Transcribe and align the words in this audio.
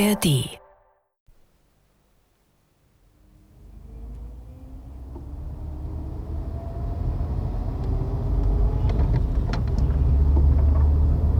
ARD. 0.00 0.58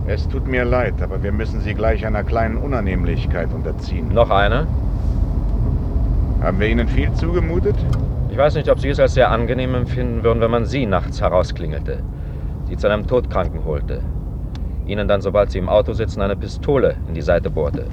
Es 0.06 0.28
tut 0.28 0.46
mir 0.46 0.64
leid, 0.64 1.00
aber 1.00 1.22
wir 1.22 1.32
müssen 1.32 1.60
Sie 1.60 1.72
gleich 1.72 2.04
einer 2.04 2.22
kleinen 2.22 2.58
Unannehmlichkeit 2.58 3.50
unterziehen. 3.54 4.12
Noch 4.12 4.28
eine? 4.28 4.66
Haben 6.42 6.60
wir 6.60 6.66
Ihnen 6.66 6.88
viel 6.88 7.10
zugemutet? 7.14 7.76
Ich 8.30 8.36
weiß 8.36 8.56
nicht, 8.56 8.68
ob 8.68 8.80
Sie 8.80 8.90
es 8.90 9.00
als 9.00 9.14
sehr 9.14 9.30
angenehm 9.30 9.74
empfinden 9.74 10.22
würden, 10.22 10.40
wenn 10.40 10.50
man 10.50 10.66
Sie 10.66 10.84
nachts 10.84 11.20
herausklingelte, 11.22 12.02
Sie 12.68 12.76
zu 12.76 12.88
einem 12.88 13.06
Todkranken 13.06 13.64
holte, 13.64 14.02
Ihnen 14.86 15.08
dann, 15.08 15.22
sobald 15.22 15.50
Sie 15.50 15.58
im 15.58 15.68
Auto 15.70 15.94
sitzen, 15.94 16.20
eine 16.20 16.36
Pistole 16.36 16.96
in 17.08 17.14
die 17.14 17.22
Seite 17.22 17.48
bohrte 17.48 17.86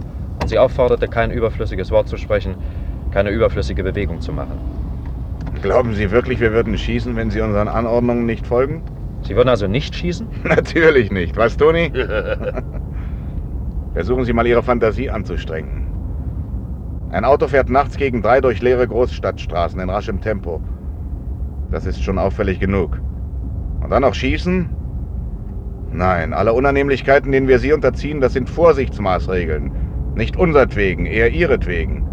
Sie 0.47 0.59
aufforderte, 0.59 1.07
kein 1.07 1.31
überflüssiges 1.31 1.91
Wort 1.91 2.07
zu 2.07 2.17
sprechen, 2.17 2.55
keine 3.11 3.31
überflüssige 3.31 3.83
Bewegung 3.83 4.21
zu 4.21 4.33
machen. 4.33 4.59
Glauben 5.61 5.93
Sie 5.93 6.11
wirklich, 6.11 6.39
wir 6.39 6.51
würden 6.51 6.77
schießen, 6.77 7.15
wenn 7.15 7.31
Sie 7.31 7.41
unseren 7.41 7.67
Anordnungen 7.67 8.25
nicht 8.25 8.45
folgen? 8.45 8.83
Sie 9.23 9.35
würden 9.35 9.49
also 9.49 9.67
nicht 9.67 9.95
schießen? 9.95 10.27
Natürlich 10.43 11.11
nicht. 11.11 11.35
Was, 11.35 11.57
Toni? 11.57 11.91
Versuchen 13.93 14.25
Sie 14.25 14.33
mal 14.33 14.45
Ihre 14.45 14.63
Fantasie 14.63 15.09
anzustrengen. 15.09 15.87
Ein 17.09 17.25
Auto 17.25 17.47
fährt 17.47 17.69
nachts 17.69 17.97
gegen 17.97 18.21
drei 18.21 18.41
durch 18.41 18.61
leere 18.61 18.87
Großstadtstraßen 18.87 19.79
in 19.79 19.89
raschem 19.89 20.21
Tempo. 20.21 20.61
Das 21.71 21.85
ist 21.85 22.03
schon 22.03 22.19
auffällig 22.19 22.59
genug. 22.59 23.01
Und 23.81 23.89
dann 23.89 24.01
noch 24.01 24.13
schießen? 24.13 24.69
Nein, 25.91 26.33
alle 26.33 26.53
Unannehmlichkeiten, 26.53 27.31
denen 27.31 27.47
wir 27.47 27.59
Sie 27.59 27.73
unterziehen, 27.73 28.21
das 28.21 28.33
sind 28.33 28.49
Vorsichtsmaßregeln. 28.49 29.71
Nicht 30.17 30.35
unsertwegen, 30.35 31.05
eher 31.05 31.29
Ihretwegen. 31.29 32.03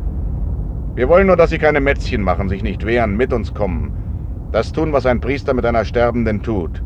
Wir 0.94 1.08
wollen 1.08 1.26
nur, 1.26 1.36
dass 1.36 1.48
Sie 1.48 1.56
keine 1.56 1.80
Mätzchen 1.80 2.20
machen, 2.20 2.50
sich 2.50 2.62
nicht 2.62 2.84
wehren, 2.84 3.16
mit 3.16 3.32
uns 3.32 3.54
kommen. 3.54 3.94
Das 4.52 4.72
tun, 4.72 4.92
was 4.92 5.06
ein 5.06 5.22
Priester 5.22 5.54
mit 5.54 5.64
einer 5.64 5.86
Sterbenden 5.86 6.42
tut. 6.42 6.82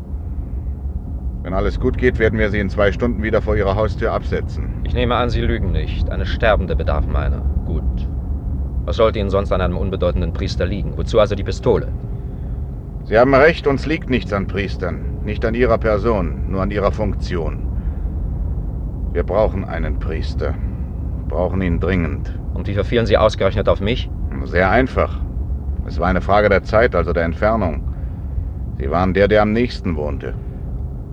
Wenn 1.43 1.53
alles 1.53 1.77
gut 1.77 1.97
geht, 1.97 2.19
werden 2.19 2.39
wir 2.39 2.49
Sie 2.49 2.59
in 2.59 2.69
zwei 2.69 2.93
Stunden 2.93 3.21
wieder 3.21 3.41
vor 3.41 3.57
Ihrer 3.57 3.75
Haustür 3.75 4.13
absetzen. 4.13 4.75
Ich 4.85 4.93
nehme 4.93 5.13
an, 5.15 5.29
Sie 5.29 5.41
lügen 5.41 5.73
nicht. 5.73 6.09
Eine 6.09 6.25
Sterbende 6.25 6.77
bedarf 6.77 7.05
meiner. 7.05 7.41
Gut. 7.65 8.07
Was 8.85 8.95
sollte 8.95 9.19
Ihnen 9.19 9.29
sonst 9.29 9.51
an 9.51 9.59
einem 9.59 9.75
unbedeutenden 9.77 10.31
Priester 10.31 10.65
liegen? 10.65 10.97
Wozu 10.97 11.19
also 11.19 11.35
die 11.35 11.43
Pistole? 11.43 11.89
Sie 13.03 13.17
haben 13.17 13.35
recht, 13.35 13.67
uns 13.67 13.85
liegt 13.85 14.09
nichts 14.09 14.31
an 14.31 14.47
Priestern. 14.47 15.19
Nicht 15.25 15.43
an 15.43 15.53
Ihrer 15.53 15.79
Person, 15.79 16.49
nur 16.49 16.61
an 16.61 16.71
Ihrer 16.71 16.93
Funktion. 16.93 17.67
Wir 19.11 19.23
brauchen 19.23 19.65
einen 19.65 19.99
Priester. 19.99 20.55
Brauchen 21.29 21.61
ihn 21.61 21.79
dringend. 21.79 22.37
Und 22.55 22.67
wie 22.67 22.73
verfielen 22.73 23.05
Sie 23.05 23.15
ausgerechnet 23.15 23.69
auf 23.69 23.79
mich? 23.79 24.09
Sehr 24.45 24.69
einfach. 24.69 25.21
Es 25.85 25.99
war 25.99 26.07
eine 26.07 26.21
Frage 26.21 26.49
der 26.49 26.63
Zeit, 26.63 26.95
also 26.95 27.13
der 27.13 27.23
Entfernung. 27.23 27.83
Sie 28.79 28.89
waren 28.89 29.13
der, 29.13 29.27
der 29.27 29.43
am 29.43 29.53
nächsten 29.53 29.95
wohnte. 29.95 30.33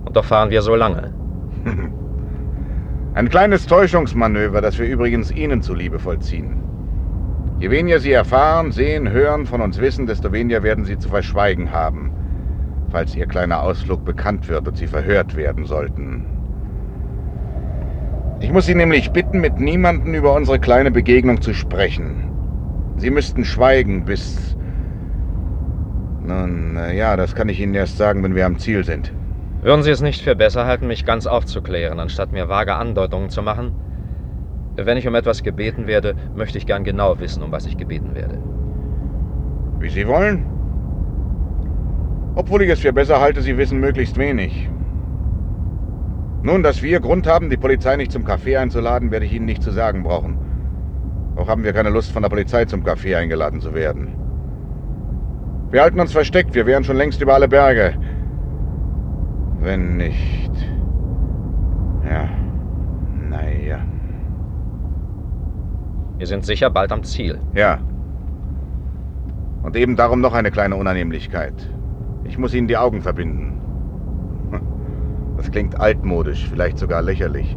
Und 0.04 0.16
doch 0.16 0.24
fahren 0.24 0.50
wir 0.50 0.62
so 0.62 0.74
lange. 0.74 1.12
Ein 3.14 3.28
kleines 3.28 3.66
Täuschungsmanöver, 3.66 4.60
das 4.60 4.78
wir 4.78 4.86
übrigens 4.86 5.30
Ihnen 5.30 5.62
zuliebe 5.62 5.98
vollziehen. 5.98 6.62
Je 7.58 7.70
weniger 7.70 8.00
Sie 8.00 8.12
erfahren, 8.12 8.72
sehen, 8.72 9.10
hören, 9.10 9.46
von 9.46 9.60
uns 9.60 9.78
wissen, 9.80 10.06
desto 10.06 10.32
weniger 10.32 10.62
werden 10.62 10.84
Sie 10.84 10.98
zu 10.98 11.08
verschweigen 11.08 11.72
haben, 11.72 12.12
falls 12.90 13.14
Ihr 13.14 13.26
kleiner 13.26 13.62
Ausflug 13.62 14.04
bekannt 14.04 14.48
wird 14.48 14.66
und 14.66 14.76
Sie 14.76 14.86
verhört 14.86 15.36
werden 15.36 15.64
sollten. 15.66 16.35
Ich 18.38 18.52
muss 18.52 18.66
Sie 18.66 18.74
nämlich 18.74 19.12
bitten, 19.12 19.40
mit 19.40 19.58
niemandem 19.60 20.12
über 20.14 20.34
unsere 20.34 20.58
kleine 20.58 20.90
Begegnung 20.90 21.40
zu 21.40 21.54
sprechen. 21.54 22.30
Sie 22.98 23.10
müssten 23.10 23.44
schweigen 23.44 24.04
bis... 24.04 24.56
Nun, 26.22 26.76
äh, 26.76 26.94
ja, 26.94 27.16
das 27.16 27.34
kann 27.34 27.48
ich 27.48 27.60
Ihnen 27.60 27.74
erst 27.74 27.96
sagen, 27.96 28.22
wenn 28.22 28.34
wir 28.34 28.44
am 28.44 28.58
Ziel 28.58 28.84
sind. 28.84 29.12
Würden 29.62 29.82
Sie 29.82 29.90
es 29.90 30.02
nicht 30.02 30.22
für 30.22 30.36
besser 30.36 30.66
halten, 30.66 30.86
mich 30.86 31.06
ganz 31.06 31.26
aufzuklären, 31.26 31.98
anstatt 31.98 32.32
mir 32.32 32.48
vage 32.48 32.74
Andeutungen 32.74 33.30
zu 33.30 33.42
machen? 33.42 33.72
Wenn 34.76 34.98
ich 34.98 35.08
um 35.08 35.14
etwas 35.14 35.42
gebeten 35.42 35.86
werde, 35.86 36.14
möchte 36.34 36.58
ich 36.58 36.66
gern 36.66 36.84
genau 36.84 37.18
wissen, 37.18 37.42
um 37.42 37.52
was 37.52 37.64
ich 37.64 37.78
gebeten 37.78 38.14
werde. 38.14 38.38
Wie 39.78 39.88
Sie 39.88 40.06
wollen. 40.06 40.44
Obwohl 42.34 42.62
ich 42.62 42.70
es 42.70 42.80
für 42.80 42.92
besser 42.92 43.18
halte, 43.18 43.40
Sie 43.40 43.56
wissen 43.56 43.80
möglichst 43.80 44.18
wenig. 44.18 44.68
Nun, 46.46 46.62
dass 46.62 46.80
wir 46.80 47.00
Grund 47.00 47.26
haben, 47.26 47.50
die 47.50 47.56
Polizei 47.56 47.96
nicht 47.96 48.12
zum 48.12 48.24
Café 48.24 48.56
einzuladen, 48.56 49.10
werde 49.10 49.26
ich 49.26 49.32
Ihnen 49.32 49.46
nicht 49.46 49.64
zu 49.64 49.72
sagen 49.72 50.04
brauchen. 50.04 50.38
Auch 51.34 51.48
haben 51.48 51.64
wir 51.64 51.72
keine 51.72 51.90
Lust, 51.90 52.12
von 52.12 52.22
der 52.22 52.28
Polizei 52.28 52.66
zum 52.66 52.84
Café 52.84 53.16
eingeladen 53.16 53.60
zu 53.60 53.74
werden. 53.74 54.14
Wir 55.72 55.82
halten 55.82 55.98
uns 55.98 56.12
versteckt, 56.12 56.54
wir 56.54 56.64
wären 56.64 56.84
schon 56.84 56.98
längst 56.98 57.20
über 57.20 57.34
alle 57.34 57.48
Berge. 57.48 57.94
Wenn 59.58 59.96
nicht. 59.96 60.52
Ja. 62.08 62.28
Naja. 63.28 63.80
Wir 66.18 66.26
sind 66.28 66.44
sicher 66.44 66.70
bald 66.70 66.92
am 66.92 67.02
Ziel. 67.02 67.40
Ja. 67.56 67.80
Und 69.64 69.74
eben 69.74 69.96
darum 69.96 70.20
noch 70.20 70.32
eine 70.32 70.52
kleine 70.52 70.76
Unannehmlichkeit. 70.76 71.68
Ich 72.22 72.38
muss 72.38 72.54
Ihnen 72.54 72.68
die 72.68 72.76
Augen 72.76 73.02
verbinden. 73.02 73.65
Das 75.46 75.52
klingt 75.52 75.80
altmodisch, 75.80 76.48
vielleicht 76.48 76.76
sogar 76.76 77.02
lächerlich. 77.02 77.56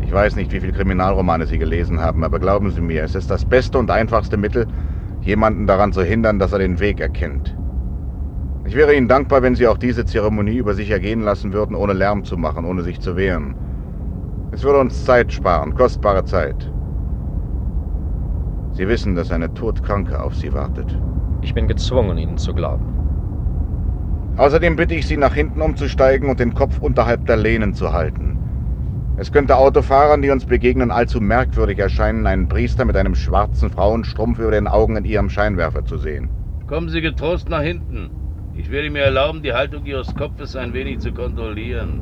Ich 0.00 0.12
weiß 0.12 0.36
nicht, 0.36 0.52
wie 0.52 0.60
viele 0.60 0.72
Kriminalromane 0.72 1.46
Sie 1.46 1.58
gelesen 1.58 2.00
haben, 2.00 2.22
aber 2.22 2.38
glauben 2.38 2.70
Sie 2.70 2.80
mir, 2.80 3.02
es 3.02 3.16
ist 3.16 3.28
das 3.28 3.44
beste 3.44 3.76
und 3.76 3.90
einfachste 3.90 4.36
Mittel, 4.36 4.68
jemanden 5.20 5.66
daran 5.66 5.92
zu 5.92 6.04
hindern, 6.04 6.38
dass 6.38 6.52
er 6.52 6.60
den 6.60 6.78
Weg 6.78 7.00
erkennt. 7.00 7.58
Ich 8.66 8.76
wäre 8.76 8.94
Ihnen 8.94 9.08
dankbar, 9.08 9.42
wenn 9.42 9.56
Sie 9.56 9.66
auch 9.66 9.78
diese 9.78 10.04
Zeremonie 10.04 10.58
über 10.58 10.74
sich 10.74 10.90
ergehen 10.90 11.22
lassen 11.22 11.52
würden, 11.52 11.74
ohne 11.74 11.92
Lärm 11.92 12.22
zu 12.22 12.36
machen, 12.36 12.64
ohne 12.64 12.82
sich 12.82 13.00
zu 13.00 13.16
wehren. 13.16 13.56
Es 14.52 14.62
würde 14.62 14.78
uns 14.78 15.04
Zeit 15.04 15.32
sparen, 15.32 15.74
kostbare 15.74 16.24
Zeit. 16.24 16.70
Sie 18.70 18.86
wissen, 18.86 19.16
dass 19.16 19.32
eine 19.32 19.52
Todkranke 19.52 20.22
auf 20.22 20.36
Sie 20.36 20.52
wartet. 20.52 20.96
Ich 21.42 21.52
bin 21.52 21.66
gezwungen, 21.66 22.16
Ihnen 22.16 22.38
zu 22.38 22.54
glauben. 22.54 22.97
Außerdem 24.38 24.76
bitte 24.76 24.94
ich 24.94 25.06
Sie, 25.06 25.16
nach 25.16 25.34
hinten 25.34 25.60
umzusteigen 25.60 26.30
und 26.30 26.38
den 26.38 26.54
Kopf 26.54 26.80
unterhalb 26.80 27.26
der 27.26 27.36
Lehnen 27.36 27.74
zu 27.74 27.92
halten. 27.92 28.38
Es 29.16 29.32
könnte 29.32 29.56
Autofahrern, 29.56 30.22
die 30.22 30.30
uns 30.30 30.46
begegnen, 30.46 30.92
allzu 30.92 31.20
merkwürdig 31.20 31.80
erscheinen, 31.80 32.24
einen 32.24 32.48
Priester 32.48 32.84
mit 32.84 32.96
einem 32.96 33.16
schwarzen 33.16 33.68
Frauenstrumpf 33.68 34.38
über 34.38 34.52
den 34.52 34.68
Augen 34.68 34.96
in 34.96 35.04
ihrem 35.04 35.28
Scheinwerfer 35.28 35.84
zu 35.84 35.98
sehen. 35.98 36.30
Kommen 36.68 36.88
Sie 36.88 37.00
getrost 37.00 37.48
nach 37.48 37.62
hinten. 37.62 38.10
Ich 38.54 38.70
werde 38.70 38.90
mir 38.90 39.02
erlauben, 39.02 39.42
die 39.42 39.52
Haltung 39.52 39.84
Ihres 39.84 40.14
Kopfes 40.14 40.54
ein 40.54 40.72
wenig 40.72 41.00
zu 41.00 41.12
kontrollieren. 41.12 42.00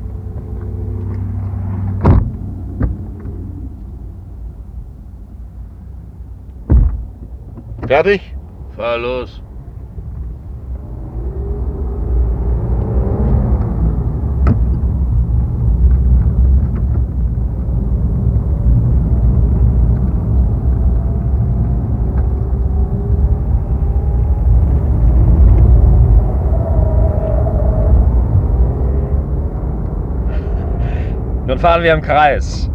Fertig? 7.87 8.35
Fahr 8.75 8.99
los. 8.99 9.41
Nun 31.57 31.63
fahren 31.63 31.81
wir 31.81 31.91
im 31.91 32.03
Kreis. 32.03 32.69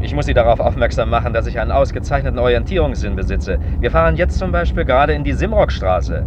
Ich 0.00 0.14
muss 0.14 0.26
Sie 0.26 0.34
darauf 0.34 0.60
aufmerksam 0.60 1.10
machen, 1.10 1.32
dass 1.32 1.48
ich 1.48 1.58
einen 1.58 1.72
ausgezeichneten 1.72 2.38
Orientierungssinn 2.38 3.16
besitze. 3.16 3.58
Wir 3.80 3.90
fahren 3.90 4.14
jetzt 4.14 4.38
zum 4.38 4.52
Beispiel 4.52 4.84
gerade 4.84 5.14
in 5.14 5.24
die 5.24 5.32
Simrockstraße. 5.32 6.24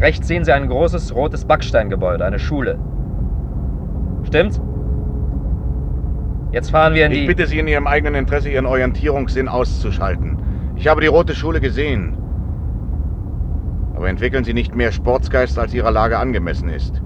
Rechts 0.00 0.28
sehen 0.28 0.44
Sie 0.44 0.52
ein 0.52 0.66
großes 0.68 1.14
rotes 1.14 1.44
Backsteingebäude, 1.44 2.24
eine 2.24 2.38
Schule. 2.38 2.78
Stimmt's? 4.22 4.62
Jetzt 6.52 6.70
fahren 6.70 6.94
wir 6.94 7.04
in 7.04 7.12
die... 7.12 7.20
Ich 7.20 7.26
bitte 7.26 7.46
Sie 7.46 7.58
in 7.58 7.68
Ihrem 7.68 7.86
eigenen 7.86 8.14
Interesse, 8.14 8.48
Ihren 8.48 8.64
Orientierungssinn 8.64 9.48
auszuschalten. 9.48 10.38
Ich 10.76 10.88
habe 10.88 11.02
die 11.02 11.06
Rote 11.08 11.34
Schule 11.34 11.60
gesehen. 11.60 12.16
Aber 13.94 14.08
entwickeln 14.08 14.44
Sie 14.44 14.54
nicht 14.54 14.74
mehr 14.74 14.90
Sportsgeist, 14.90 15.58
als 15.58 15.74
Ihrer 15.74 15.90
Lage 15.90 16.18
angemessen 16.18 16.70
ist. 16.70 17.02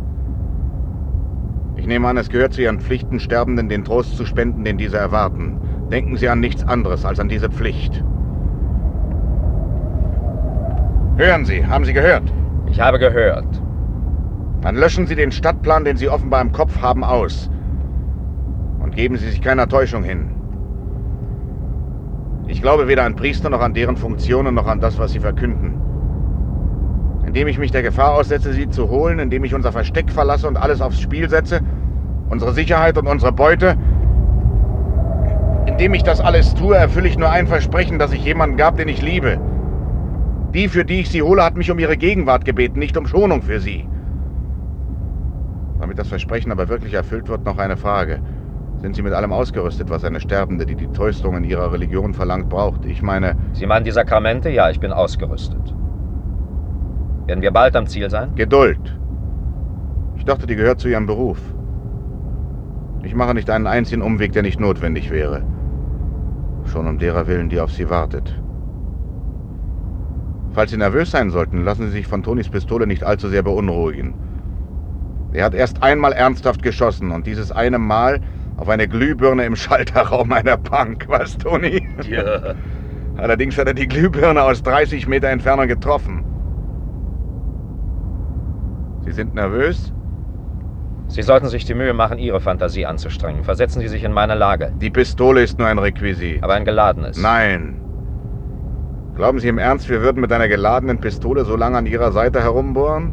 Ich 1.86 1.88
nehme 1.88 2.08
an, 2.08 2.16
es 2.16 2.30
gehört 2.30 2.52
zu 2.52 2.62
Ihren 2.62 2.80
Pflichten, 2.80 3.20
Sterbenden 3.20 3.68
den 3.68 3.84
Trost 3.84 4.16
zu 4.16 4.26
spenden, 4.26 4.64
den 4.64 4.76
diese 4.76 4.96
erwarten. 4.98 5.60
Denken 5.88 6.16
Sie 6.16 6.28
an 6.28 6.40
nichts 6.40 6.66
anderes 6.66 7.04
als 7.04 7.20
an 7.20 7.28
diese 7.28 7.48
Pflicht. 7.48 8.02
Hören 11.16 11.44
Sie, 11.44 11.64
haben 11.64 11.84
Sie 11.84 11.92
gehört? 11.92 12.24
Ich 12.68 12.80
habe 12.80 12.98
gehört. 12.98 13.46
Dann 14.62 14.74
löschen 14.74 15.06
Sie 15.06 15.14
den 15.14 15.30
Stadtplan, 15.30 15.84
den 15.84 15.96
Sie 15.96 16.08
offenbar 16.08 16.40
im 16.40 16.50
Kopf 16.50 16.82
haben, 16.82 17.04
aus. 17.04 17.48
Und 18.80 18.96
geben 18.96 19.16
Sie 19.16 19.28
sich 19.28 19.40
keiner 19.40 19.68
Täuschung 19.68 20.02
hin. 20.02 20.34
Ich 22.48 22.60
glaube 22.60 22.88
weder 22.88 23.04
an 23.04 23.14
Priester 23.14 23.48
noch 23.48 23.60
an 23.60 23.74
deren 23.74 23.96
Funktionen 23.96 24.56
noch 24.56 24.66
an 24.66 24.80
das, 24.80 24.98
was 24.98 25.12
sie 25.12 25.20
verkünden. 25.20 25.80
Indem 27.24 27.46
ich 27.46 27.58
mich 27.58 27.70
der 27.70 27.82
Gefahr 27.82 28.14
aussetze, 28.14 28.52
sie 28.52 28.68
zu 28.68 28.88
holen, 28.88 29.20
indem 29.20 29.44
ich 29.44 29.54
unser 29.54 29.70
Versteck 29.70 30.10
verlasse 30.10 30.48
und 30.48 30.56
alles 30.56 30.80
aufs 30.80 31.00
Spiel 31.00 31.28
setze, 31.28 31.60
unsere 32.28 32.52
Sicherheit 32.52 32.98
und 32.98 33.06
unsere 33.06 33.32
Beute, 33.32 33.76
indem 35.66 35.94
ich 35.94 36.02
das 36.02 36.20
alles 36.20 36.54
tue, 36.54 36.76
erfülle 36.76 37.08
ich 37.08 37.18
nur 37.18 37.30
ein 37.30 37.46
Versprechen, 37.46 37.98
dass 37.98 38.12
ich 38.12 38.24
jemanden 38.24 38.56
gab, 38.56 38.76
den 38.76 38.88
ich 38.88 39.02
liebe. 39.02 39.38
Die, 40.54 40.68
für 40.68 40.84
die 40.84 41.00
ich 41.00 41.10
sie 41.10 41.22
hole, 41.22 41.44
hat 41.44 41.56
mich 41.56 41.70
um 41.70 41.78
ihre 41.78 41.96
Gegenwart 41.96 42.44
gebeten, 42.44 42.78
nicht 42.78 42.96
um 42.96 43.06
Schonung 43.06 43.42
für 43.42 43.60
sie. 43.60 43.86
Damit 45.80 45.98
das 45.98 46.08
Versprechen 46.08 46.50
aber 46.50 46.68
wirklich 46.68 46.94
erfüllt 46.94 47.28
wird, 47.28 47.44
noch 47.44 47.58
eine 47.58 47.76
Frage. 47.76 48.20
Sind 48.78 48.94
Sie 48.94 49.02
mit 49.02 49.12
allem 49.12 49.32
ausgerüstet, 49.32 49.90
was 49.90 50.04
eine 50.04 50.20
Sterbende, 50.20 50.66
die 50.66 50.76
die 50.76 50.88
Tröstungen 50.88 51.44
ihrer 51.44 51.72
Religion 51.72 52.14
verlangt, 52.14 52.48
braucht? 52.48 52.84
Ich 52.84 53.02
meine... 53.02 53.36
Sie 53.52 53.66
meinen 53.66 53.84
die 53.84 53.90
Sakramente? 53.90 54.50
Ja, 54.50 54.70
ich 54.70 54.80
bin 54.80 54.92
ausgerüstet. 54.92 55.74
Werden 57.26 57.42
wir 57.42 57.50
bald 57.50 57.74
am 57.74 57.86
Ziel 57.86 58.08
sein? 58.08 58.34
Geduld. 58.34 58.98
Ich 60.16 60.24
dachte, 60.24 60.46
die 60.46 60.56
gehört 60.56 60.80
zu 60.80 60.88
Ihrem 60.88 61.06
Beruf. 61.06 61.38
Ich 63.06 63.14
mache 63.14 63.34
nicht 63.34 63.48
einen 63.50 63.68
einzigen 63.68 64.02
Umweg, 64.02 64.32
der 64.32 64.42
nicht 64.42 64.58
notwendig 64.58 65.12
wäre. 65.12 65.44
Schon 66.64 66.88
um 66.88 66.98
derer 66.98 67.28
willen, 67.28 67.48
die 67.48 67.60
auf 67.60 67.70
Sie 67.70 67.88
wartet. 67.88 68.42
Falls 70.50 70.72
Sie 70.72 70.76
nervös 70.76 71.12
sein 71.12 71.30
sollten, 71.30 71.62
lassen 71.62 71.86
Sie 71.86 71.92
sich 71.92 72.08
von 72.08 72.24
Tonys 72.24 72.48
Pistole 72.48 72.84
nicht 72.84 73.04
allzu 73.04 73.28
sehr 73.28 73.44
beunruhigen. 73.44 74.14
Er 75.32 75.44
hat 75.44 75.54
erst 75.54 75.84
einmal 75.84 76.14
ernsthaft 76.14 76.64
geschossen 76.64 77.12
und 77.12 77.28
dieses 77.28 77.52
eine 77.52 77.78
Mal 77.78 78.20
auf 78.56 78.68
eine 78.68 78.88
Glühbirne 78.88 79.44
im 79.44 79.54
Schalterraum 79.54 80.32
einer 80.32 80.56
Bank. 80.56 81.04
Was, 81.08 81.38
Toni? 81.38 81.86
Ja. 82.10 82.56
Allerdings 83.16 83.56
hat 83.56 83.68
er 83.68 83.74
die 83.74 83.86
Glühbirne 83.86 84.42
aus 84.42 84.64
30 84.64 85.06
Meter 85.06 85.28
Entfernung 85.28 85.68
getroffen. 85.68 86.24
Sie 89.04 89.12
sind 89.12 89.32
nervös? 89.32 89.92
Sie 91.08 91.22
sollten 91.22 91.48
sich 91.48 91.64
die 91.64 91.74
Mühe 91.74 91.94
machen, 91.94 92.18
Ihre 92.18 92.40
Fantasie 92.40 92.84
anzustrengen. 92.84 93.44
Versetzen 93.44 93.80
Sie 93.80 93.88
sich 93.88 94.02
in 94.02 94.12
meine 94.12 94.34
Lage. 94.34 94.72
Die 94.80 94.90
Pistole 94.90 95.42
ist 95.42 95.58
nur 95.58 95.68
ein 95.68 95.78
Requisit. 95.78 96.42
Aber 96.42 96.54
ein 96.54 96.64
geladenes. 96.64 97.16
Nein. 97.16 97.80
Glauben 99.14 99.38
Sie 99.38 99.48
im 99.48 99.58
Ernst, 99.58 99.88
wir 99.88 100.02
würden 100.02 100.20
mit 100.20 100.32
einer 100.32 100.48
geladenen 100.48 101.00
Pistole 101.00 101.44
so 101.44 101.56
lange 101.56 101.78
an 101.78 101.86
Ihrer 101.86 102.12
Seite 102.12 102.42
herumbohren? 102.42 103.12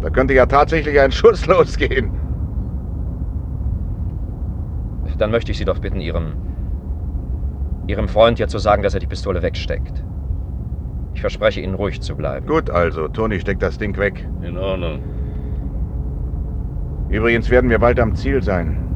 Da 0.00 0.10
könnte 0.10 0.34
ja 0.34 0.46
tatsächlich 0.46 0.98
ein 0.98 1.12
Schuss 1.12 1.46
losgehen. 1.46 2.10
Dann 5.20 5.30
möchte 5.30 5.52
ich 5.52 5.58
Sie 5.58 5.66
doch 5.66 5.78
bitten, 5.78 6.00
Ihrem. 6.00 6.32
Ihrem 7.86 8.08
Freund 8.08 8.38
hier 8.38 8.48
zu 8.48 8.58
sagen, 8.58 8.82
dass 8.82 8.94
er 8.94 9.00
die 9.00 9.06
Pistole 9.06 9.42
wegsteckt. 9.42 10.02
Ich 11.12 11.20
verspreche 11.20 11.60
Ihnen, 11.60 11.74
ruhig 11.74 12.00
zu 12.00 12.16
bleiben. 12.16 12.46
Gut 12.46 12.70
also, 12.70 13.06
Toni 13.06 13.38
steckt 13.38 13.62
das 13.62 13.76
Ding 13.76 13.98
weg. 13.98 14.26
In 14.42 14.56
Ordnung. 14.56 15.02
Übrigens 17.10 17.50
werden 17.50 17.70
wir 17.70 17.80
bald 17.80 17.98
am 17.98 18.14
Ziel 18.14 18.42
sein. 18.42 18.86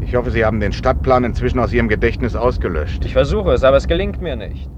Ich 0.00 0.14
hoffe, 0.14 0.30
Sie 0.30 0.44
haben 0.44 0.60
den 0.60 0.72
Stadtplan 0.72 1.24
inzwischen 1.24 1.58
aus 1.58 1.72
Ihrem 1.72 1.88
Gedächtnis 1.88 2.36
ausgelöscht. 2.36 3.04
Ich 3.04 3.12
versuche 3.12 3.50
es, 3.52 3.64
aber 3.64 3.76
es 3.76 3.88
gelingt 3.88 4.22
mir 4.22 4.36
nicht. 4.36 4.70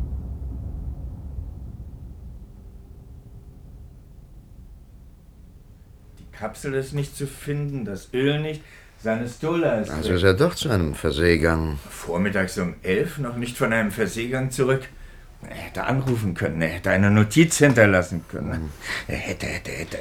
Die 6.19 6.33
Kapsel 6.33 6.73
ist 6.73 6.95
nicht 6.95 7.15
zu 7.15 7.27
finden, 7.27 7.85
das 7.85 8.15
Öl 8.15 8.41
nicht. 8.41 8.63
Seine 9.01 9.29
Stola 9.29 9.81
ist. 9.81 9.91
Also 9.91 10.15
ist 10.15 10.23
er 10.23 10.35
doch 10.35 10.55
zu 10.55 10.71
einem 10.71 10.95
Verseegang. 10.95 11.79
Vormittags 11.91 12.59
um 12.59 12.75
elf 12.83 13.19
noch 13.19 13.37
nicht 13.37 13.59
von 13.59 13.73
einem 13.73 13.91
Verseegang 13.91 14.51
zurück. 14.51 14.89
Er 15.43 15.55
hätte 15.55 15.85
anrufen 15.85 16.35
können, 16.35 16.63
er 16.63 16.69
hätte 16.69 16.91
eine 16.91 17.11
Notiz 17.11 17.59
hinterlassen 17.59 18.25
können. 18.29 18.71
Er 19.07 19.19
hätte, 19.19 19.47
hätte, 19.47 19.71
hätte. 19.71 19.99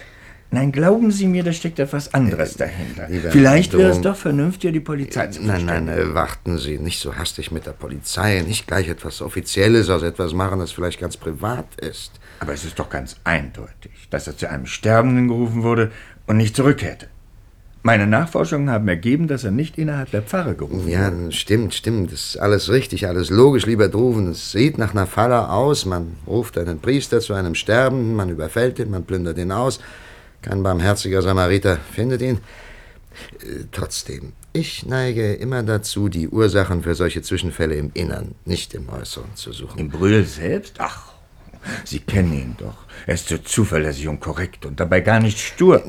Nein, 0.50 0.72
glauben 0.72 1.12
Sie 1.12 1.28
mir, 1.28 1.44
da 1.44 1.52
steckt 1.52 1.78
etwas 1.78 2.14
anderes 2.14 2.56
dahinter. 2.56 3.10
lieber 3.10 3.32
Vielleicht 3.32 3.74
wäre 3.78 3.92
es 3.92 4.00
doch 4.00 4.16
vernünftiger, 4.16 4.72
die 4.72 4.80
Polizei 4.80 5.28
zu 5.28 5.44
Nein, 5.44 5.66
nein, 5.66 5.90
äh, 5.90 6.14
warten 6.14 6.58
Sie, 6.58 6.78
nicht 6.80 7.00
so 7.02 7.16
hastig 7.16 7.52
mit 7.52 7.66
der 7.66 7.72
Polizei. 7.74 8.42
Nicht 8.48 8.66
gleich 8.66 8.88
etwas 8.88 9.22
Offizielles 9.22 9.90
aus 9.90 10.04
etwas 10.04 10.34
machen, 10.34 10.60
das 10.60 10.72
vielleicht 10.72 11.02
ganz 11.02 11.18
privat 11.18 11.66
ist. 11.82 12.12
Aber 12.40 12.54
es 12.54 12.64
ist 12.64 12.80
doch 12.80 12.90
ganz 12.90 13.18
eindeutig, 13.26 13.92
dass 14.10 14.28
er 14.28 14.38
zu 14.38 14.50
einem 14.50 14.68
Sterbenden 14.68 15.28
gerufen 15.28 15.64
wurde 15.64 15.92
und 16.28 16.38
nicht 16.38 16.56
zurückkehrte. 16.56 17.08
Meine 17.84 18.08
Nachforschungen 18.08 18.70
haben 18.70 18.88
ergeben, 18.88 19.28
dass 19.28 19.44
er 19.44 19.52
nicht 19.52 19.78
innerhalb 19.78 20.12
der 20.12 20.22
Pfarre 20.22 20.56
gerufen 20.56 20.88
Ja, 20.90 21.12
wurde. 21.12 21.32
stimmt, 21.32 21.74
stimmt. 21.74 22.12
Das 22.12 22.22
ist 22.22 22.38
alles 22.38 22.70
richtig, 22.70 23.08
alles 23.08 23.30
logisch, 23.30 23.66
lieber 23.66 23.88
Druven. 23.90 24.32
Es 24.32 24.52
sieht 24.52 24.78
nach 24.78 24.92
einer 24.92 25.08
Falle 25.08 25.50
aus. 25.50 25.86
Man 25.86 26.18
ruft 26.26 26.58
einen 26.58 26.80
Priester 26.80 27.20
zu 27.20 27.34
einem 27.34 27.56
Sterbenden, 27.56 28.16
man 28.16 28.30
überfällt 28.30 28.80
ihn, 28.80 28.92
man 28.92 29.04
plündert 29.04 29.38
ihn 29.38 29.52
aus. 29.52 29.80
Kein 30.42 30.64
barmherziger 30.64 31.22
Samariter 31.22 31.78
findet 31.94 32.22
ihn. 32.22 32.38
Äh, 33.42 33.66
Trotzdem, 33.72 34.34
ich 34.54 34.86
neige 34.86 35.34
immer 35.34 35.64
dazu, 35.64 36.10
die 36.10 36.28
Ursachen 36.30 36.84
für 36.84 36.96
solche 36.96 37.22
Zwischenfälle 37.22 37.76
im 37.76 37.92
Innern, 37.94 38.36
nicht 38.46 38.74
im 38.74 38.90
Äußeren 38.90 39.36
zu 39.36 39.52
suchen. 39.54 39.80
Im 39.80 39.90
Brühl 39.90 40.24
selbst? 40.26 40.76
Ach, 40.80 41.14
Sie 41.84 42.00
kennen 42.00 42.34
ihn 42.34 42.56
doch. 42.58 42.86
Er 43.06 43.16
ist 43.16 43.28
so 43.28 43.38
zuverlässig 43.38 44.08
und 44.08 44.20
korrekt 44.20 44.66
und 44.66 44.80
dabei 44.80 45.02
gar 45.02 45.20
nicht 45.20 45.40
stur. 45.40 45.84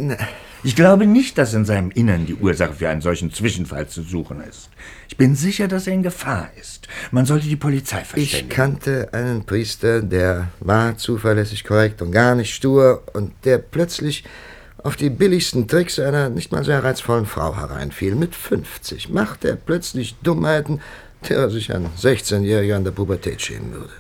Ich 0.65 0.75
glaube 0.75 1.07
nicht, 1.07 1.39
dass 1.39 1.55
in 1.55 1.65
seinem 1.65 1.91
Innern 1.93 2.27
die 2.27 2.35
Ursache 2.35 2.75
für 2.75 2.89
einen 2.89 3.01
solchen 3.01 3.33
Zwischenfall 3.33 3.89
zu 3.89 4.03
suchen 4.03 4.41
ist. 4.41 4.71
Ich 5.09 5.17
bin 5.17 5.37
sicher, 5.37 5.69
dass 5.69 5.87
er 5.87 5.95
in 5.95 6.03
Gefahr 6.03 6.51
ist. 6.61 6.89
Man 7.13 7.27
sollte 7.27 7.47
die 7.47 7.57
Polizei 7.57 8.01
Ich 8.01 8.09
verständigen. 8.09 8.49
kannte 8.49 9.09
einen 9.13 9.45
Priester, 9.47 10.03
der 10.03 10.49
war 10.61 10.97
zuverlässig 10.97 11.63
korrekt 11.65 12.03
und 12.03 12.11
gar 12.11 12.35
nicht 12.35 12.55
stur 12.55 13.05
und 13.13 13.33
der 13.45 13.59
plötzlich 13.59 14.25
auf 14.79 14.97
die 14.97 15.11
billigsten 15.11 15.69
Tricks 15.69 15.99
einer 15.99 16.29
nicht 16.29 16.51
mal 16.53 16.65
sehr 16.65 16.83
reizvollen 16.83 17.27
Frau 17.27 17.57
hereinfiel. 17.57 18.15
Mit 18.15 18.35
50 18.35 19.11
machte 19.11 19.49
er 19.49 19.57
plötzlich 19.57 20.17
Dummheiten, 20.23 20.81
der 21.29 21.51
sich 21.51 21.73
ein 21.73 21.87
16-Jähriger 22.01 22.77
in 22.77 22.85
der 22.85 22.93
Pubertät 22.93 23.43
schämen 23.43 23.73
würde. 23.73 23.93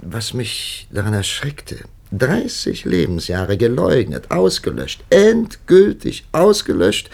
Was 0.00 0.34
mich 0.34 0.88
daran 0.90 1.14
erschreckte, 1.14 1.84
30 2.12 2.84
Lebensjahre 2.84 3.56
geleugnet, 3.56 4.30
ausgelöscht, 4.30 5.04
endgültig 5.10 6.26
ausgelöscht, 6.32 7.10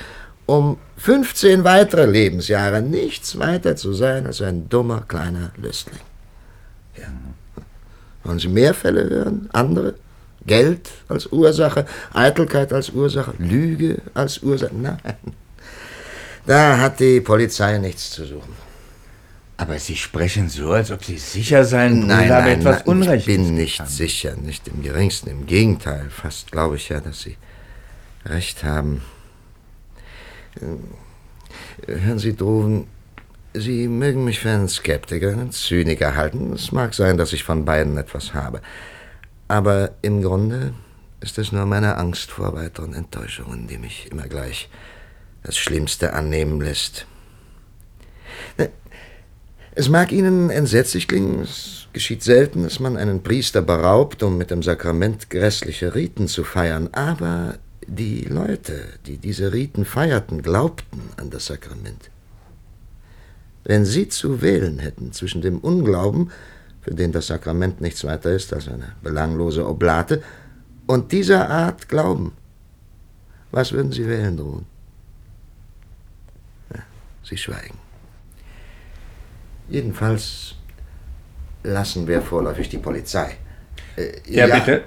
um 0.47 0.79
15 0.99 1.65
weitere 1.65 2.07
Lebensjahre 2.07 2.83
nichts 2.83 3.39
weiter 3.39 3.77
zu 3.77 3.93
sein 3.93 4.27
als 4.27 4.43
ein 4.43 4.69
dummer 4.69 5.05
kleiner 5.07 5.51
Lüstling. 5.57 6.01
Ja. 6.97 7.09
Wollen 8.25 8.39
Sie 8.39 8.49
mehr 8.49 8.75
Fälle 8.75 9.09
hören? 9.09 9.49
Andere? 9.53 9.95
Geld 10.47 10.91
als 11.09 11.27
Ursache, 11.27 11.87
Eitelkeit 12.13 12.73
als 12.73 12.91
Ursache, 12.91 13.35
Lüge 13.39 13.99
als 14.15 14.43
Ursache? 14.43 14.75
Nein. 14.75 14.99
Da 16.47 16.79
hat 16.79 16.99
die 16.99 17.21
Polizei 17.21 17.79
nichts 17.79 18.11
zu 18.11 18.25
suchen. 18.25 18.62
Aber 19.63 19.79
Sie 19.79 19.95
sprechen 19.97 20.49
so, 20.49 20.73
als 20.73 20.91
ob 20.91 21.05
Sie 21.05 21.19
sicher 21.19 21.65
seien, 21.65 22.07
Nein, 22.09 22.29
habe 22.31 22.49
nein, 22.49 22.59
etwas 22.61 22.79
nein, 22.79 22.87
Unrechtes 22.89 23.29
ich 23.29 23.45
bin 23.45 23.55
nicht 23.55 23.79
getan. 23.79 23.87
sicher, 23.87 24.35
nicht 24.37 24.67
im 24.67 24.83
geringsten. 24.83 25.31
Im 25.31 25.47
Gegenteil, 25.47 26.11
fast 26.11 26.51
glaube 26.51 26.75
ich 26.77 26.89
ja, 26.89 27.01
dass 27.01 27.23
Sie 27.23 27.37
recht 28.27 28.65
haben. 28.65 29.03
Äh, 30.57 31.87
Hören 31.87 32.19
Sie, 32.19 32.35
Droven, 32.35 32.87
Sie 33.55 33.87
mögen 33.87 34.25
mich 34.25 34.41
für 34.41 34.51
einen 34.51 34.69
Skeptiker, 34.69 35.29
einen 35.29 35.53
Zyniker 35.53 36.17
halten. 36.17 36.53
Es 36.53 36.73
mag 36.73 36.93
sein, 36.95 37.17
dass 37.17 37.33
ich 37.33 37.45
von 37.45 37.65
beiden 37.65 37.97
etwas 37.99 38.35
habe. 38.35 38.61
Aber 39.47 39.93
im 40.03 40.23
Grunde 40.23 40.75
ist 41.21 41.39
es 41.39 41.53
nur 41.53 41.67
meine 41.67 41.99
Angst 41.99 42.33
vor 42.33 42.55
weiteren 42.55 42.95
Enttäuschungen, 42.95 43.69
die 43.69 43.79
mich 43.79 44.11
immer 44.11 44.27
gleich 44.27 44.69
das 45.45 45.57
Schlimmste 45.57 46.15
annehmen 46.15 46.61
lässt. 46.61 47.07
Es 49.75 49.89
mag 49.89 50.13
Ihnen 50.13 50.51
entsetzlich 50.51 51.09
klingen, 51.09 51.41
es 51.41 51.89
geschieht 51.95 52.23
selten, 52.23 52.63
dass 52.65 52.79
man 52.79 52.99
einen 52.99 53.23
Priester 53.23 53.63
beraubt, 53.63 54.23
um 54.23 54.37
mit 54.37 54.51
dem 54.51 54.63
Sakrament 54.63 55.31
grässliche 55.31 55.95
Riten 55.95 56.29
zu 56.29 56.45
feiern, 56.45 56.91
aber 56.93 57.59
die 57.87 58.25
Leute, 58.25 58.85
die 59.07 59.17
diese 59.17 59.53
Riten 59.55 59.87
feierten, 59.87 60.43
glaubten 60.43 61.01
an 61.17 61.31
das 61.31 61.47
Sakrament. 61.47 62.11
Wenn 63.65 63.87
Sie 63.87 64.09
zu 64.09 64.43
wählen 64.43 64.79
hätten 64.79 65.13
zwischen 65.13 65.41
dem 65.41 65.59
Unglauben, 65.59 66.31
für 66.83 66.95
den 66.95 67.13
das 67.13 67.29
Sakrament 67.29 67.81
nichts 67.81 68.05
weiter 68.05 68.31
ist 68.33 68.53
als 68.53 68.69
eine 68.69 68.93
belanglose 69.03 69.67
Oblate, 69.67 70.23
und 70.87 71.13
dieser 71.13 71.49
Art 71.49 71.89
Glauben, 71.89 72.33
was 73.53 73.73
würden 73.73 73.93
Sie 73.93 74.07
wählen, 74.07 74.37
Drohn? 74.37 74.67
Ja, 76.75 76.83
Sie 77.25 77.39
schweigen. 77.39 77.79
Jedenfalls 79.73 80.55
lassen 81.63 82.07
wir 82.07 82.21
vorläufig 82.21 82.69
die 82.69 82.77
Polizei. 82.77 83.39
Äh, 83.97 84.21
Ja, 84.27 84.47
bitte. 84.47 84.85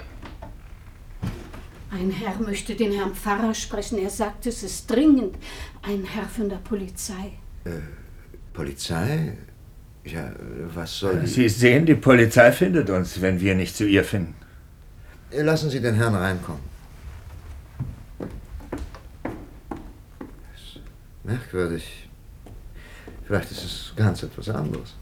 Ein 1.90 2.12
Herr 2.12 2.40
möchte 2.40 2.76
den 2.76 2.92
Herrn 2.92 3.16
Pfarrer 3.16 3.56
sprechen. 3.56 3.98
Er 3.98 4.12
sagt, 4.12 4.46
es 4.46 4.62
ist 4.62 4.86
dringend. 4.92 5.38
Ein 5.82 6.04
Herr 6.04 6.28
von 6.28 6.50
der 6.50 6.58
Polizei. 6.58 7.32
Polizei? 8.54 9.36
Ja, 10.04 10.32
was 10.76 11.00
soll 11.00 11.22
die... 11.22 11.28
Sie 11.28 11.50
sehen, 11.50 11.88
die 11.88 11.96
Polizei 11.96 12.52
findet 12.52 12.92
uns, 12.92 13.20
wenn 13.22 13.40
wir 13.40 13.56
nicht 13.56 13.76
zu 13.76 13.86
ihr 13.88 14.04
finden. 14.04 14.36
Lassen 15.32 15.72
Sie 15.72 15.82
den 15.82 15.96
Herrn 15.96 16.14
reinkommen. 16.14 16.62
Merkwürdig. 21.24 22.08
Vielleicht 23.26 23.52
ist 23.52 23.64
es 23.64 23.94
ganz 23.96 24.22
etwas 24.24 24.50
anderes. 24.50 24.96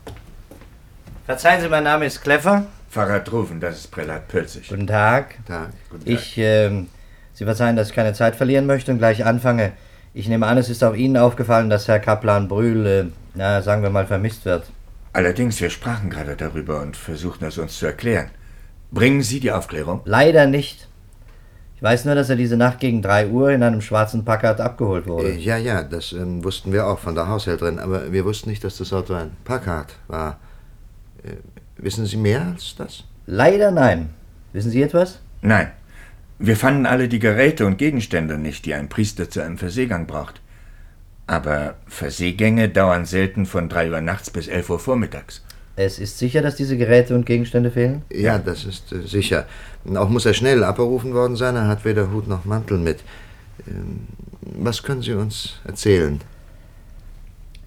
Verzeihen 1.26 1.62
Sie, 1.62 1.70
mein 1.70 1.84
Name 1.84 2.06
ist 2.06 2.22
Kleffer. 2.22 2.66
Pfarrer 2.90 3.24
Trufen, 3.24 3.60
das 3.60 3.80
ist 3.80 3.92
Prälat 3.92 4.28
Pölzig. 4.28 4.70
Guten 4.70 4.88
Tag. 4.88 5.36
Tag. 5.46 5.72
Guten 5.90 6.06
Tag. 6.06 6.14
Ich, 6.14 6.38
ähm, 6.38 6.88
Sie 7.34 7.46
verzeihen, 7.46 7.76
dass 7.76 7.90
ich 7.90 7.96
keine 7.96 8.14
Zeit 8.14 8.36
verlieren 8.36 8.66
möchte 8.66 8.92
und 8.92 9.00
gleich 9.00 9.26
anfange. 9.26 9.74
Ich 10.14 10.28
nehme 10.28 10.46
an, 10.46 10.58
es 10.58 10.70
ist 10.70 10.84
auch 10.84 10.94
Ihnen 10.94 11.18
aufgefallen, 11.18 11.70
dass 11.70 11.88
Herr 11.88 12.00
Kaplan 12.00 12.48
Brühl, 12.48 12.86
äh, 12.86 13.06
na, 13.34 13.62
sagen 13.62 13.82
wir 13.82 13.90
mal, 13.90 14.06
vermisst 14.06 14.46
wird. 14.46 14.66
Allerdings, 15.12 15.60
wir 15.60 15.70
sprachen 15.70 16.10
gerade 16.10 16.36
darüber 16.36 16.82
und 16.82 16.96
versuchten 16.96 17.46
es 17.46 17.58
uns 17.58 17.78
zu 17.78 17.86
erklären. 17.88 18.30
Bringen 18.92 19.24
Sie 19.24 19.40
die 19.40 19.52
Aufklärung? 19.52 20.02
Leider 20.06 20.46
nicht. 20.46 20.88
Ich 21.84 21.86
weiß 21.86 22.06
nur, 22.06 22.16
dass 22.16 22.30
er 22.30 22.38
diese 22.38 22.56
Nacht 22.56 22.80
gegen 22.80 23.02
3 23.02 23.28
Uhr 23.28 23.52
in 23.52 23.62
einem 23.62 23.82
schwarzen 23.82 24.24
Packard 24.24 24.62
abgeholt 24.62 25.06
wurde. 25.06 25.34
Äh, 25.34 25.38
ja, 25.38 25.58
ja, 25.58 25.84
das 25.84 26.14
ähm, 26.14 26.42
wussten 26.42 26.72
wir 26.72 26.88
auch 26.88 26.98
von 26.98 27.14
der 27.14 27.28
Haushälterin, 27.28 27.78
aber 27.78 28.14
wir 28.14 28.24
wussten 28.24 28.50
nicht, 28.50 28.64
dass 28.64 28.78
das 28.78 28.94
Auto 28.94 29.14
ein 29.16 29.32
Packard 29.44 29.94
war. 30.08 30.40
Äh, 31.26 31.32
wissen 31.76 32.06
Sie 32.06 32.16
mehr 32.16 32.42
als 32.54 32.76
das? 32.78 33.04
Leider 33.26 33.70
nein. 33.72 34.12
Wissen 34.54 34.72
Sie 34.72 34.82
etwas? 34.82 35.20
Nein. 35.42 35.72
Wir 36.40 36.56
fanden 36.56 36.86
alle 36.86 37.10
die 37.10 37.20
Geräte 37.20 37.66
und 37.66 37.78
Gegenstände 37.78 38.38
nicht, 38.38 38.66
die 38.66 38.76
ein 38.76 38.88
Priester 38.88 39.30
zu 39.30 39.42
einem 39.42 39.58
Verseegang 39.58 40.08
braucht. 40.08 40.40
Aber 41.28 41.76
Verseegänge 41.88 42.70
dauern 42.70 43.04
selten 43.04 43.46
von 43.46 43.68
3 43.68 43.92
Uhr 43.92 44.00
nachts 44.00 44.30
bis 44.30 44.48
11 44.48 44.70
Uhr 44.70 44.80
vormittags. 44.80 45.44
Es 45.76 45.98
ist 45.98 46.20
sicher, 46.20 46.42
dass 46.42 46.56
diese 46.56 46.78
Geräte 46.78 47.16
und 47.16 47.26
Gegenstände 47.26 47.72
fehlen? 47.72 48.04
Ja, 48.12 48.38
das 48.38 48.64
ist 48.66 48.92
äh, 48.92 49.08
sicher. 49.08 49.46
Auch 49.96 50.10
muss 50.10 50.26
er 50.26 50.34
schnell 50.34 50.64
abberufen 50.64 51.14
worden 51.14 51.36
sein, 51.36 51.56
er 51.56 51.68
hat 51.68 51.84
weder 51.84 52.12
Hut 52.12 52.28
noch 52.28 52.46
Mantel 52.46 52.78
mit. 52.78 53.00
Ähm, 53.68 54.08
was 54.42 54.84
können 54.84 55.02
Sie 55.02 55.14
uns 55.14 55.56
erzählen? 55.66 56.22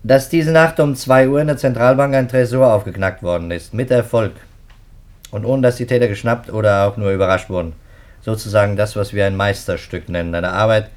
Dass 0.05 0.29
diese 0.29 0.53
Nacht 0.53 0.79
um 0.79 0.95
2 0.95 1.29
Uhr 1.29 1.41
in 1.41 1.49
der 1.49 1.57
Zentralbank 1.57 2.15
ein 2.15 2.29
Tresor 2.29 2.73
aufgeknackt 2.73 3.25
worden 3.25 3.51
ist, 3.51 3.75
mit 3.75 3.91
Erfolg. 3.91 4.33
Und 5.33 5.45
ohne 5.45 5.63
dass 5.63 5.77
die 5.77 5.87
Täter 5.87 6.07
geschnappt 6.07 6.53
oder 6.53 6.87
auch 6.87 6.97
nur 6.97 7.11
überrascht 7.11 7.51
wurden. 7.51 7.73
Sozusagen 8.21 8.77
das, 8.77 8.95
was 8.95 9.13
wir 9.13 9.27
ein 9.27 9.37
Meisterstück 9.37 10.09
nennen. 10.09 10.35
Eine 10.35 10.53
Arbeit, 10.53 10.91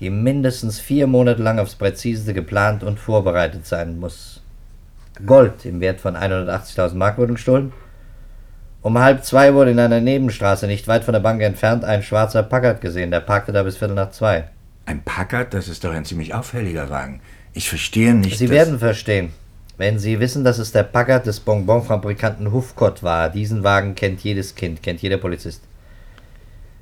die 0.00 0.10
mindestens 0.10 0.78
vier 0.78 1.06
Monate 1.06 1.42
lang 1.42 1.58
aufs 1.58 1.74
Präziseste 1.74 2.34
geplant 2.34 2.82
und 2.82 3.00
vorbereitet 3.00 3.66
sein 3.66 3.98
muss. 3.98 4.42
Gold 5.24 5.64
im 5.64 5.80
Wert 5.80 6.00
von 6.00 6.16
180.000 6.16 6.94
Mark 6.94 7.18
wurde 7.18 7.34
gestohlen. 7.34 7.72
Um 8.82 8.98
halb 8.98 9.24
zwei 9.24 9.54
wurde 9.54 9.70
in 9.70 9.78
einer 9.78 10.00
Nebenstraße 10.00 10.66
nicht 10.66 10.88
weit 10.88 11.04
von 11.04 11.14
der 11.14 11.20
Bank 11.20 11.40
entfernt 11.40 11.84
ein 11.84 12.02
schwarzer 12.02 12.42
Packard 12.42 12.80
gesehen. 12.80 13.10
Der 13.10 13.20
parkte 13.20 13.52
da 13.52 13.62
bis 13.62 13.76
Viertel 13.76 13.94
nach 13.94 14.10
zwei. 14.10 14.48
Ein 14.86 15.02
Packard, 15.02 15.54
das 15.54 15.68
ist 15.68 15.84
doch 15.84 15.92
ein 15.92 16.04
ziemlich 16.04 16.34
auffälliger 16.34 16.90
Wagen. 16.90 17.20
Ich 17.54 17.68
verstehe 17.68 18.12
nicht. 18.12 18.36
Sie 18.36 18.50
werden 18.50 18.78
verstehen, 18.78 19.32
wenn 19.78 19.98
Sie 19.98 20.20
wissen, 20.20 20.44
dass 20.44 20.58
es 20.58 20.72
der 20.72 20.82
Packard 20.82 21.24
des 21.26 21.40
Bonbonfabrikanten 21.40 22.52
Hufkott 22.52 23.02
war. 23.02 23.30
Diesen 23.30 23.64
Wagen 23.64 23.94
kennt 23.94 24.20
jedes 24.20 24.54
Kind, 24.54 24.82
kennt 24.82 25.00
jeder 25.00 25.16
Polizist. 25.16 25.62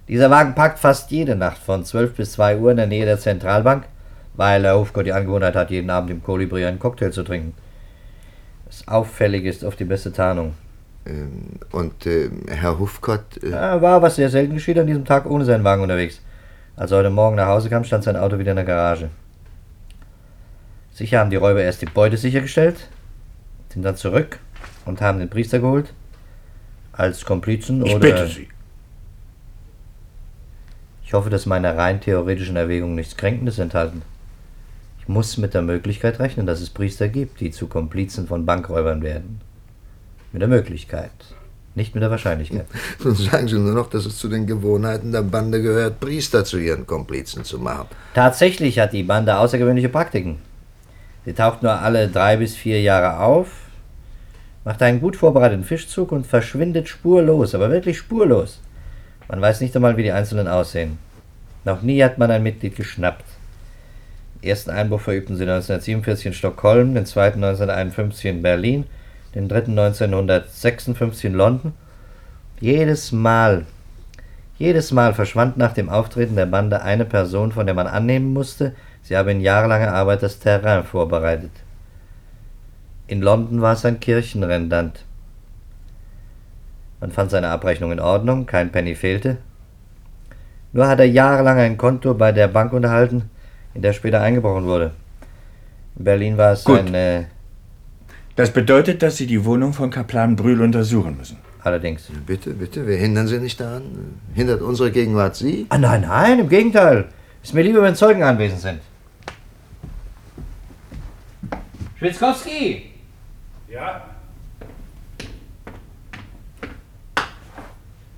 Dieser 0.09 0.31
Wagen 0.31 0.55
parkt 0.55 0.81
fast 0.81 1.11
jede 1.11 1.37
Nacht 1.37 1.59
von 1.59 1.85
12 1.85 2.15
bis 2.15 2.33
2 2.33 2.57
Uhr 2.59 2.73
in 2.73 2.79
der 2.79 2.87
Nähe 2.89 3.05
der 3.05 3.21
Zentralbank, 3.21 3.85
weil 4.35 4.65
Herr 4.65 4.79
Hufkott 4.79 5.07
die 5.07 5.13
Angewohnheit 5.13 5.55
hat, 5.55 5.71
jeden 5.71 5.91
Abend 5.91 6.11
im 6.11 6.23
Kolibri 6.23 6.65
einen 6.65 6.81
Cocktail 6.81 7.13
zu 7.13 7.23
trinken. 7.23 7.55
Das 8.73 8.89
Auffällige 8.89 9.51
ist 9.51 9.65
oft 9.65 9.79
die 9.79 9.85
beste 9.85 10.13
Tarnung. 10.13 10.55
Ähm, 11.05 11.59
und 11.73 12.07
äh, 12.07 12.31
Herr 12.49 12.79
Hufkott. 12.79 13.43
Äh, 13.43 13.51
Er 13.51 13.83
war, 13.83 14.01
was 14.01 14.17
sehr 14.17 14.31
selten 14.31 14.55
geschieht, 14.55 14.79
an 14.79 14.87
diesem 14.87 15.05
Tag 15.05 15.27
ohne 15.27 15.45
seinen 15.45 15.63
Wagen 15.63 15.83
unterwegs. 15.83 16.23
Als 16.75 16.91
er 16.91 16.99
heute 16.99 17.11
Morgen 17.11 17.37
nach 17.37 17.49
Hause 17.49 17.69
kam, 17.69 17.85
stand 17.85 18.03
sein 18.05 18.17
Auto 18.17 18.39
wieder 18.39 18.53
in 18.53 18.57
der 18.57 18.65
Garage. 18.65 19.11
Sicher 20.95 21.19
haben 21.19 21.29
die 21.29 21.37
Räuber 21.37 21.63
erst 21.63 21.83
die 21.83 21.87
Beute 21.87 22.17
sichergestellt, 22.17 22.89
sind 23.69 23.83
dann 23.83 23.97
zurück 23.97 24.39
und 24.87 25.03
haben 25.03 25.19
den 25.19 25.29
Priester 25.29 25.59
geholt. 25.59 25.93
Als 26.93 27.25
Komplizen 27.27 27.85
Ich 27.85 27.93
oder. 27.95 28.01
bitte 28.01 28.27
Sie. 28.29 28.49
Ich 31.05 31.13
hoffe, 31.13 31.29
dass 31.29 31.45
meine 31.45 31.77
rein 31.77 32.01
theoretischen 32.01 32.57
Erwägungen 32.57 32.95
nichts 32.95 33.19
Kränkendes 33.19 33.59
enthalten. 33.59 34.01
Ich 35.03 35.09
muss 35.09 35.37
mit 35.37 35.53
der 35.53 35.63
Möglichkeit 35.63 36.21
rechnen, 36.21 36.47
dass 36.47 36.61
es 36.61 36.71
Priester 36.71 37.09
gibt, 37.09 37.41
die 37.41 37.51
zu 37.51 37.67
Komplizen 37.67 38.29
von 38.29 38.47
Bankräubern 38.47 39.03
werden. 39.03 39.41
Mit 40.31 40.43
der 40.43 40.49
Möglichkeit, 40.49 41.11
nicht 41.75 41.93
mit 41.93 42.05
der 42.05 42.11
Wahrscheinlichkeit. 42.13 42.67
Nun 43.05 43.17
sagen 43.17 43.49
Sie 43.49 43.59
nur 43.59 43.75
noch, 43.75 43.91
dass 43.91 44.07
es 44.07 44.17
zu 44.17 44.29
den 44.29 44.47
Gewohnheiten 44.47 45.11
der 45.11 45.23
Bande 45.23 45.61
gehört, 45.61 45.99
Priester 45.99 46.45
zu 46.45 46.57
ihren 46.57 46.87
Komplizen 46.87 47.43
zu 47.43 47.59
machen. 47.59 47.89
Tatsächlich 48.15 48.79
hat 48.79 48.93
die 48.93 49.03
Bande 49.03 49.37
außergewöhnliche 49.37 49.89
Praktiken. 49.89 50.39
Sie 51.25 51.33
taucht 51.33 51.65
nur 51.65 51.73
alle 51.73 52.07
drei 52.07 52.37
bis 52.37 52.55
vier 52.55 52.81
Jahre 52.81 53.19
auf, 53.19 53.49
macht 54.65 54.83
einen 54.83 55.01
gut 55.01 55.17
vorbereiteten 55.17 55.65
Fischzug 55.65 56.13
und 56.13 56.29
verschwindet 56.29 56.89
spurlos, 56.89 57.57
aber 57.57 57.71
wirklich 57.71 57.99
spurlos. 57.99 58.61
Man 59.29 59.41
weiß 59.41 59.63
nicht 59.63 59.75
einmal, 59.75 59.97
wie 59.97 60.05
die 60.05 60.13
Einzelnen 60.13 60.47
aussehen. 60.47 60.99
Noch 61.65 61.83
nie 61.83 62.05
hat 62.05 62.19
man 62.19 62.31
ein 62.31 62.45
Mitglied 62.45 62.77
geschnappt. 62.77 63.25
Ersten 64.43 64.71
Einbruch 64.71 65.01
verübten 65.01 65.37
sie 65.37 65.45
1947 65.45 66.27
in 66.27 66.33
Stockholm, 66.33 66.95
den 66.95 67.07
zweiten 67.07 67.43
1951 67.45 68.25
in 68.27 68.43
Berlin, 68.43 68.85
den 69.37 69.49
dritten 69.49 69.79
1956 69.79 71.27
in 71.27 71.35
London. 71.35 71.73
Jedes 72.61 73.13
Mal, 73.13 73.67
jedes 74.59 74.91
Mal 74.91 75.15
verschwand 75.15 75.57
nach 75.57 75.73
dem 75.73 75.89
Auftreten 75.89 76.35
der 76.35 76.47
Bande 76.47 76.83
eine 76.83 77.05
Person, 77.05 77.53
von 77.53 77.67
der 77.67 77.75
man 77.75 77.87
annehmen 77.87 78.33
musste, 78.33 78.75
sie 79.03 79.17
habe 79.17 79.31
in 79.31 79.41
jahrelanger 79.41 79.93
Arbeit 79.93 80.23
das 80.25 80.41
Terrain 80.41 80.85
vorbereitet. 80.85 81.53
In 83.07 83.23
London 83.23 83.61
war 83.61 83.75
es 83.75 83.85
ein 83.85 84.01
Kirchenrendant. 84.01 85.05
Man 87.01 87.13
fand 87.13 87.31
seine 87.31 87.49
Abrechnung 87.49 87.93
in 87.93 88.01
Ordnung, 88.01 88.47
kein 88.47 88.73
Penny 88.73 88.95
fehlte. 88.95 89.39
Nur 90.73 90.89
hat 90.89 91.01
er 91.01 91.09
jahrelang 91.09 91.59
ein 91.59 91.77
Konto 91.77 92.15
bei 92.15 92.33
der 92.33 92.49
Bank 92.49 92.73
unterhalten, 92.73 93.29
in 93.75 93.83
der 93.83 93.93
später 93.93 94.21
eingebrochen 94.21 94.65
wurde. 94.65 94.93
In 95.97 96.05
Berlin 96.05 96.37
war 96.39 96.53
es 96.53 96.65
Gut. 96.65 96.79
ein, 96.81 96.95
äh, 96.95 97.25
Das 98.37 98.51
bedeutet, 98.53 99.03
dass 99.03 99.17
Sie 99.17 99.27
die 99.27 99.45
Wohnung 99.45 99.73
von 99.73 99.91
Kaplan 99.91 100.37
Brühl 100.37 100.61
untersuchen 100.63 101.17
müssen. 101.17 101.39
allerdings. 101.63 102.09
Bitte, 102.27 102.51
bitte, 102.55 102.87
wir 102.87 102.97
hindern 102.97 103.27
Sie 103.29 103.39
nicht 103.39 103.61
daran. 103.61 103.83
Hindert 104.35 104.63
unsere 104.63 104.91
Gegenwart 104.91 105.37
Sie? 105.37 105.67
Ah, 105.69 105.79
nein, 105.79 106.01
nein, 106.03 106.39
im 106.41 106.49
Gegenteil. 106.49 107.09
Ist 107.43 107.55
mir 107.55 107.63
lieber, 107.63 107.83
wenn 107.83 107.95
Zeugen 107.95 108.23
anwesend 108.23 108.61
sind. 108.61 108.81
Schwitzkowski! 111.99 112.91
Ja? 113.69 114.03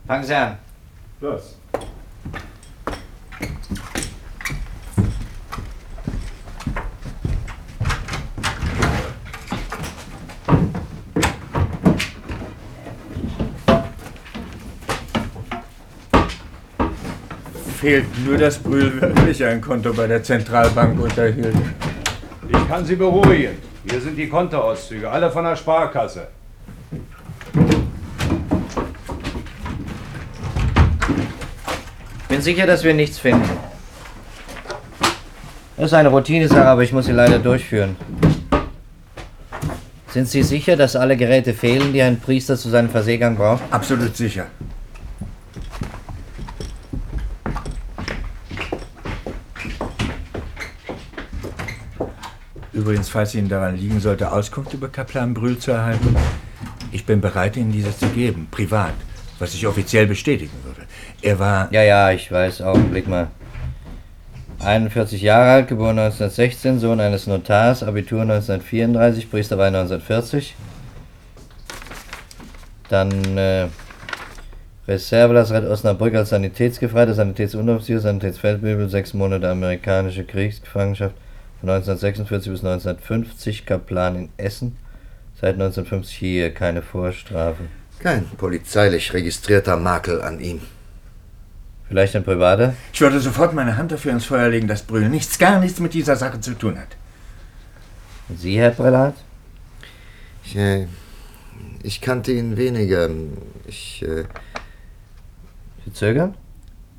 Fangen 0.07 0.25
Sie 0.25 0.35
an. 0.35 0.57
Los. 1.21 1.57
Fehlt 17.85 18.07
nur, 18.25 18.39
dass 18.39 18.57
Brühl 18.57 18.99
wirklich 18.99 19.45
ein 19.45 19.61
Konto 19.61 19.93
bei 19.93 20.07
der 20.07 20.23
Zentralbank 20.23 20.99
unterhielt. 20.99 21.55
Ich 22.49 22.67
kann 22.67 22.83
Sie 22.83 22.97
beruhigen. 22.97 23.59
Hier 23.87 24.01
sind 24.01 24.17
die 24.17 24.27
Kontoauszüge, 24.27 25.11
alle 25.11 25.31
von 25.31 25.45
der 25.45 25.55
Sparkasse. 25.55 26.29
Bin 32.27 32.41
sicher, 32.41 32.67
dass 32.67 32.83
wir 32.85 32.95
nichts 32.95 33.19
finden. 33.19 33.51
Das 35.77 35.85
ist 35.85 35.93
eine 35.93 36.09
Routinesache, 36.09 36.67
aber 36.67 36.85
ich 36.85 36.93
muss 36.95 37.05
sie 37.05 37.13
leider 37.13 37.39
durchführen. 37.39 37.97
Sind 40.09 40.27
Sie 40.27 40.43
sicher, 40.43 40.77
dass 40.77 40.97
alle 40.97 41.19
Geräte 41.19 41.53
fehlen, 41.53 41.93
die 41.93 42.01
ein 42.01 42.19
Priester 42.19 42.57
zu 42.57 42.71
seinem 42.71 42.89
Verseegang 42.89 43.37
braucht? 43.37 43.63
Absolut 43.71 44.17
sicher. 44.17 44.47
Übrigens, 52.85 53.09
falls 53.09 53.35
Ihnen 53.35 53.49
daran 53.49 53.79
liegen 53.79 53.99
sollte, 53.99 54.31
Auskunft 54.31 54.75
über 54.75 54.89
Kaplan 54.89 55.33
Brühl 55.33 55.57
zu 55.57 55.71
erhalten, 55.71 56.15
ich 56.93 57.07
bin 57.07 57.23
bereit, 57.23 57.57
Ihnen 57.57 57.73
diese 57.73 57.97
zu 57.97 58.09
geben, 58.09 58.47
privat, 58.51 58.93
was 59.39 59.55
ich 59.55 59.67
offiziell 59.67 60.07
bestätigen 60.07 60.53
würde. 60.65 60.83
Er 61.23 61.39
war. 61.39 61.73
Ja, 61.73 61.83
ja, 61.83 62.13
ich 62.13 62.31
weiß. 62.31 62.61
Augenblick 62.61 63.09
mal. 63.09 63.29
41 64.59 65.23
Jahre 65.23 65.51
alt, 65.51 65.69
geboren 65.69 65.99
1916, 65.99 66.79
Sohn 66.79 67.01
eines 67.01 67.27
Notars, 67.27 67.83
Abitur 67.83 68.21
1934, 68.21 69.31
Priesterweihe 69.31 69.69
1940. 69.69 70.55
Dann 72.91 73.39
äh, 73.39 73.69
Reservelazarett 74.87 75.71
Osnabrück 75.71 76.15
als 76.15 76.29
Sanitätsgefreiter, 76.29 77.15
Sanitätsunteroffizier, 77.15 78.01
Sanitätsfeldwebel, 78.01 78.91
sechs 78.91 79.15
Monate 79.15 79.49
amerikanische 79.49 80.25
Kriegsgefangenschaft 80.25 81.15
von 81.65 81.73
1946 81.73 82.53
bis 82.53 82.61
1950, 82.61 83.65
Kaplan 83.65 84.17
in 84.17 84.29
Essen. 84.37 84.77
Seit 85.41 85.55
1950 85.55 86.15
hier 86.15 86.53
keine 86.53 86.83
Vorstrafe. 86.83 87.65
Kein 88.01 88.27
polizeilich 88.37 89.15
registrierter 89.15 89.79
Makel 89.79 90.21
an 90.21 90.41
ihm. 90.41 90.61
Vielleicht 91.89 92.17
ein 92.17 92.25
privater? 92.25 92.75
Ich 92.93 93.01
würde 93.01 93.19
sofort 93.19 93.55
meine 93.55 93.79
Hand 93.79 93.93
dafür 93.93 94.13
ins 94.13 94.27
Feuer 94.27 94.51
legen, 94.51 94.69
dass 94.69 94.83
Brühl 94.83 95.09
nichts, 95.09 95.39
gar 95.39 95.59
nichts 95.59 95.81
mit 95.81 95.95
dieser 95.95 96.17
Sache 96.17 96.39
zu 96.39 96.53
tun 96.53 96.79
hat. 96.79 96.89
Und 98.29 98.39
Sie, 98.39 98.59
Herr 98.59 98.71
Prälat? 98.71 99.15
Ich, 100.45 100.57
äh, 100.57 100.87
ich 101.83 102.03
kannte 102.03 102.33
ihn 102.33 102.59
weniger. 102.59 103.09
Ich. 103.67 104.03
Äh, 104.03 104.25
Sie 105.87 105.93
zögern? 105.95 106.35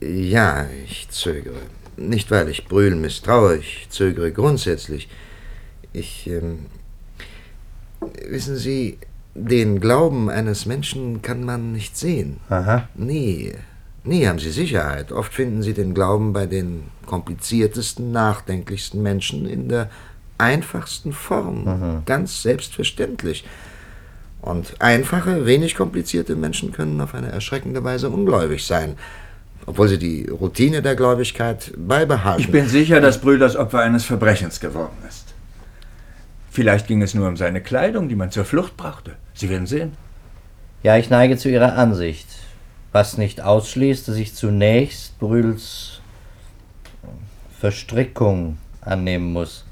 Ja, 0.01 0.65
ich 0.85 1.07
zögere. 1.09 1.61
Nicht, 1.97 2.31
weil 2.31 2.49
ich 2.49 2.67
Brühl 2.67 2.95
misstraue, 2.95 3.57
ich 3.57 3.87
zögere 3.89 4.31
grundsätzlich. 4.31 5.09
Ich. 5.93 6.27
Ähm, 6.27 6.65
wissen 8.27 8.57
Sie, 8.57 8.97
den 9.33 9.79
Glauben 9.81 10.29
eines 10.29 10.65
Menschen 10.65 11.21
kann 11.21 11.43
man 11.43 11.71
nicht 11.71 11.97
sehen. 11.97 12.37
Aha. 12.49 12.87
Nie. 12.95 13.53
Nie 14.03 14.27
haben 14.27 14.39
Sie 14.39 14.51
Sicherheit. 14.51 15.11
Oft 15.11 15.33
finden 15.33 15.63
Sie 15.63 15.73
den 15.73 15.93
Glauben 15.93 16.31
bei 16.31 16.45
den 16.45 16.83
kompliziertesten, 17.05 18.11
nachdenklichsten 18.11 19.01
Menschen 19.01 19.45
in 19.45 19.67
der 19.67 19.89
einfachsten 20.37 21.11
Form. 21.11 22.03
Ganz 22.05 22.41
selbstverständlich. 22.43 23.45
Und 24.41 24.79
einfache, 24.79 25.45
wenig 25.45 25.75
komplizierte 25.75 26.35
Menschen 26.35 26.71
können 26.71 27.01
auf 27.01 27.15
eine 27.15 27.31
erschreckende 27.31 27.83
Weise 27.83 28.09
ungläubig 28.11 28.65
sein, 28.65 28.95
obwohl 29.65 29.87
sie 29.87 29.97
die 29.97 30.27
Routine 30.27 30.81
der 30.81 30.95
Gläubigkeit 30.95 31.73
beibehalten. 31.77 32.41
Ich 32.41 32.51
bin 32.51 32.67
sicher, 32.67 33.01
dass 33.01 33.19
Brühl 33.19 33.39
das 33.39 33.55
Opfer 33.55 33.79
eines 33.79 34.05
Verbrechens 34.05 34.59
geworden 34.59 34.97
ist. 35.07 35.33
Vielleicht 36.51 36.87
ging 36.87 37.01
es 37.01 37.13
nur 37.13 37.27
um 37.27 37.35
seine 37.35 37.61
Kleidung, 37.61 38.07
die 38.07 38.15
man 38.15 38.31
zur 38.31 38.45
Flucht 38.45 38.77
brauchte. 38.77 39.15
Sie 39.33 39.49
werden 39.49 39.67
sehen. 39.67 39.93
Ja, 40.83 40.97
ich 40.97 41.09
neige 41.09 41.35
zu 41.37 41.49
Ihrer 41.49 41.77
Ansicht. 41.77 42.27
Was 42.91 43.17
nicht 43.17 43.41
ausschließt, 43.41 44.07
dass 44.07 44.15
ich 44.15 44.35
zunächst 44.35 45.19
Brühls 45.19 45.99
Verstrickung 47.59 48.57
annehmen 48.81 49.33
muss. 49.33 49.65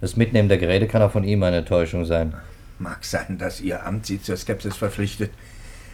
Das 0.00 0.16
Mitnehmen 0.16 0.48
der 0.48 0.58
Geräte 0.58 0.88
kann 0.88 1.02
auch 1.02 1.12
von 1.12 1.24
ihm 1.24 1.42
eine 1.42 1.64
Täuschung 1.64 2.04
sein. 2.04 2.34
Mag 2.78 3.04
sein, 3.04 3.38
dass 3.38 3.60
Ihr 3.60 3.86
Amt 3.86 4.06
Sie 4.06 4.20
zur 4.20 4.36
Skepsis 4.36 4.76
verpflichtet. 4.76 5.30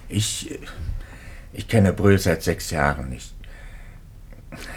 Ich. 0.08 0.58
Ich 1.52 1.66
kenne 1.66 1.92
Brühl 1.92 2.18
seit 2.18 2.42
sechs 2.42 2.70
Jahren 2.70 3.08
nicht. 3.08 3.34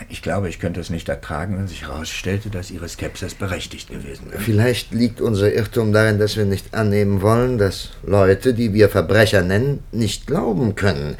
Ich 0.07 0.21
glaube, 0.21 0.49
ich 0.49 0.59
könnte 0.59 0.79
es 0.79 0.91
nicht 0.91 1.09
ertragen, 1.09 1.57
wenn 1.57 1.67
sich 1.67 1.87
herausstellte, 1.87 2.49
dass 2.49 2.69
Ihre 2.69 2.87
Skepsis 2.87 3.33
berechtigt 3.33 3.89
gewesen 3.89 4.31
wäre. 4.31 4.39
Vielleicht 4.39 4.91
liegt 4.91 5.19
unser 5.19 5.51
Irrtum 5.51 5.91
darin, 5.93 6.19
dass 6.19 6.37
wir 6.37 6.45
nicht 6.45 6.75
annehmen 6.75 7.21
wollen, 7.21 7.57
dass 7.57 7.89
Leute, 8.05 8.53
die 8.53 8.73
wir 8.73 8.89
Verbrecher 8.89 9.41
nennen, 9.41 9.83
nicht 9.91 10.27
glauben 10.27 10.75
können. 10.75 11.15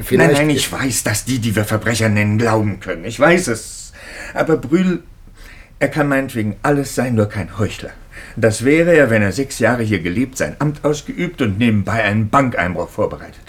Vielleicht 0.00 0.32
nein, 0.32 0.46
nein, 0.46 0.56
ich 0.56 0.72
weiß, 0.72 1.02
dass 1.04 1.26
die, 1.26 1.38
die 1.38 1.54
wir 1.54 1.64
Verbrecher 1.64 2.08
nennen, 2.08 2.38
glauben 2.38 2.80
können. 2.80 3.04
Ich 3.04 3.20
weiß 3.20 3.48
es. 3.48 3.92
Aber 4.32 4.56
Brühl, 4.56 5.02
er 5.78 5.88
kann 5.88 6.08
meinetwegen 6.08 6.56
alles 6.62 6.94
sein, 6.94 7.14
nur 7.14 7.26
kein 7.26 7.58
Heuchler. 7.58 7.90
Das 8.36 8.64
wäre 8.64 8.94
er, 8.94 9.10
wenn 9.10 9.20
er 9.20 9.32
sechs 9.32 9.58
Jahre 9.58 9.82
hier 9.82 10.00
gelebt, 10.00 10.38
sein 10.38 10.56
Amt 10.58 10.84
ausgeübt 10.84 11.42
und 11.42 11.58
nebenbei 11.58 12.02
einen 12.02 12.30
Bankeinbruch 12.30 12.88
vorbereitet. 12.88 13.41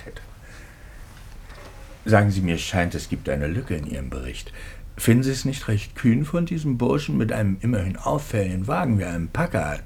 Sagen 2.06 2.32
Sie 2.32 2.42
mir, 2.42 2.58
scheint, 2.58 2.96
es 2.96 3.08
gibt 3.08 3.30
eine 3.30 3.48
Lücke 3.48 3.76
in 3.76 3.88
Ihrem 3.88 4.10
Bericht. 4.10 4.52
Finden 4.98 5.24
Sie 5.24 5.32
es 5.32 5.46
nicht 5.46 5.68
recht 5.68 5.96
kühn 5.96 6.26
von 6.26 6.46
diesem 6.46 6.78
Burschen 6.78 7.18
mit 7.18 7.32
einem 7.32 7.58
immerhin 7.62 7.98
auffälligen 7.98 8.68
Wagen 8.68 9.00
wie 9.00 9.06
einem 9.06 9.30
Packard, 9.30 9.82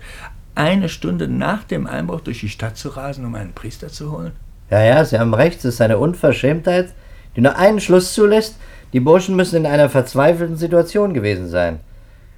eine 0.56 0.90
Stunde 0.90 1.28
nach 1.28 1.64
dem 1.64 1.86
Einbruch 1.86 2.22
durch 2.22 2.40
die 2.40 2.50
Stadt 2.50 2.76
zu 2.76 2.90
rasen, 2.90 3.24
um 3.24 3.36
einen 3.36 3.54
Priester 3.54 3.90
zu 3.90 4.12
holen? 4.12 4.32
Ja, 4.72 4.84
ja, 4.84 5.06
Sie 5.06 5.20
haben 5.20 5.34
recht, 5.34 5.60
es 5.60 5.66
ist 5.76 5.82
eine 5.82 6.00
Unverschämtheit, 6.00 6.94
die 7.36 7.42
nur 7.42 7.56
einen 7.56 7.80
Schluss 7.80 8.14
zulässt. 8.14 8.58
Die 8.94 9.00
Burschen 9.00 9.36
müssen 9.36 9.58
in 9.58 9.66
einer 9.66 9.90
verzweifelten 9.90 10.58
Situation 10.58 11.14
gewesen 11.14 11.48
sein. 11.48 11.80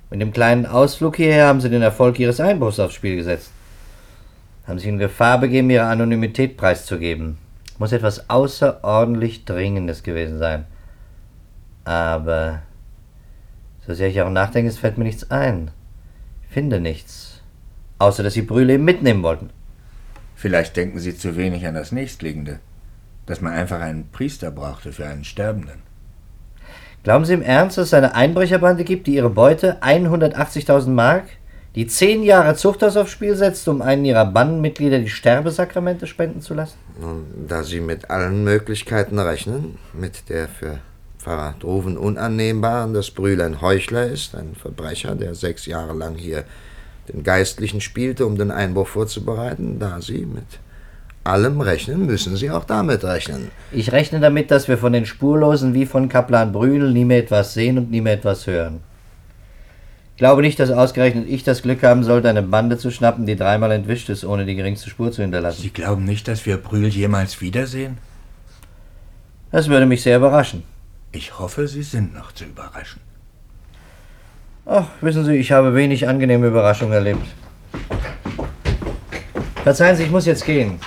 Mit 0.10 0.20
dem 0.20 0.34
kleinen 0.34 0.65
Ausflug 0.65 1.15
hierher 1.15 1.48
haben 1.48 1.62
sie 1.62 1.70
den 1.70 1.84
Erfolg 1.84 2.20
ihres 2.20 2.39
Einbruchs 2.39 2.80
aufs 2.80 2.96
Spiel 2.96 3.15
gesetzt. 3.15 3.52
Haben 4.68 4.80
sich 4.80 4.88
in 4.88 4.98
Gefahr 4.98 5.39
begeben, 5.39 5.70
ihre 5.70 5.86
Anonymität 5.86 6.58
preiszugeben. 6.58 7.38
Muss 7.80 7.92
etwas 7.92 8.30
außerordentlich 8.30 9.46
Dringendes 9.46 10.04
gewesen 10.04 10.38
sein. 10.38 10.65
Aber 11.86 12.62
so 13.88 13.96
sehr 13.96 14.10
ich 14.10 14.22
auch 14.22 14.30
nachdenke, 14.30 14.70
es 14.70 14.78
fällt 14.78 15.00
mir 15.00 15.06
nichts 15.06 15.32
ein. 15.32 15.72
Ich 16.44 16.54
finde 16.54 16.80
nichts. 16.80 17.42
Außer 17.98 18.22
dass 18.22 18.34
sie 18.34 18.44
Brühle 18.44 18.74
eben 18.76 18.86
mitnehmen 18.86 19.24
wollten. 19.24 19.50
Vielleicht 20.36 20.78
denken 20.78 21.00
Sie 21.00 21.18
zu 21.18 21.36
wenig 21.36 21.65
an 21.68 21.74
das 21.74 21.92
Nächstliegende. 21.92 22.60
Dass 23.26 23.42
man 23.42 23.54
einfach 23.54 23.82
einen 23.82 24.10
Priester 24.10 24.52
brauchte 24.52 24.94
für 24.94 25.06
einen 25.06 25.24
Sterbenden. 25.24 25.82
Glauben 27.04 27.26
Sie 27.26 27.34
im 27.34 27.42
Ernst, 27.42 27.78
dass 27.78 27.88
es 27.88 27.94
eine 27.94 28.13
Einbrecherbande 28.13 28.84
gibt, 28.84 29.08
die 29.08 29.15
ihre 29.15 29.30
Beute 29.30 29.82
180.000 29.82 30.89
Mark, 30.89 31.26
die 31.75 31.88
zehn 31.88 32.23
Jahre 32.23 32.55
Zuchthaus 32.55 32.97
aufs 32.97 33.12
Spiel 33.12 33.36
setzt, 33.36 33.67
um 33.67 33.82
einen 33.82 34.05
ihrer 34.05 34.25
Bandenmitglieder 34.25 34.99
die 34.99 35.10
Sterbesakramente 35.10 36.08
spenden 36.08 36.41
zu 36.41 36.53
lassen? 36.53 36.77
Nun, 36.99 37.25
da 37.47 37.63
Sie 37.63 37.79
mit 37.79 38.10
allen 38.10 38.43
Möglichkeiten 38.43 39.19
rechnen, 39.19 39.77
mit 39.93 40.29
der 40.29 40.47
für 40.47 40.79
Pfarrer 41.19 41.55
Droven 41.60 41.97
unannehmbaren, 41.97 42.93
dass 42.93 43.12
Brühl 43.12 43.41
ein 43.41 43.62
Heuchler 43.62 44.08
ist, 44.08 44.36
ein 44.36 44.55
Verbrecher, 44.55 45.15
der 45.15 45.36
sechs 45.36 45.65
Jahre 45.65 45.93
lang 45.93 46.15
hier 46.15 46.45
den 47.12 47.23
Geistlichen 47.23 47.82
spielte, 47.82 48.25
um 48.25 48.38
den 48.38 48.51
Einbruch 48.51 48.88
vorzubereiten, 48.88 49.79
da 49.79 50.01
Sie 50.01 50.25
mit 50.25 50.45
allem 51.23 51.60
rechnen, 51.62 52.05
müssen 52.05 52.36
Sie 52.38 52.49
auch 52.49 52.63
damit 52.63 53.03
rechnen. 53.03 53.51
Ich 53.71 53.91
rechne 53.91 54.19
damit, 54.19 54.49
dass 54.51 54.67
wir 54.67 54.77
von 54.77 54.93
den 54.93 55.05
Spurlosen 55.05 55.73
wie 55.73 55.86
von 55.86 56.10
Kaplan 56.10 56.51
Brühl 56.51 56.91
nie 56.91 57.05
mehr 57.05 57.19
etwas 57.19 57.53
sehen 57.53 57.77
und 57.77 57.91
nie 57.91 58.01
mehr 58.01 58.13
etwas 58.13 58.47
hören. 58.47 58.82
Ich 60.19 60.21
glaube 60.21 60.41
nicht, 60.41 60.60
dass 60.60 60.69
ausgerechnet 60.69 61.29
ich 61.29 61.45
das 61.45 61.62
Glück 61.62 61.82
haben 61.82 62.03
sollte, 62.03 62.27
eine 62.27 62.41
Bande 62.41 62.77
zu 62.77 62.91
schnappen, 62.91 63.25
die 63.25 63.38
dreimal 63.38 63.71
entwischt 63.71 64.10
ist, 64.10 64.25
ohne 64.25 64.45
die 64.45 64.55
geringste 64.55 64.89
Spur 64.89 65.13
zu 65.13 65.21
hinterlassen. 65.21 65.62
Sie 65.62 65.69
glauben 65.69 66.03
nicht, 66.03 66.27
dass 66.27 66.45
wir 66.45 66.58
Brühl 66.58 66.89
jemals 66.89 67.39
wiedersehen? 67.39 67.99
Das 69.49 69.69
würde 69.69 69.86
mich 69.86 70.01
sehr 70.01 70.17
überraschen. 70.17 70.63
Ich 71.13 71.39
hoffe, 71.39 71.69
Sie 71.69 71.84
sind 71.84 72.13
noch 72.13 72.34
zu 72.34 72.43
überraschen. 72.43 72.99
Ach, 74.65 74.88
wissen 74.99 75.23
Sie, 75.23 75.36
ich 75.36 75.53
habe 75.53 75.73
wenig 75.73 76.05
angenehme 76.05 76.47
Überraschungen 76.47 76.95
erlebt. 76.95 77.25
Verzeihen 79.63 79.95
Sie, 79.95 80.03
ich 80.03 80.12
muss 80.12 80.25
jetzt 80.25 80.45
gehen. 80.45 80.82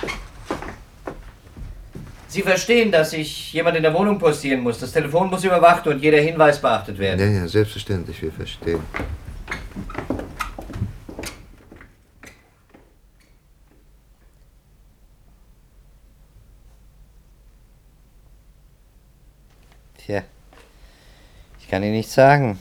Sie 2.27 2.43
verstehen, 2.43 2.91
dass 2.91 3.13
ich 3.13 3.51
jemand 3.51 3.77
in 3.77 3.81
der 3.81 3.95
Wohnung 3.95 4.19
postieren 4.19 4.61
muss. 4.61 4.77
Das 4.77 4.91
Telefon 4.91 5.31
muss 5.31 5.43
überwacht 5.43 5.87
und 5.87 6.03
jeder 6.03 6.19
Hinweis 6.19 6.61
beachtet 6.61 6.99
werden. 6.99 7.19
Ja, 7.19 7.41
ja, 7.41 7.47
selbstverständlich, 7.47 8.21
wir 8.21 8.31
verstehen. 8.31 8.81
Tja, 19.97 20.23
ich 21.61 21.69
kann 21.69 21.81
Ihnen 21.81 21.93
nichts 21.93 22.13
sagen. 22.13 22.59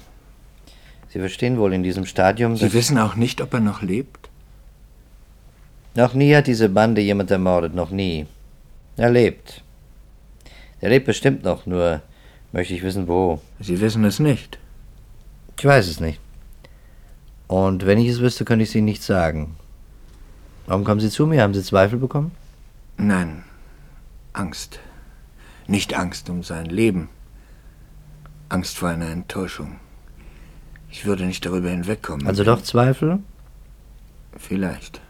Sie 1.08 1.18
verstehen 1.18 1.58
wohl 1.58 1.74
in 1.74 1.82
diesem 1.82 2.06
Stadium, 2.06 2.56
Sie 2.56 2.72
wissen 2.72 2.98
auch 2.98 3.16
nicht, 3.16 3.40
ob 3.40 3.52
er 3.52 3.60
noch 3.60 3.82
lebt? 3.82 4.30
Noch 5.94 6.14
nie 6.14 6.34
hat 6.34 6.46
diese 6.46 6.70
Bande 6.70 7.02
jemand 7.02 7.30
ermordet, 7.30 7.74
noch 7.74 7.90
nie. 7.90 8.26
Er 8.96 9.10
lebt. 9.10 9.62
Er 10.80 10.88
lebt 10.88 11.04
bestimmt 11.04 11.44
noch, 11.44 11.66
nur 11.66 12.00
möchte 12.52 12.74
ich 12.74 12.82
wissen, 12.82 13.08
wo. 13.08 13.40
Sie 13.60 13.80
wissen 13.80 14.04
es 14.04 14.18
nicht. 14.18 14.58
Ich 15.58 15.64
weiß 15.64 15.88
es 15.88 16.00
nicht. 16.00 16.21
Und 17.52 17.84
wenn 17.84 17.98
ich 17.98 18.08
es 18.08 18.20
wüsste, 18.20 18.46
könnte 18.46 18.62
ich 18.62 18.70
es 18.70 18.74
Ihnen 18.74 18.86
nicht 18.86 19.02
sagen. 19.02 19.56
Warum 20.66 20.84
kommen 20.84 21.00
Sie 21.00 21.10
zu 21.10 21.26
mir? 21.26 21.42
Haben 21.42 21.52
Sie 21.52 21.62
Zweifel 21.62 21.98
bekommen? 21.98 22.32
Nein, 22.96 23.44
Angst. 24.32 24.80
Nicht 25.66 25.92
Angst 25.92 26.30
um 26.30 26.42
sein 26.42 26.64
Leben. 26.64 27.10
Angst 28.48 28.78
vor 28.78 28.88
einer 28.88 29.10
Enttäuschung. 29.10 29.76
Ich 30.88 31.04
würde 31.04 31.26
nicht 31.26 31.44
darüber 31.44 31.68
hinwegkommen. 31.68 32.26
Also 32.26 32.42
doch 32.42 32.62
Zweifel? 32.62 33.18
Vielleicht. 34.38 35.02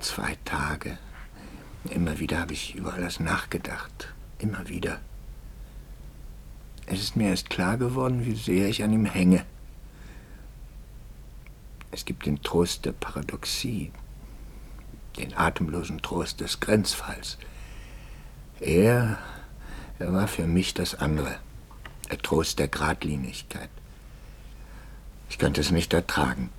Zwei 0.00 0.36
Tage. 0.44 0.98
Immer 1.88 2.18
wieder 2.18 2.40
habe 2.40 2.52
ich 2.52 2.74
über 2.74 2.92
alles 2.92 3.20
nachgedacht. 3.20 4.12
Immer 4.38 4.68
wieder. 4.68 4.98
Es 6.84 7.00
ist 7.00 7.16
mir 7.16 7.30
erst 7.30 7.48
klar 7.48 7.78
geworden, 7.78 8.26
wie 8.26 8.34
sehr 8.34 8.68
ich 8.68 8.84
an 8.84 8.92
ihm 8.92 9.06
hänge. 9.06 9.46
Es 11.92 12.04
gibt 12.04 12.26
den 12.26 12.42
Trost 12.42 12.84
der 12.84 12.92
Paradoxie, 12.92 13.90
den 15.18 15.36
atemlosen 15.36 16.00
Trost 16.02 16.40
des 16.40 16.60
Grenzfalls. 16.60 17.36
Er, 18.60 19.18
er 19.98 20.12
war 20.12 20.28
für 20.28 20.46
mich 20.46 20.72
das 20.74 20.94
andere, 20.94 21.36
der 22.10 22.18
Trost 22.18 22.58
der 22.58 22.68
Gradlinigkeit. 22.68 23.70
Ich 25.28 25.38
könnte 25.38 25.60
es 25.60 25.70
nicht 25.70 25.92
ertragen. 25.92 26.50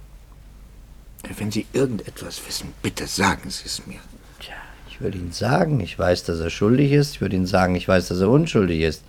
Wenn 1.37 1.51
Sie 1.51 1.67
irgendetwas 1.71 2.45
wissen, 2.47 2.73
bitte 2.81 3.07
sagen 3.07 3.49
Sie 3.49 3.65
es 3.65 3.85
mir. 3.85 3.99
Tja, 4.39 4.55
ich 4.89 4.99
würde 4.99 5.17
Ihnen 5.17 5.31
sagen, 5.31 5.79
ich 5.79 5.97
weiß, 5.97 6.23
dass 6.23 6.39
er 6.39 6.49
schuldig 6.49 6.91
ist. 6.91 7.15
Ich 7.15 7.21
würde 7.21 7.35
Ihnen 7.35 7.45
sagen, 7.45 7.75
ich 7.75 7.87
weiß, 7.87 8.07
dass 8.07 8.19
er 8.19 8.29
unschuldig 8.29 8.81
ist. 8.81 9.03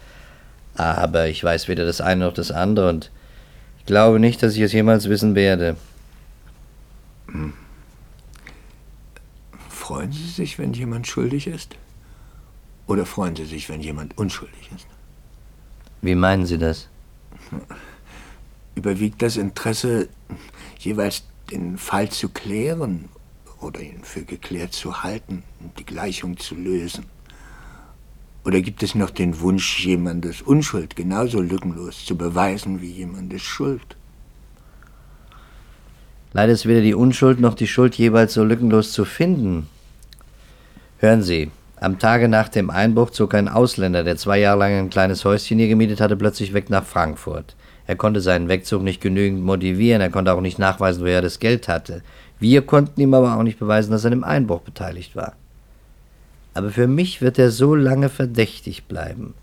Aber 0.74 1.28
ich 1.28 1.42
weiß 1.42 1.68
weder 1.68 1.84
das 1.84 2.00
eine 2.00 2.26
noch 2.26 2.34
das 2.34 2.50
andere 2.50 2.88
und 2.88 3.10
ich 3.78 3.86
glaube 3.86 4.20
nicht, 4.20 4.42
dass 4.42 4.54
ich 4.54 4.60
es 4.60 4.72
jemals 4.72 5.08
wissen 5.08 5.34
werde. 5.34 5.76
Hm. 7.32 7.52
Freuen 9.68 10.12
Sie 10.12 10.28
sich, 10.28 10.58
wenn 10.58 10.72
jemand 10.72 11.06
schuldig 11.06 11.46
ist? 11.46 11.76
Oder 12.86 13.06
freuen 13.06 13.36
Sie 13.36 13.44
sich, 13.44 13.68
wenn 13.68 13.80
jemand 13.80 14.16
unschuldig 14.18 14.70
ist? 14.74 14.86
Wie 16.02 16.14
meinen 16.14 16.46
Sie 16.46 16.58
das? 16.58 16.88
Überwiegt 18.74 19.22
das 19.22 19.36
Interesse, 19.36 20.08
jeweils 20.78 21.24
den 21.50 21.78
Fall 21.78 22.10
zu 22.10 22.28
klären 22.28 23.08
oder 23.60 23.80
ihn 23.80 24.02
für 24.02 24.22
geklärt 24.22 24.72
zu 24.72 25.02
halten 25.02 25.42
und 25.60 25.78
die 25.78 25.84
Gleichung 25.84 26.38
zu 26.38 26.54
lösen? 26.54 27.06
Oder 28.44 28.60
gibt 28.60 28.82
es 28.82 28.94
noch 28.94 29.10
den 29.10 29.40
Wunsch, 29.40 29.84
jemandes 29.84 30.42
Unschuld 30.42 30.96
genauso 30.96 31.40
lückenlos 31.40 32.04
zu 32.04 32.16
beweisen 32.16 32.80
wie 32.80 32.90
jemandes 32.90 33.42
Schuld? 33.42 33.96
Leider 36.32 36.52
ist 36.52 36.66
weder 36.66 36.80
die 36.80 36.94
Unschuld 36.94 37.40
noch 37.40 37.54
die 37.54 37.66
Schuld 37.66 37.94
jeweils 37.96 38.34
so 38.34 38.44
lückenlos 38.44 38.92
zu 38.92 39.04
finden. 39.04 39.68
Hören 40.98 41.22
Sie, 41.22 41.50
am 41.76 41.98
Tage 41.98 42.28
nach 42.28 42.48
dem 42.48 42.70
Einbruch 42.70 43.10
zog 43.10 43.34
ein 43.34 43.48
Ausländer, 43.48 44.04
der 44.04 44.16
zwei 44.16 44.38
Jahre 44.38 44.60
lang 44.60 44.72
ein 44.72 44.90
kleines 44.90 45.24
Häuschen 45.24 45.58
hier 45.58 45.68
gemietet 45.68 46.00
hatte, 46.00 46.16
plötzlich 46.16 46.54
weg 46.54 46.70
nach 46.70 46.84
Frankfurt. 46.84 47.56
Er 47.86 47.96
konnte 47.96 48.20
seinen 48.20 48.48
Wegzug 48.48 48.82
nicht 48.82 49.00
genügend 49.00 49.42
motivieren, 49.42 50.00
er 50.00 50.10
konnte 50.10 50.32
auch 50.32 50.40
nicht 50.40 50.58
nachweisen, 50.58 51.02
woher 51.02 51.16
er 51.16 51.22
das 51.22 51.40
Geld 51.40 51.68
hatte. 51.68 52.02
Wir 52.38 52.62
konnten 52.62 53.00
ihm 53.00 53.14
aber 53.14 53.36
auch 53.36 53.42
nicht 53.42 53.58
beweisen, 53.58 53.90
dass 53.90 54.04
er 54.04 54.12
im 54.12 54.24
Einbruch 54.24 54.60
beteiligt 54.60 55.16
war. 55.16 55.34
Aber 56.54 56.70
für 56.70 56.86
mich 56.86 57.20
wird 57.20 57.38
er 57.38 57.50
so 57.50 57.74
lange 57.74 58.08
verdächtig 58.08 58.84
bleiben, 58.84 59.34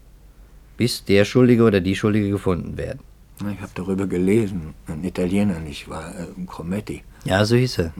bis 0.78 1.04
der 1.04 1.25
Schuldige 1.25 1.63
oder 1.63 1.82
die 1.82 1.95
Schuldige 1.95 2.30
gefunden 2.30 2.78
werden. 2.78 3.02
Ich 3.41 3.62
habe 3.62 3.71
darüber 3.73 4.06
gelesen. 4.06 4.73
Ein 4.88 5.04
Italiener, 5.04 5.60
nicht 5.60 5.88
wahr? 5.88 6.13
Äh, 6.17 6.45
Crometti. 6.45 7.04
Ja, 7.23 7.45
so 7.45 7.56
hieß 7.56 7.80
er. 7.80 7.93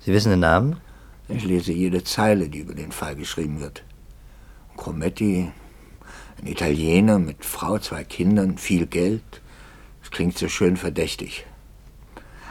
Sie 0.00 0.12
wissen 0.12 0.30
den 0.30 0.40
Namen? 0.40 0.76
Ich 1.28 1.44
lese 1.44 1.72
jede 1.72 2.02
Zeile, 2.02 2.48
die 2.48 2.60
über 2.60 2.74
den 2.74 2.90
Fall 2.90 3.14
geschrieben 3.14 3.60
wird. 3.60 3.84
Crometti, 4.76 5.52
ein 6.40 6.46
Italiener 6.46 7.18
mit 7.18 7.44
Frau, 7.44 7.78
zwei 7.78 8.02
Kindern, 8.02 8.58
viel 8.58 8.86
Geld. 8.86 9.22
Das 10.00 10.10
klingt 10.10 10.38
so 10.38 10.48
schön 10.48 10.76
verdächtig. 10.76 11.44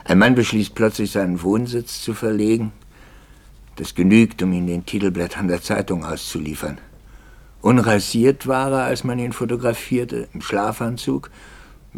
Ein 0.05 0.19
Mann 0.19 0.35
beschließt 0.35 0.75
plötzlich, 0.75 1.11
seinen 1.11 1.41
Wohnsitz 1.41 2.01
zu 2.01 2.13
verlegen. 2.13 2.71
Das 3.75 3.95
genügt, 3.95 4.41
um 4.41 4.53
ihn 4.53 4.67
den 4.67 4.85
Titelblättern 4.85 5.47
der 5.47 5.61
Zeitung 5.61 6.05
auszuliefern. 6.05 6.77
Unrasiert 7.61 8.47
war 8.47 8.71
er, 8.71 8.83
als 8.85 9.03
man 9.03 9.19
ihn 9.19 9.33
fotografierte, 9.33 10.29
im 10.33 10.41
Schlafanzug 10.41 11.31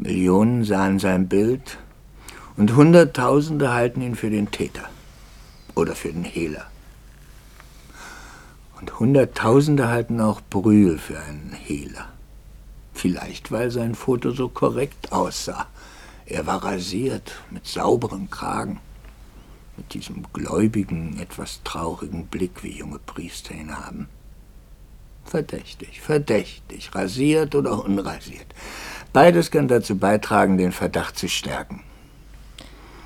Millionen 0.02 0.64
sahen 0.64 0.98
sein 0.98 1.28
Bild 1.28 1.78
und 2.56 2.76
Hunderttausende 2.76 3.74
halten 3.74 4.02
ihn 4.02 4.16
für 4.16 4.30
den 4.30 4.50
Täter 4.50 4.90
oder 5.76 5.94
für 5.94 6.12
den 6.12 6.24
Hehler. 6.24 6.66
Und 8.80 8.98
Hunderttausende 8.98 9.90
halten 9.90 10.22
auch 10.22 10.40
Brühl 10.50 10.98
für 10.98 11.20
einen 11.20 11.52
Hehler. 11.52 12.08
Vielleicht, 12.94 13.52
weil 13.52 13.72
sein 13.72 13.94
Foto 13.94 14.32
so 14.32 14.48
korrekt 14.48 15.12
aussah. 15.12 15.68
Er 16.26 16.48
war 16.48 16.64
rasiert, 16.64 17.34
mit 17.50 17.68
sauberem 17.68 18.30
Kragen, 18.30 18.80
mit 19.76 19.94
diesem 19.94 20.24
gläubigen, 20.32 21.20
etwas 21.20 21.62
traurigen 21.64 22.28
Blick, 22.28 22.64
wie 22.64 22.78
junge 22.78 23.00
Priester 23.00 23.54
ihn 23.54 23.76
haben. 23.76 24.08
Verdächtig, 25.26 26.00
verdächtig, 26.02 26.96
rasiert 26.96 27.54
oder 27.54 27.84
unrasiert. 27.84 28.48
Beides 29.14 29.50
kann 29.52 29.68
dazu 29.68 29.98
beitragen, 29.98 30.58
den 30.58 30.72
Verdacht 30.72 31.18
zu 31.18 31.28
stärken. 31.28 31.82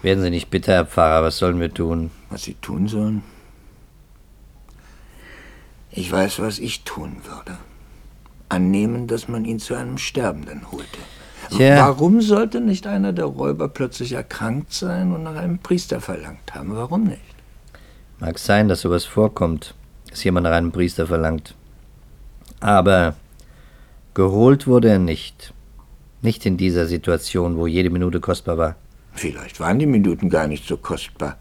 Werden 0.01 0.21
Sie 0.21 0.29
nicht 0.29 0.49
bitter, 0.49 0.73
Herr 0.73 0.85
Pfarrer, 0.85 1.23
was 1.23 1.37
sollen 1.37 1.59
wir 1.61 1.73
tun? 1.73 2.11
Was 2.29 2.43
Sie 2.43 2.55
tun 2.55 2.87
sollen? 2.87 3.23
Ich 5.91 6.11
weiß, 6.11 6.39
was 6.39 6.59
ich 6.59 6.83
tun 6.83 7.17
würde. 7.23 7.57
Annehmen, 8.49 9.07
dass 9.07 9.27
man 9.27 9.45
ihn 9.45 9.59
zu 9.59 9.75
einem 9.75 9.97
Sterbenden 9.97 10.71
holte. 10.71 10.99
Tja. 11.49 11.77
Warum 11.77 12.21
sollte 12.21 12.61
nicht 12.61 12.87
einer 12.87 13.13
der 13.13 13.25
Räuber 13.25 13.69
plötzlich 13.69 14.13
erkrankt 14.13 14.73
sein 14.73 15.13
und 15.13 15.23
nach 15.23 15.35
einem 15.35 15.59
Priester 15.59 16.01
verlangt 16.01 16.53
haben? 16.53 16.75
Warum 16.75 17.03
nicht? 17.03 17.21
Mag 18.19 18.39
sein, 18.39 18.67
dass 18.67 18.81
sowas 18.81 19.05
vorkommt, 19.05 19.75
dass 20.09 20.23
jemand 20.23 20.45
nach 20.45 20.53
einem 20.53 20.71
Priester 20.71 21.07
verlangt. 21.07 21.55
Aber 22.59 23.15
geholt 24.13 24.67
wurde 24.67 24.89
er 24.89 24.99
nicht. 24.99 25.53
Nicht 26.23 26.45
in 26.45 26.55
dieser 26.55 26.88
Situation, 26.88 27.57
wo 27.57 27.67
jede 27.67 27.89
Minute 27.89 28.21
kostbar 28.21 28.57
war. 28.57 28.75
Vielleicht 29.13 29.59
waren 29.59 29.77
die 29.77 29.86
Minuten 29.86 30.29
gar 30.29 30.47
nicht 30.47 30.65
so 30.65 30.77
kostbar. 30.77 31.38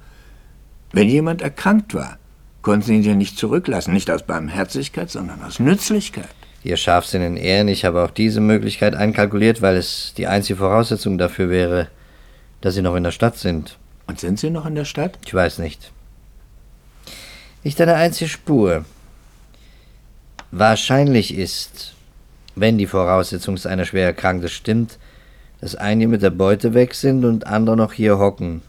Wenn 0.92 1.09
jemand 1.09 1.40
erkrankt 1.40 1.95
war, 1.95 2.18
konnten 2.62 2.83
sie 2.87 2.97
ihn 2.97 3.03
ja 3.05 3.14
nicht 3.14 3.38
zurücklassen, 3.38 3.95
nicht 3.95 4.11
aus 4.11 4.25
Barmherzigkeit, 4.25 5.09
sondern 5.09 5.40
aus 5.45 5.61
Nützlichkeit. 5.61 6.29
Ihr 6.64 6.77
Scharfsinn 6.77 7.23
in 7.23 7.37
Ehren, 7.37 7.68
ich 7.68 7.85
habe 7.85 8.03
auch 8.03 8.11
diese 8.11 8.40
Möglichkeit 8.40 8.97
einkalkuliert, 8.97 9.62
weil 9.62 9.77
es 9.77 10.14
die 10.16 10.27
einzige 10.27 10.59
Voraussetzung 10.59 11.16
dafür 11.16 11.49
wäre, 11.49 11.88
dass 12.61 12.75
Sie 12.75 12.83
noch 12.83 12.97
in 12.97 13.05
der 13.05 13.12
Stadt 13.12 13.38
sind. 13.38 13.79
Und 14.09 14.18
sind 14.18 14.40
Sie 14.40 14.51
noch 14.51 14.66
in 14.66 14.75
der 14.75 14.85
Stadt? 14.85 15.16
Ich 15.25 15.33
weiß 15.33 15.59
nicht. 15.59 15.92
Nicht 17.62 17.81
eine 17.81 17.95
einzige 17.95 18.29
Spur. 18.29 18.85
Wahrscheinlich 20.51 21.37
ist, 21.37 21.95
wenn 22.55 22.79
die 22.79 22.87
Voraussetzung 22.87 23.59
einer 23.65 23.85
schwer 23.85 24.07
Erkrankten 24.07 24.49
stimmt, 24.49 24.99
dass 25.61 25.77
einige 25.77 26.09
mit 26.09 26.23
der 26.23 26.31
Beute 26.31 26.75
weg 26.75 26.95
sind 26.95 27.25
und 27.25 27.47
andere 27.47 27.77
noch 27.77 27.93
hier 27.93 28.19
hocken, 28.19 28.62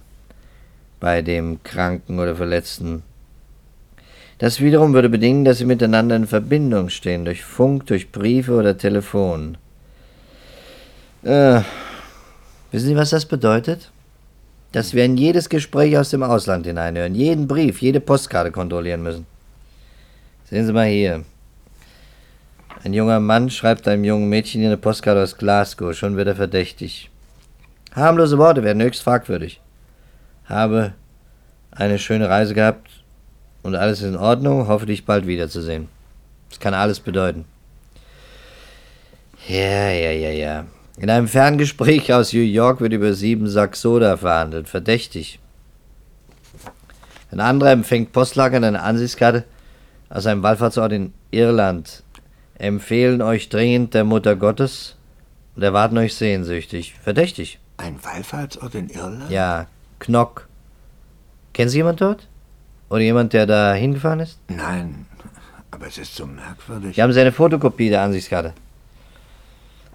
bei 1.00 1.22
dem 1.22 1.62
Kranken 1.64 2.20
oder 2.20 2.36
Verletzten. 2.36 3.04
Das 4.38 4.60
wiederum 4.60 4.94
würde 4.94 5.10
bedingen, 5.10 5.46
dass 5.46 5.60
sie 5.60 5.66
miteinander 5.66 6.16
in 6.16 6.28
Verbindung 6.28 6.90
stehen, 6.90 7.26
durch 7.26 7.44
Funk, 7.44 7.88
durch 7.88 8.12
Briefe 8.12 8.54
oder 8.54 8.78
Telefon. 8.78 9.58
Äh, 11.24 11.62
wissen 12.72 12.88
Sie, 12.88 12.96
was 12.96 13.12
das 13.12 13.26
bedeutet? 13.26 13.90
Dass 14.72 14.94
wir 14.94 15.06
in 15.06 15.18
jedes 15.18 15.50
Gespräch 15.50 15.98
aus 15.98 16.10
dem 16.10 16.24
Ausland 16.24 16.66
hineinhören, 16.66 17.16
jeden 17.16 17.48
Brief, 17.48 17.82
jede 17.82 18.02
Postkarte 18.02 18.52
kontrollieren 18.52 19.04
müssen. 19.04 19.26
Sehen 20.50 20.66
Sie 20.66 20.74
mal 20.74 20.88
hier. 20.88 21.24
Ein 22.84 22.94
junger 22.94 23.22
Mann 23.22 23.50
schreibt 23.50 23.88
einem 23.88 24.04
jungen 24.04 24.28
Mädchen 24.28 24.66
eine 24.66 24.76
Postkarte 24.76 25.24
aus 25.24 25.38
Glasgow, 25.38 25.96
schon 25.96 26.18
wird 26.18 26.28
er 26.28 26.36
verdächtig. 26.36 27.10
Harmlose 27.96 28.38
Worte 28.38 28.62
werden 28.64 28.84
höchst 28.84 29.04
fragwürdig. 29.04 29.62
Habe 30.46 30.94
eine 31.72 31.98
schöne 31.98 32.28
Reise 32.28 32.54
gehabt 32.54 32.90
und 33.62 33.76
alles 33.76 34.02
ist 34.02 34.10
in 34.10 34.18
Ordnung, 34.18 34.68
hoffe 34.68 34.86
dich 34.86 35.06
bald 35.06 35.26
wiederzusehen. 35.28 35.88
Das 36.50 36.60
kann 36.60 36.74
alles 36.74 37.00
bedeuten. 37.00 37.46
Ja, 39.48 39.90
ja, 39.90 40.12
ja, 40.12 40.32
ja. 40.32 40.66
In 40.98 41.10
einem 41.10 41.30
Ferngespräch 41.30 42.12
aus 42.12 42.34
New 42.34 42.42
York 42.42 42.82
wird 42.82 42.92
über 42.92 43.14
sieben 43.14 43.48
Sack 43.48 43.78
Soda 43.78 44.18
verhandelt. 44.18 44.68
Verdächtig. 44.68 45.40
Ein 47.32 47.40
anderer 47.40 47.72
empfängt 47.72 48.12
Postlager 48.12 48.58
eine 48.58 48.82
Ansichtskarte 48.82 49.46
aus 50.10 50.28
einem 50.28 50.44
Wallfahrtsort 50.44 50.92
in 50.92 51.14
Irland 51.32 52.04
empfehlen 52.56 53.22
euch 53.22 53.50
dringend 53.50 53.94
der 53.94 54.04
Mutter 54.04 54.36
Gottes 54.36 54.96
und 55.56 55.64
erwarten 55.64 55.98
euch 55.98 56.16
sehnsüchtig. 56.16 56.96
Verdächtig. 57.02 57.60
Ein 57.78 58.04
Wallfahrtsort 58.04 58.76
in 58.76 58.90
Irland? 58.90 59.30
Ja, 59.30 59.68
Knock. 60.00 60.48
Kennen 61.54 61.70
Sie 61.70 61.78
jemand 61.78 62.02
dort? 62.02 62.28
Oder 62.90 63.02
jemand, 63.02 63.34
der 63.34 63.46
da 63.46 63.74
hingefahren 63.74 64.20
ist? 64.20 64.40
Nein, 64.50 65.06
aber 65.72 65.88
es 65.88 65.98
ist 65.98 66.16
so 66.16 66.26
merkwürdig. 66.26 66.96
Wir 66.96 67.04
haben 67.04 67.14
Sie 67.14 67.22
eine 67.22 67.32
Fotokopie 67.32 67.90
der 67.90 68.02
Ansichtskarte. 68.02 68.54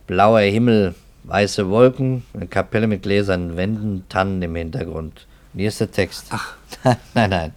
Blauer 0.07 0.41
Himmel, 0.41 0.95
weiße 1.25 1.69
Wolken, 1.69 2.25
eine 2.35 2.47
Kapelle 2.47 2.87
mit 2.87 3.03
gläsernen 3.03 3.57
Wänden, 3.57 4.05
Tannen 4.09 4.41
im 4.43 4.55
Hintergrund. 4.57 5.27
Und 5.53 5.61
hier 5.61 5.69
ist 5.69 5.81
der 5.81 5.91
Text. 5.91 6.27
Ach. 6.31 6.57
nein, 7.15 7.31
nein, 7.31 7.53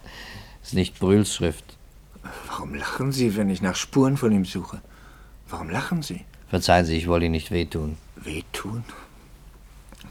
ist 0.62 0.74
nicht 0.74 0.98
Brühls 0.98 1.34
Schrift. 1.34 1.64
Warum 2.48 2.74
lachen 2.74 3.12
Sie, 3.12 3.36
wenn 3.36 3.50
ich 3.50 3.62
nach 3.62 3.76
Spuren 3.76 4.16
von 4.16 4.32
ihm 4.32 4.44
suche? 4.44 4.80
Warum 5.52 5.68
lachen 5.68 6.00
Sie? 6.00 6.24
Verzeihen 6.48 6.86
Sie, 6.86 6.96
ich 6.96 7.08
wollte 7.08 7.26
Ihnen 7.26 7.32
nicht 7.32 7.50
wehtun. 7.50 7.98
Wehtun? 8.16 8.84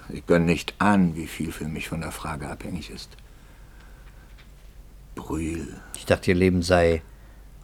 Sie 0.08 0.22
können 0.22 0.46
nicht 0.46 0.76
ahnen, 0.78 1.16
wie 1.16 1.26
viel 1.26 1.52
für 1.52 1.68
mich 1.68 1.90
von 1.90 2.02
der 2.02 2.12
Frage 2.12 2.48
abhängig 2.48 2.92
ist. 2.92 3.18
Brühl. 5.16 5.82
Ich 5.96 6.06
dachte, 6.06 6.30
Ihr 6.30 6.38
Leben 6.38 6.62
sei 6.62 7.02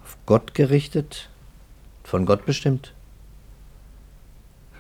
auf 0.03 0.17
Gott 0.25 0.55
gerichtet, 0.55 1.29
von 2.03 2.25
Gott 2.25 2.47
bestimmt. 2.47 2.95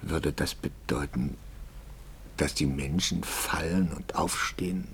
Würde 0.01 0.33
das 0.33 0.55
bedeuten, 0.55 1.37
dass 2.37 2.55
die 2.55 2.65
Menschen 2.65 3.23
fallen 3.23 3.93
und 3.93 4.15
aufstehen, 4.15 4.87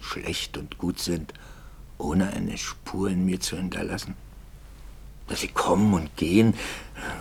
schlecht 0.00 0.58
und 0.58 0.76
gut 0.78 0.98
sind, 0.98 1.32
ohne 1.98 2.32
eine 2.32 2.58
Spur 2.58 3.10
in 3.10 3.24
mir 3.24 3.38
zu 3.38 3.56
hinterlassen? 3.56 4.16
Sie 5.28 5.48
kommen 5.48 5.94
und 5.94 6.16
gehen 6.16 6.54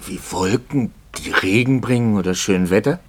wie 0.05 0.19
Wolken, 0.31 0.91
die 1.17 1.31
Regen 1.31 1.81
bringen 1.81 2.17
oder 2.17 2.35
schön 2.35 2.69
Wetter? 2.69 2.99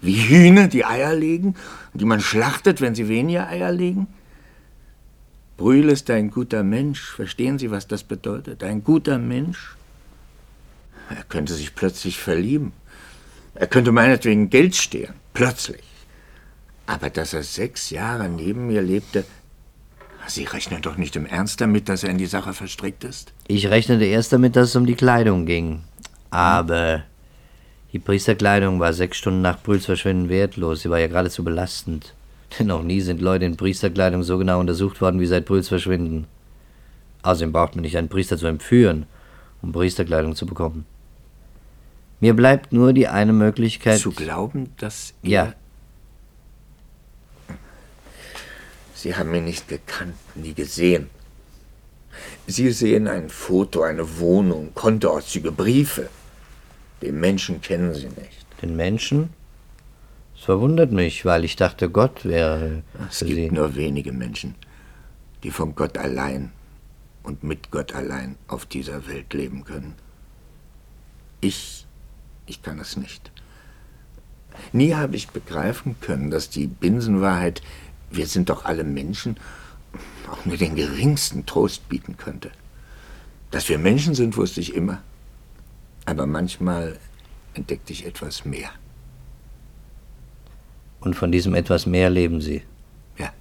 Wie 0.00 0.28
Hühner, 0.28 0.68
die 0.68 0.84
Eier 0.84 1.14
legen 1.14 1.54
und 1.92 2.00
die 2.00 2.04
man 2.04 2.20
schlachtet, 2.20 2.80
wenn 2.80 2.94
sie 2.94 3.08
weniger 3.08 3.48
Eier 3.48 3.72
legen? 3.72 4.08
Brühl 5.56 5.88
ist 5.88 6.10
ein 6.10 6.30
guter 6.30 6.62
Mensch. 6.62 7.12
Verstehen 7.12 7.58
Sie, 7.58 7.70
was 7.70 7.88
das 7.88 8.04
bedeutet? 8.04 8.62
Ein 8.62 8.84
guter 8.84 9.18
Mensch. 9.18 9.76
Er 11.08 11.24
könnte 11.24 11.54
sich 11.54 11.74
plötzlich 11.74 12.18
verlieben. 12.18 12.72
Er 13.54 13.66
könnte 13.66 13.90
meinetwegen 13.90 14.50
Geld 14.50 14.76
stehlen. 14.76 15.14
Plötzlich. 15.32 15.84
Aber 16.86 17.10
dass 17.10 17.32
er 17.32 17.42
sechs 17.42 17.90
Jahre 17.90 18.28
neben 18.28 18.66
mir 18.66 18.82
lebte, 18.82 19.24
Sie 20.28 20.44
rechnen 20.44 20.82
doch 20.82 20.96
nicht 20.96 21.16
im 21.16 21.26
Ernst 21.26 21.60
damit, 21.60 21.88
dass 21.88 22.02
er 22.02 22.10
in 22.10 22.18
die 22.18 22.26
Sache 22.26 22.52
verstrickt 22.52 23.04
ist? 23.04 23.32
Ich 23.46 23.68
rechnete 23.68 24.04
erst 24.04 24.32
damit, 24.32 24.56
dass 24.56 24.70
es 24.70 24.76
um 24.76 24.86
die 24.86 24.94
Kleidung 24.94 25.46
ging. 25.46 25.84
Aber 26.30 27.04
die 27.92 27.98
Priesterkleidung 27.98 28.80
war 28.80 28.92
sechs 28.92 29.18
Stunden 29.18 29.42
nach 29.42 29.62
Brühls 29.62 29.86
Verschwinden 29.86 30.28
wertlos. 30.28 30.82
Sie 30.82 30.90
war 30.90 30.98
ja 30.98 31.06
geradezu 31.06 31.44
belastend. 31.44 32.14
Denn 32.58 32.66
noch 32.68 32.82
nie 32.82 33.00
sind 33.00 33.20
Leute 33.20 33.44
in 33.44 33.56
Priesterkleidung 33.56 34.22
so 34.22 34.38
genau 34.38 34.60
untersucht 34.60 35.00
worden 35.00 35.20
wie 35.20 35.26
seit 35.26 35.44
Brühls 35.44 35.68
Verschwinden. 35.68 36.26
Außerdem 37.22 37.52
braucht 37.52 37.74
man 37.74 37.82
nicht 37.82 37.96
einen 37.96 38.08
Priester 38.08 38.36
zu 38.36 38.46
entführen, 38.46 39.06
um 39.62 39.72
Priesterkleidung 39.72 40.36
zu 40.36 40.46
bekommen. 40.46 40.86
Mir 42.20 42.34
bleibt 42.34 42.72
nur 42.72 42.92
die 42.92 43.08
eine 43.08 43.32
Möglichkeit. 43.32 43.98
Zu 43.98 44.12
glauben, 44.12 44.70
dass 44.78 45.14
er. 45.22 45.30
Ja. 45.30 45.52
Sie 48.96 49.14
haben 49.14 49.34
ihn 49.34 49.44
nicht 49.44 49.68
gekannt, 49.68 50.16
nie 50.34 50.54
gesehen. 50.54 51.10
Sie 52.46 52.72
sehen 52.72 53.08
ein 53.08 53.28
Foto, 53.28 53.82
eine 53.82 54.18
Wohnung, 54.18 54.72
Kontoauszüge, 54.74 55.52
Briefe. 55.52 56.08
Den 57.02 57.20
Menschen 57.20 57.60
kennen 57.60 57.92
Sie 57.94 58.06
nicht. 58.06 58.46
Den 58.62 58.74
Menschen? 58.74 59.28
Es 60.34 60.44
verwundert 60.44 60.92
mich, 60.92 61.26
weil 61.26 61.44
ich 61.44 61.56
dachte, 61.56 61.90
Gott 61.90 62.24
wäre. 62.24 62.82
Es 63.10 63.18
gibt 63.18 63.32
Sie. 63.32 63.50
nur 63.50 63.76
wenige 63.76 64.12
Menschen, 64.12 64.54
die 65.42 65.50
von 65.50 65.74
Gott 65.74 65.98
allein 65.98 66.52
und 67.22 67.44
mit 67.44 67.70
Gott 67.70 67.94
allein 67.94 68.36
auf 68.48 68.64
dieser 68.64 69.06
Welt 69.08 69.34
leben 69.34 69.64
können. 69.64 69.94
Ich, 71.42 71.84
ich 72.46 72.62
kann 72.62 72.78
es 72.78 72.96
nicht. 72.96 73.30
Nie 74.72 74.94
habe 74.94 75.16
ich 75.16 75.28
begreifen 75.28 75.96
können, 76.00 76.30
dass 76.30 76.48
die 76.48 76.66
Binsenwahrheit, 76.66 77.60
wir 78.16 78.26
sind 78.26 78.48
doch 78.50 78.64
alle 78.64 78.84
Menschen, 78.84 79.36
auch 80.30 80.44
nur 80.44 80.56
den 80.56 80.74
geringsten 80.74 81.46
Trost 81.46 81.88
bieten 81.88 82.16
könnte. 82.16 82.50
Dass 83.50 83.68
wir 83.68 83.78
Menschen 83.78 84.14
sind, 84.14 84.36
wusste 84.36 84.60
ich 84.60 84.74
immer. 84.74 85.02
Aber 86.04 86.26
manchmal 86.26 86.98
entdeckte 87.54 87.92
ich 87.92 88.06
etwas 88.06 88.44
mehr. 88.44 88.70
Und 91.00 91.14
von 91.14 91.30
diesem 91.30 91.54
etwas 91.54 91.86
mehr 91.86 92.10
leben 92.10 92.40
Sie. 92.40 92.62
Ja, 93.18 93.32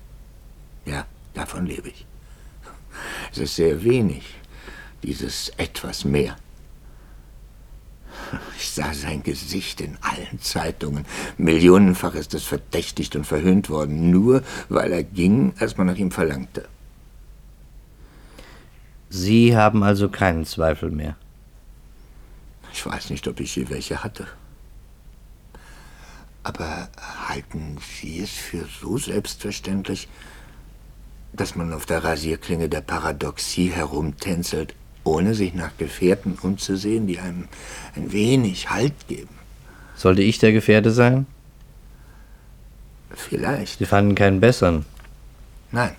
ja, 0.85 1.05
davon 1.33 1.65
lebe 1.65 1.89
ich. 1.89 2.05
Es 3.31 3.39
ist 3.39 3.55
sehr 3.55 3.83
wenig, 3.83 4.23
dieses 5.03 5.49
etwas 5.57 6.05
mehr. 6.05 6.37
Ich 8.57 8.71
sah 8.71 8.93
sein 8.93 9.23
Gesicht 9.23 9.81
in 9.81 9.97
allen 10.01 10.39
Zeitungen. 10.39 11.05
Millionenfach 11.37 12.15
ist 12.15 12.33
es 12.33 12.43
verdächtigt 12.43 13.15
und 13.15 13.25
verhöhnt 13.25 13.69
worden, 13.69 14.09
nur 14.09 14.43
weil 14.69 14.91
er 14.91 15.03
ging, 15.03 15.53
als 15.59 15.77
man 15.77 15.87
nach 15.87 15.97
ihm 15.97 16.11
verlangte. 16.11 16.67
Sie 19.09 19.55
haben 19.55 19.83
also 19.83 20.09
keinen 20.09 20.45
Zweifel 20.45 20.91
mehr. 20.91 21.15
Ich 22.73 22.85
weiß 22.85 23.09
nicht, 23.11 23.27
ob 23.27 23.39
ich 23.39 23.55
je 23.55 23.69
welche 23.69 24.03
hatte. 24.03 24.27
Aber 26.43 26.89
halten 27.27 27.77
Sie 27.99 28.19
es 28.19 28.31
für 28.31 28.65
so 28.81 28.97
selbstverständlich, 28.97 30.07
dass 31.33 31.55
man 31.55 31.73
auf 31.73 31.85
der 31.85 32.03
Rasierklinge 32.03 32.69
der 32.69 32.81
Paradoxie 32.81 33.69
herumtänzelt, 33.69 34.75
ohne 35.05 35.33
sich 35.33 35.53
nach 35.53 35.77
Gefährten 35.77 36.37
umzusehen, 36.41 37.07
die 37.07 37.19
einem 37.19 37.47
ein 37.95 38.11
wenig 38.11 38.69
Halt 38.69 39.07
geben? 39.07 39.33
Sollte 39.95 40.21
ich 40.21 40.39
der 40.39 40.51
Gefährte 40.51 40.91
sein? 40.91 41.25
Vielleicht. 43.11 43.79
Sie 43.79 43.85
fanden 43.85 44.15
keinen 44.15 44.41
besseren. 44.41 44.85
Nein. 45.71 45.95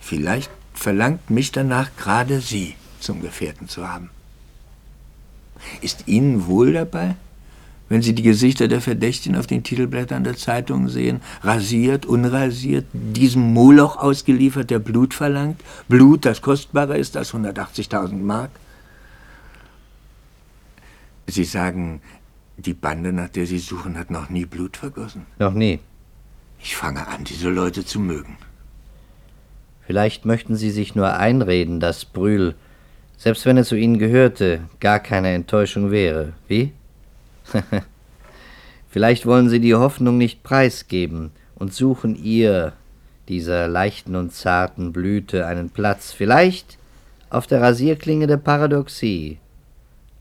Vielleicht 0.00 0.50
verlangt 0.74 1.30
mich 1.30 1.52
danach 1.52 1.90
gerade 1.96 2.40
Sie 2.40 2.74
zum 3.00 3.22
Gefährten 3.22 3.68
zu 3.68 3.88
haben. 3.88 4.10
Ist 5.80 6.08
Ihnen 6.08 6.46
wohl 6.46 6.72
dabei, 6.72 7.14
wenn 7.92 8.00
Sie 8.00 8.14
die 8.14 8.22
Gesichter 8.22 8.68
der 8.68 8.80
Verdächtigen 8.80 9.36
auf 9.36 9.46
den 9.46 9.64
Titelblättern 9.64 10.24
der 10.24 10.34
Zeitungen 10.34 10.88
sehen? 10.88 11.20
Rasiert, 11.42 12.06
unrasiert, 12.06 12.86
diesem 12.94 13.52
Moloch 13.52 13.98
ausgeliefert, 13.98 14.70
der 14.70 14.78
Blut 14.78 15.12
verlangt? 15.12 15.60
Blut, 15.88 16.24
das 16.24 16.40
kostbarer 16.40 16.96
ist 16.96 17.18
als 17.18 17.34
180.000 17.34 18.14
Mark? 18.14 18.48
Sie 21.26 21.44
sagen, 21.44 22.00
die 22.56 22.72
Bande, 22.72 23.12
nach 23.12 23.28
der 23.28 23.44
Sie 23.44 23.58
suchen, 23.58 23.98
hat 23.98 24.10
noch 24.10 24.30
nie 24.30 24.46
Blut 24.46 24.78
vergossen. 24.78 25.26
Noch 25.38 25.52
nie. 25.52 25.78
Ich 26.60 26.74
fange 26.74 27.06
an, 27.06 27.24
diese 27.24 27.50
Leute 27.50 27.84
zu 27.84 28.00
mögen. 28.00 28.38
Vielleicht 29.86 30.24
möchten 30.24 30.56
Sie 30.56 30.70
sich 30.70 30.94
nur 30.94 31.12
einreden, 31.18 31.78
dass 31.78 32.06
Brühl, 32.06 32.54
selbst 33.18 33.44
wenn 33.44 33.58
er 33.58 33.64
zu 33.64 33.76
Ihnen 33.76 33.98
gehörte, 33.98 34.62
gar 34.80 34.98
keine 34.98 35.28
Enttäuschung 35.34 35.90
wäre. 35.90 36.32
Wie? 36.48 36.72
Vielleicht 38.88 39.26
wollen 39.26 39.48
Sie 39.48 39.60
die 39.60 39.74
Hoffnung 39.74 40.18
nicht 40.18 40.42
preisgeben 40.42 41.30
und 41.54 41.72
suchen 41.72 42.16
ihr, 42.16 42.72
dieser 43.28 43.68
leichten 43.68 44.16
und 44.16 44.32
zarten 44.32 44.92
Blüte, 44.92 45.46
einen 45.46 45.70
Platz. 45.70 46.12
Vielleicht 46.12 46.78
auf 47.30 47.46
der 47.46 47.62
Rasierklinge 47.62 48.26
der 48.26 48.36
Paradoxie. 48.36 49.38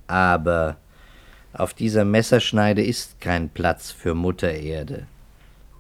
Aber 0.08 0.78
auf 1.54 1.74
dieser 1.74 2.06
Messerschneide 2.06 2.84
ist 2.84 3.20
kein 3.20 3.50
Platz 3.50 3.92
für 3.92 4.14
Mutter 4.14 4.52
Erde. 4.52 5.08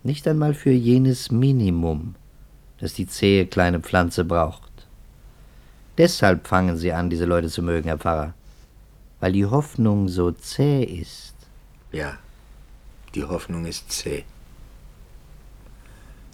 Nicht 0.03 0.27
einmal 0.27 0.53
für 0.53 0.71
jenes 0.71 1.31
Minimum, 1.31 2.15
das 2.79 2.93
die 2.93 3.07
zähe 3.07 3.45
kleine 3.45 3.79
Pflanze 3.79 4.25
braucht. 4.25 4.71
Deshalb 5.97 6.47
fangen 6.47 6.77
sie 6.77 6.91
an, 6.91 7.09
diese 7.09 7.25
Leute 7.25 7.47
zu 7.47 7.61
mögen, 7.61 7.87
Herr 7.87 7.97
Pfarrer. 7.97 8.33
Weil 9.19 9.33
die 9.33 9.45
Hoffnung 9.45 10.09
so 10.09 10.31
zäh 10.31 10.83
ist. 10.83 11.30
Ja, 11.91 12.17
die 13.15 13.23
Hoffnung 13.23 13.65
ist 13.65 13.91
zäh. 13.91 14.23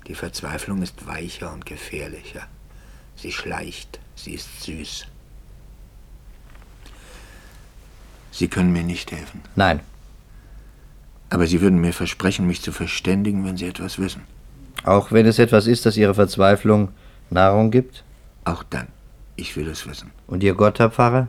Die 0.07 0.15
Verzweiflung 0.15 0.81
ist 0.81 1.07
weicher 1.07 1.51
und 1.51 1.65
gefährlicher. 1.65 2.47
Sie 3.15 3.31
schleicht, 3.31 3.99
sie 4.15 4.33
ist 4.35 4.61
süß. 4.63 5.05
Sie 8.31 8.47
können 8.47 8.71
mir 8.71 8.83
nicht 8.83 9.11
helfen. 9.11 9.41
Nein, 9.55 9.79
Aber 11.29 11.47
Sie 11.47 11.59
würden 11.59 11.81
mir 11.81 11.91
versprechen, 11.91 12.45
mich 12.47 12.61
zu 12.61 12.71
verständigen, 12.71 13.43
wenn 13.45 13.57
Sie 13.57 13.65
etwas 13.67 13.97
wissen. 13.99 14.21
auch 14.83 15.11
wenn 15.11 15.25
es 15.25 15.39
etwas 15.39 15.67
ist, 15.67 15.85
das 15.85 15.97
Ihre 15.97 16.13
Verzweiflung 16.13 16.89
Nahrung 17.31 17.71
gibt. 17.71 18.03
Auch 18.45 18.63
dann. 18.63 18.87
Ich 19.35 19.55
will 19.57 19.67
es 19.67 19.85
wissen. 19.87 20.11
Und 20.27 20.43
Ihr 20.43 20.53
Gott, 20.53 20.79
Herr 20.79 20.91
Pfarrer? 20.91 21.27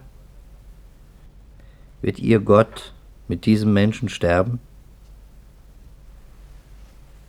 Wird 2.02 2.18
Ihr 2.20 2.38
Gott 2.40 2.92
mit 3.28 3.46
diesem 3.46 3.72
Menschen 3.72 4.08
sterben? 4.08 4.58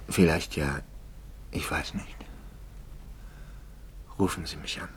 Vielleicht 0.08 0.56
ja. 0.56 0.80
Ich 1.52 1.70
weiß 1.70 1.94
nicht. 1.94 2.16
Rufen 4.18 4.46
Sie 4.46 4.58
mich 4.58 4.82
an. 4.82 4.90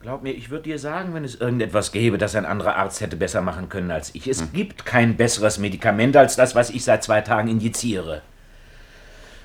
Glaub 0.00 0.24
mir, 0.24 0.32
ich 0.32 0.50
würde 0.50 0.64
dir 0.64 0.80
sagen, 0.80 1.14
wenn 1.14 1.22
es 1.22 1.36
irgendetwas 1.36 1.92
gäbe, 1.92 2.18
das 2.18 2.34
ein 2.34 2.44
anderer 2.44 2.74
Arzt 2.74 3.00
hätte 3.00 3.16
besser 3.16 3.40
machen 3.40 3.68
können 3.68 3.92
als 3.92 4.12
ich. 4.16 4.26
Es 4.26 4.52
gibt 4.52 4.84
kein 4.84 5.16
besseres 5.16 5.58
Medikament 5.58 6.16
als 6.16 6.34
das, 6.34 6.56
was 6.56 6.70
ich 6.70 6.82
seit 6.82 7.04
zwei 7.04 7.20
Tagen 7.20 7.46
injiziere. 7.46 8.22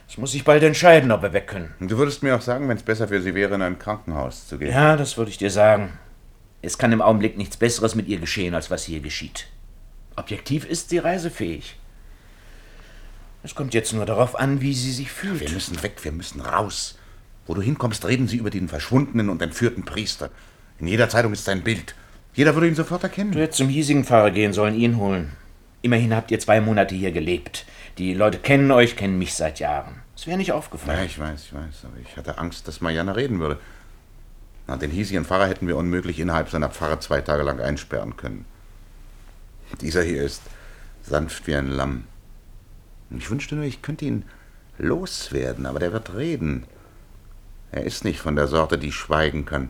Es 0.07 0.17
muss 0.17 0.31
sich 0.31 0.43
bald 0.43 0.63
entscheiden, 0.63 1.11
ob 1.11 1.21
wir 1.21 1.33
weg 1.33 1.47
können. 1.47 1.73
Und 1.79 1.91
du 1.91 1.97
würdest 1.97 2.23
mir 2.23 2.35
auch 2.35 2.41
sagen, 2.41 2.69
wenn 2.69 2.77
es 2.77 2.83
besser 2.83 3.07
für 3.07 3.21
sie 3.21 3.35
wäre, 3.35 3.55
in 3.55 3.61
ein 3.61 3.77
Krankenhaus 3.77 4.47
zu 4.47 4.57
gehen. 4.57 4.71
Ja, 4.71 4.95
das 4.95 5.17
würde 5.17 5.31
ich 5.31 5.37
dir 5.37 5.51
sagen. 5.51 5.99
Es 6.61 6.77
kann 6.77 6.91
im 6.91 7.01
Augenblick 7.01 7.37
nichts 7.37 7.57
Besseres 7.57 7.93
mit 7.93 8.07
ihr 8.07 8.19
geschehen, 8.19 8.55
als 8.55 8.71
was 8.71 8.83
hier 8.83 9.01
geschieht. 9.01 9.47
Objektiv 10.15 10.65
ist 10.65 10.89
sie 10.89 10.97
reisefähig. 10.97 11.75
Es 13.43 13.53
kommt 13.53 13.73
jetzt 13.73 13.93
nur 13.93 14.05
darauf 14.05 14.37
an, 14.39 14.61
wie 14.61 14.73
sie 14.73 14.91
sich 14.91 15.11
fühlt. 15.11 15.41
Wir 15.41 15.51
müssen 15.51 15.81
weg, 15.83 16.03
wir 16.03 16.11
müssen 16.11 16.41
raus. 16.41 16.97
Wo 17.45 17.53
du 17.53 17.61
hinkommst, 17.61 18.05
reden 18.05 18.27
sie 18.27 18.37
über 18.37 18.49
den 18.49 18.67
verschwundenen 18.67 19.29
und 19.29 19.41
entführten 19.41 19.85
Priester. 19.85 20.31
In 20.79 20.87
jeder 20.87 21.09
Zeitung 21.09 21.33
ist 21.33 21.45
sein 21.45 21.63
Bild. 21.63 21.95
Jeder 22.33 22.55
würde 22.55 22.67
ihn 22.67 22.75
sofort 22.75 23.03
erkennen. 23.03 23.31
Du 23.31 23.39
hättest 23.39 23.57
zum 23.57 23.69
hiesigen 23.69 24.03
Pfarrer 24.03 24.31
gehen 24.31 24.53
sollen, 24.53 24.75
ihn 24.75 24.97
holen. 24.97 25.33
Immerhin 25.81 26.15
habt 26.15 26.31
ihr 26.31 26.39
zwei 26.39 26.59
Monate 26.59 26.95
hier 26.95 27.11
gelebt. 27.11 27.65
Die 27.97 28.13
Leute 28.13 28.37
kennen 28.37 28.71
euch, 28.71 28.95
kennen 28.95 29.17
mich 29.17 29.33
seit 29.33 29.59
Jahren. 29.59 30.01
Es 30.15 30.27
wäre 30.27 30.37
nicht 30.37 30.51
aufgefallen. 30.51 30.99
Ja, 30.99 31.05
ich 31.05 31.17
weiß, 31.17 31.45
ich 31.45 31.53
weiß. 31.53 31.85
Aber 31.85 31.97
ich 32.01 32.15
hatte 32.15 32.37
Angst, 32.37 32.67
dass 32.67 32.81
Marianne 32.81 33.15
reden 33.15 33.39
würde. 33.39 33.59
Na, 34.67 34.77
den 34.77 34.91
hiesigen 34.91 35.25
Pfarrer 35.25 35.47
hätten 35.47 35.67
wir 35.67 35.77
unmöglich 35.77 36.19
innerhalb 36.19 36.49
seiner 36.49 36.69
Pfarre 36.69 36.99
zwei 36.99 37.21
Tage 37.21 37.43
lang 37.43 37.59
einsperren 37.59 38.17
können. 38.17 38.45
Dieser 39.81 40.03
hier 40.03 40.23
ist 40.23 40.41
sanft 41.03 41.47
wie 41.47 41.55
ein 41.55 41.69
Lamm. 41.69 42.03
Ich 43.09 43.29
wünschte 43.29 43.55
nur, 43.55 43.63
ich 43.63 43.81
könnte 43.81 44.05
ihn 44.05 44.25
loswerden, 44.77 45.65
aber 45.65 45.79
der 45.79 45.93
wird 45.93 46.15
reden. 46.15 46.65
Er 47.71 47.83
ist 47.83 48.03
nicht 48.03 48.19
von 48.19 48.35
der 48.35 48.47
Sorte, 48.47 48.77
die 48.77 48.91
schweigen 48.91 49.45
kann. 49.45 49.69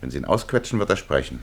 Wenn 0.00 0.10
Sie 0.10 0.18
ihn 0.18 0.24
ausquetschen, 0.24 0.78
wird 0.78 0.90
er 0.90 0.96
sprechen. 0.96 1.42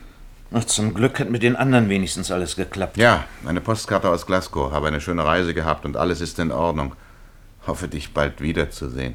Ach, 0.52 0.64
zum 0.64 0.94
Glück 0.94 1.20
hat 1.20 1.30
mit 1.30 1.42
den 1.42 1.56
anderen 1.56 1.88
wenigstens 1.90 2.30
alles 2.30 2.56
geklappt. 2.56 2.96
Ja, 2.96 3.24
eine 3.46 3.60
Postkarte 3.60 4.08
aus 4.08 4.24
Glasgow. 4.26 4.72
Habe 4.72 4.88
eine 4.88 5.00
schöne 5.00 5.24
Reise 5.24 5.52
gehabt 5.52 5.84
und 5.84 5.96
alles 5.96 6.20
ist 6.22 6.38
in 6.38 6.50
Ordnung. 6.50 6.94
Hoffe, 7.66 7.86
dich 7.88 8.14
bald 8.14 8.40
wiederzusehen. 8.40 9.14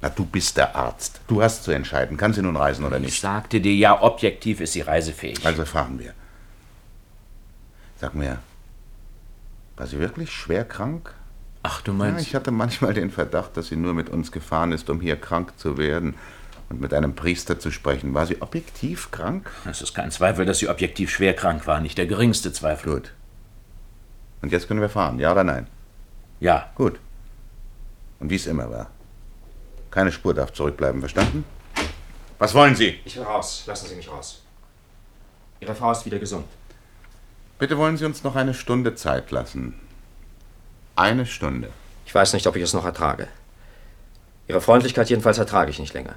Na, 0.00 0.08
du 0.08 0.24
bist 0.24 0.56
der 0.56 0.76
Arzt. 0.76 1.20
Du 1.26 1.42
hast 1.42 1.64
zu 1.64 1.72
entscheiden. 1.72 2.16
Kann 2.16 2.32
sie 2.32 2.42
nun 2.42 2.56
reisen 2.56 2.84
oder 2.84 2.98
Ich 2.98 3.02
nicht? 3.02 3.20
sagte 3.20 3.60
dir 3.60 3.74
ja, 3.74 4.00
objektiv 4.02 4.60
ist 4.60 4.74
sie 4.74 4.82
reisefähig. 4.82 5.44
Also 5.44 5.64
fahren 5.64 5.98
wir. 5.98 6.12
Sag 8.00 8.14
mir, 8.14 8.38
war 9.76 9.86
sie 9.86 9.98
wirklich 9.98 10.30
schwer 10.30 10.64
krank? 10.64 11.12
Ach, 11.64 11.80
du 11.80 11.90
Ja, 11.92 11.98
meinst. 11.98 12.20
ich 12.26 12.34
hatte 12.36 12.52
manchmal 12.52 12.94
den 12.94 13.10
Verdacht, 13.10 13.56
dass 13.56 13.68
sie 13.68 13.76
nur 13.76 13.94
mit 13.94 14.10
uns 14.10 14.30
gefahren 14.30 14.70
ist, 14.70 14.88
um 14.90 15.00
hier 15.00 15.16
krank 15.16 15.54
zu 15.56 15.76
werden 15.78 16.14
und 16.68 16.80
mit 16.80 16.92
einem 16.92 17.14
Priester 17.14 17.58
zu 17.58 17.70
sprechen. 17.70 18.14
War 18.14 18.26
sie 18.26 18.42
objektiv 18.42 19.10
krank? 19.10 19.50
Es 19.64 19.82
ist 19.82 19.94
kein 19.94 20.10
Zweifel, 20.10 20.46
dass 20.46 20.58
sie 20.58 20.68
objektiv 20.68 21.10
schwer 21.10 21.34
krank 21.34 21.66
war. 21.66 21.80
Nicht 21.80 21.98
der 21.98 22.06
geringste 22.06 22.52
Zweifel. 22.52 22.94
Gut. 22.94 23.12
Und 24.42 24.52
jetzt 24.52 24.68
können 24.68 24.80
wir 24.80 24.88
fahren, 24.88 25.18
ja 25.18 25.32
oder 25.32 25.44
nein? 25.44 25.66
Ja. 26.40 26.70
Gut. 26.74 26.98
Und 28.18 28.30
wie 28.30 28.36
es 28.36 28.46
immer 28.46 28.70
war. 28.70 28.90
Keine 29.90 30.12
Spur 30.12 30.34
darf 30.34 30.52
zurückbleiben, 30.52 31.00
verstanden? 31.00 31.44
Was 32.38 32.54
wollen 32.54 32.74
Sie? 32.74 33.00
Ich 33.04 33.16
will 33.16 33.22
raus. 33.22 33.64
Lassen 33.66 33.88
Sie 33.88 33.94
mich 33.94 34.10
raus. 34.10 34.42
Ihre 35.60 35.74
Frau 35.74 35.90
ist 35.92 36.04
wieder 36.04 36.18
gesund. 36.18 36.44
Bitte 37.58 37.78
wollen 37.78 37.96
Sie 37.96 38.04
uns 38.04 38.22
noch 38.22 38.36
eine 38.36 38.52
Stunde 38.52 38.94
Zeit 38.94 39.30
lassen. 39.30 39.74
Eine 40.96 41.24
Stunde. 41.24 41.70
Ich 42.04 42.14
weiß 42.14 42.34
nicht, 42.34 42.46
ob 42.46 42.56
ich 42.56 42.62
es 42.62 42.74
noch 42.74 42.84
ertrage. 42.84 43.28
Ihre 44.48 44.60
Freundlichkeit 44.60 45.08
jedenfalls 45.08 45.38
ertrage 45.38 45.70
ich 45.70 45.78
nicht 45.78 45.94
länger. 45.94 46.14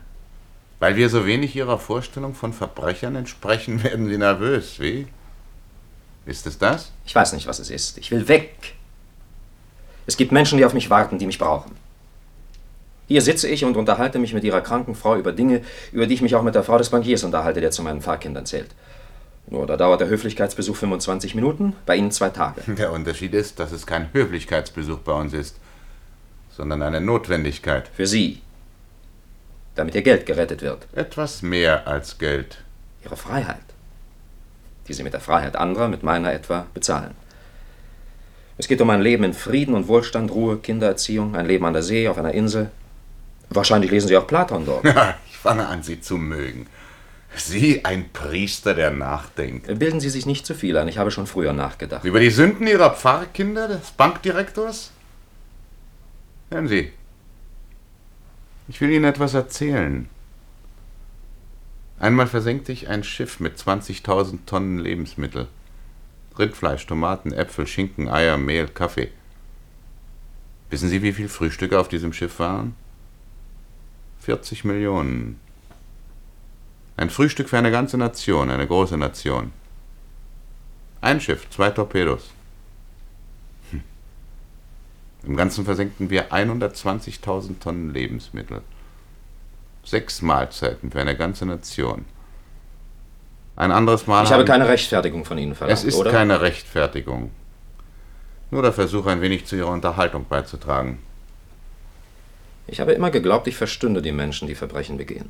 Weil 0.80 0.96
wir 0.96 1.10
so 1.10 1.26
wenig 1.26 1.56
Ihrer 1.56 1.78
Vorstellung 1.78 2.34
von 2.34 2.54
Verbrechern 2.54 3.16
entsprechen, 3.16 3.84
werden 3.84 4.08
Sie 4.10 4.18
nervös, 4.18 4.80
wie? 4.80 5.08
Ist 6.26 6.46
es 6.48 6.58
das? 6.58 6.92
Ich 7.06 7.16
weiß 7.16 7.34
nicht, 7.34 7.48
was 7.48 7.60
es 7.60 7.70
ist. 7.70 7.98
Ich 7.98 8.12
will 8.12 8.28
weg. 8.28 8.76
Es 10.06 10.18
gibt 10.18 10.32
Menschen, 10.32 10.58
die 10.58 10.66
auf 10.66 10.74
mich 10.74 10.90
warten, 10.90 11.18
die 11.18 11.26
mich 11.26 11.40
brauchen. 11.40 11.72
Hier 13.08 13.22
sitze 13.22 13.48
ich 13.48 13.66
und 13.66 13.76
unterhalte 13.76 14.20
mich 14.20 14.34
mit 14.34 14.44
ihrer 14.44 14.62
kranken 14.62 14.94
Frau 14.94 15.16
über 15.16 15.32
Dinge, 15.32 15.62
über 15.92 16.06
die 16.06 16.14
ich 16.14 16.22
mich 16.22 16.36
auch 16.36 16.44
mit 16.44 16.54
der 16.54 16.64
Frau 16.64 16.78
des 16.78 16.90
Bankiers 16.90 17.24
unterhalte, 17.24 17.60
der 17.60 17.72
zu 17.72 17.82
meinen 17.82 18.02
Pfarrkindern 18.02 18.46
zählt. 18.46 18.70
Nur 19.48 19.66
da 19.66 19.78
dauert 19.78 20.02
der 20.02 20.10
Höflichkeitsbesuch 20.10 20.76
25 20.76 21.34
Minuten, 21.34 21.76
bei 21.88 21.96
Ihnen 21.96 22.12
zwei 22.12 22.30
Tage. 22.30 22.62
Der 22.76 22.92
Unterschied 22.92 23.34
ist, 23.34 23.60
dass 23.60 23.72
es 23.72 23.88
kein 23.88 24.14
Höflichkeitsbesuch 24.14 25.00
bei 25.00 25.14
uns 25.14 25.34
ist, 25.34 25.56
sondern 26.52 26.84
eine 26.84 27.02
Notwendigkeit. 27.02 27.90
Für 27.96 28.06
Sie. 28.06 28.42
Damit 29.76 29.96
Ihr 29.96 30.02
Geld 30.02 30.26
gerettet 30.26 30.62
wird. 30.62 30.88
Etwas 30.94 31.42
mehr 31.42 31.88
als 31.88 32.18
Geld. 32.18 32.64
Ihre 33.04 33.16
Freiheit. 33.16 33.58
Die 34.88 34.94
Sie 34.94 35.04
mit 35.04 35.14
der 35.14 35.20
Freiheit 35.20 35.56
anderer, 35.56 35.88
mit 35.88 36.04
meiner 36.04 36.34
etwa, 36.34 36.66
bezahlen. 36.74 37.16
Es 38.58 38.68
geht 38.68 38.82
um 38.82 38.90
ein 38.90 39.02
Leben 39.02 39.24
in 39.24 39.34
Frieden 39.34 39.74
und 39.74 39.88
Wohlstand, 39.88 40.32
Ruhe, 40.32 40.58
Kindererziehung, 40.58 41.36
ein 41.36 41.46
Leben 41.46 41.66
an 41.66 41.74
der 41.74 41.84
See, 41.84 42.10
auf 42.10 42.18
einer 42.18 42.34
Insel. 42.34 42.70
Wahrscheinlich 43.50 43.90
lesen 43.90 44.10
Sie 44.10 44.18
auch 44.18 44.28
Platon 44.28 44.66
dort. 44.66 44.84
ich 45.30 45.38
fange 45.38 45.66
an, 45.66 45.82
Sie 45.82 46.02
zu 46.02 46.18
mögen. 46.18 46.68
Sie, 47.36 47.86
ein 47.86 48.10
Priester, 48.12 48.74
der 48.74 48.92
nachdenkt. 48.92 49.68
Bilden 49.80 50.00
Sie 50.00 50.10
sich 50.10 50.26
nicht 50.26 50.46
zu 50.46 50.56
viel 50.56 50.78
ein, 50.78 50.88
ich 50.88 50.98
habe 50.98 51.12
schon 51.12 51.28
früher 51.28 51.54
nachgedacht. 51.54 52.04
Über 52.04 52.20
die 52.20 52.32
Sünden 52.32 52.68
Ihrer 52.68 52.90
Pfarrkinder, 52.90 53.68
des 53.68 53.92
Bankdirektors? 53.92 54.92
Hören 56.52 56.68
Sie, 56.68 56.92
ich 58.70 58.80
will 58.80 58.92
Ihnen 58.92 59.06
etwas 59.06 59.34
erzählen. 59.34 60.08
Einmal 62.00 62.28
versenkte 62.28 62.72
ich 62.72 62.88
ein 62.88 63.04
Schiff 63.04 63.40
mit 63.40 63.58
20.000 63.58 64.46
Tonnen 64.46 64.78
Lebensmittel. 64.78 65.48
Rindfleisch, 66.38 66.86
Tomaten, 66.86 67.34
Äpfel, 67.34 67.68
Schinken, 67.68 68.08
Eier, 68.08 68.38
Mehl, 68.38 68.68
Kaffee. 68.68 69.10
Wissen 70.70 70.88
Sie, 70.88 71.02
wie 71.02 71.12
viel 71.12 71.28
Frühstücke 71.28 71.78
auf 71.80 71.90
diesem 71.90 72.14
Schiff 72.14 72.40
waren? 72.40 72.76
40 74.22 74.64
Millionen. 74.64 75.40
Ein 76.96 77.10
Frühstück 77.10 77.50
für 77.50 77.58
eine 77.58 77.72
ganze 77.72 77.98
Nation, 77.98 78.52
eine 78.52 78.68
große 78.68 78.98
Nation. 78.98 79.52
Ein 81.02 81.20
Schiff, 81.20 81.50
zwei 81.50 81.72
Torpedos. 81.72 82.32
Im 85.24 85.36
Ganzen 85.36 85.66
versenkten 85.66 86.10
wir 86.10 86.32
120.000 86.32 87.60
Tonnen 87.60 87.94
Lebensmittel. 87.94 88.62
Sechs 89.84 90.22
Mahlzeiten 90.22 90.92
für 90.92 91.02
eine 91.02 91.16
ganze 91.16 91.46
Nation. 91.46 92.06
Ein 93.56 93.72
anderes 93.72 94.08
Mal. 94.08 94.24
Ich 94.24 94.32
habe 94.32 94.46
keine 94.46 94.68
Rechtfertigung 94.68 95.26
von 95.26 95.38
Ihnen 95.38 95.56
verlangt, 95.56 95.78
Es 95.78 95.84
ist 95.84 95.96
oder? 95.96 96.12
keine 96.12 96.42
Rechtfertigung. 96.42 97.32
Nur 98.52 98.62
der 98.62 98.72
Versuch, 98.72 99.06
ein 99.06 99.22
wenig 99.22 99.46
zu 99.46 99.58
Ihrer 99.58 99.70
Unterhaltung 99.72 100.26
beizutragen. 100.28 101.00
Ich 102.68 102.80
habe 102.80 102.94
immer 102.94 103.12
geglaubt, 103.12 103.48
ich 103.48 103.58
verstünde 103.58 104.02
die 104.02 104.12
Menschen, 104.12 104.48
die 104.48 104.56
Verbrechen 104.56 104.98
begehen. 104.98 105.30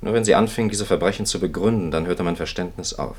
Nur 0.00 0.12
wenn 0.12 0.24
sie 0.24 0.34
anfingen, 0.34 0.68
diese 0.68 0.84
Verbrechen 0.84 1.24
zu 1.24 1.40
begründen, 1.40 1.90
dann 1.90 2.06
hörte 2.06 2.22
mein 2.22 2.36
Verständnis 2.36 2.94
auf. 2.94 3.16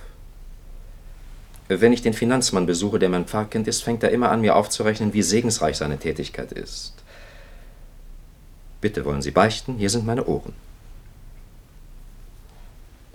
Wenn 1.67 1.91
ich 1.93 2.01
den 2.01 2.13
Finanzmann 2.13 2.65
besuche, 2.65 2.99
der 2.99 3.09
mein 3.09 3.25
Pfarrkind 3.25 3.67
ist, 3.67 3.83
fängt 3.83 4.03
er 4.03 4.11
immer 4.11 4.31
an, 4.31 4.41
mir 4.41 4.55
aufzurechnen, 4.55 5.13
wie 5.13 5.21
segensreich 5.21 5.77
seine 5.77 5.97
Tätigkeit 5.97 6.51
ist. 6.51 6.93
Bitte 8.79 9.03
wollen 9.03 9.21
Sie 9.21 9.31
beichten, 9.31 9.75
hier 9.75 9.89
sind 9.89 10.05
meine 10.05 10.25
Ohren. 10.27 10.53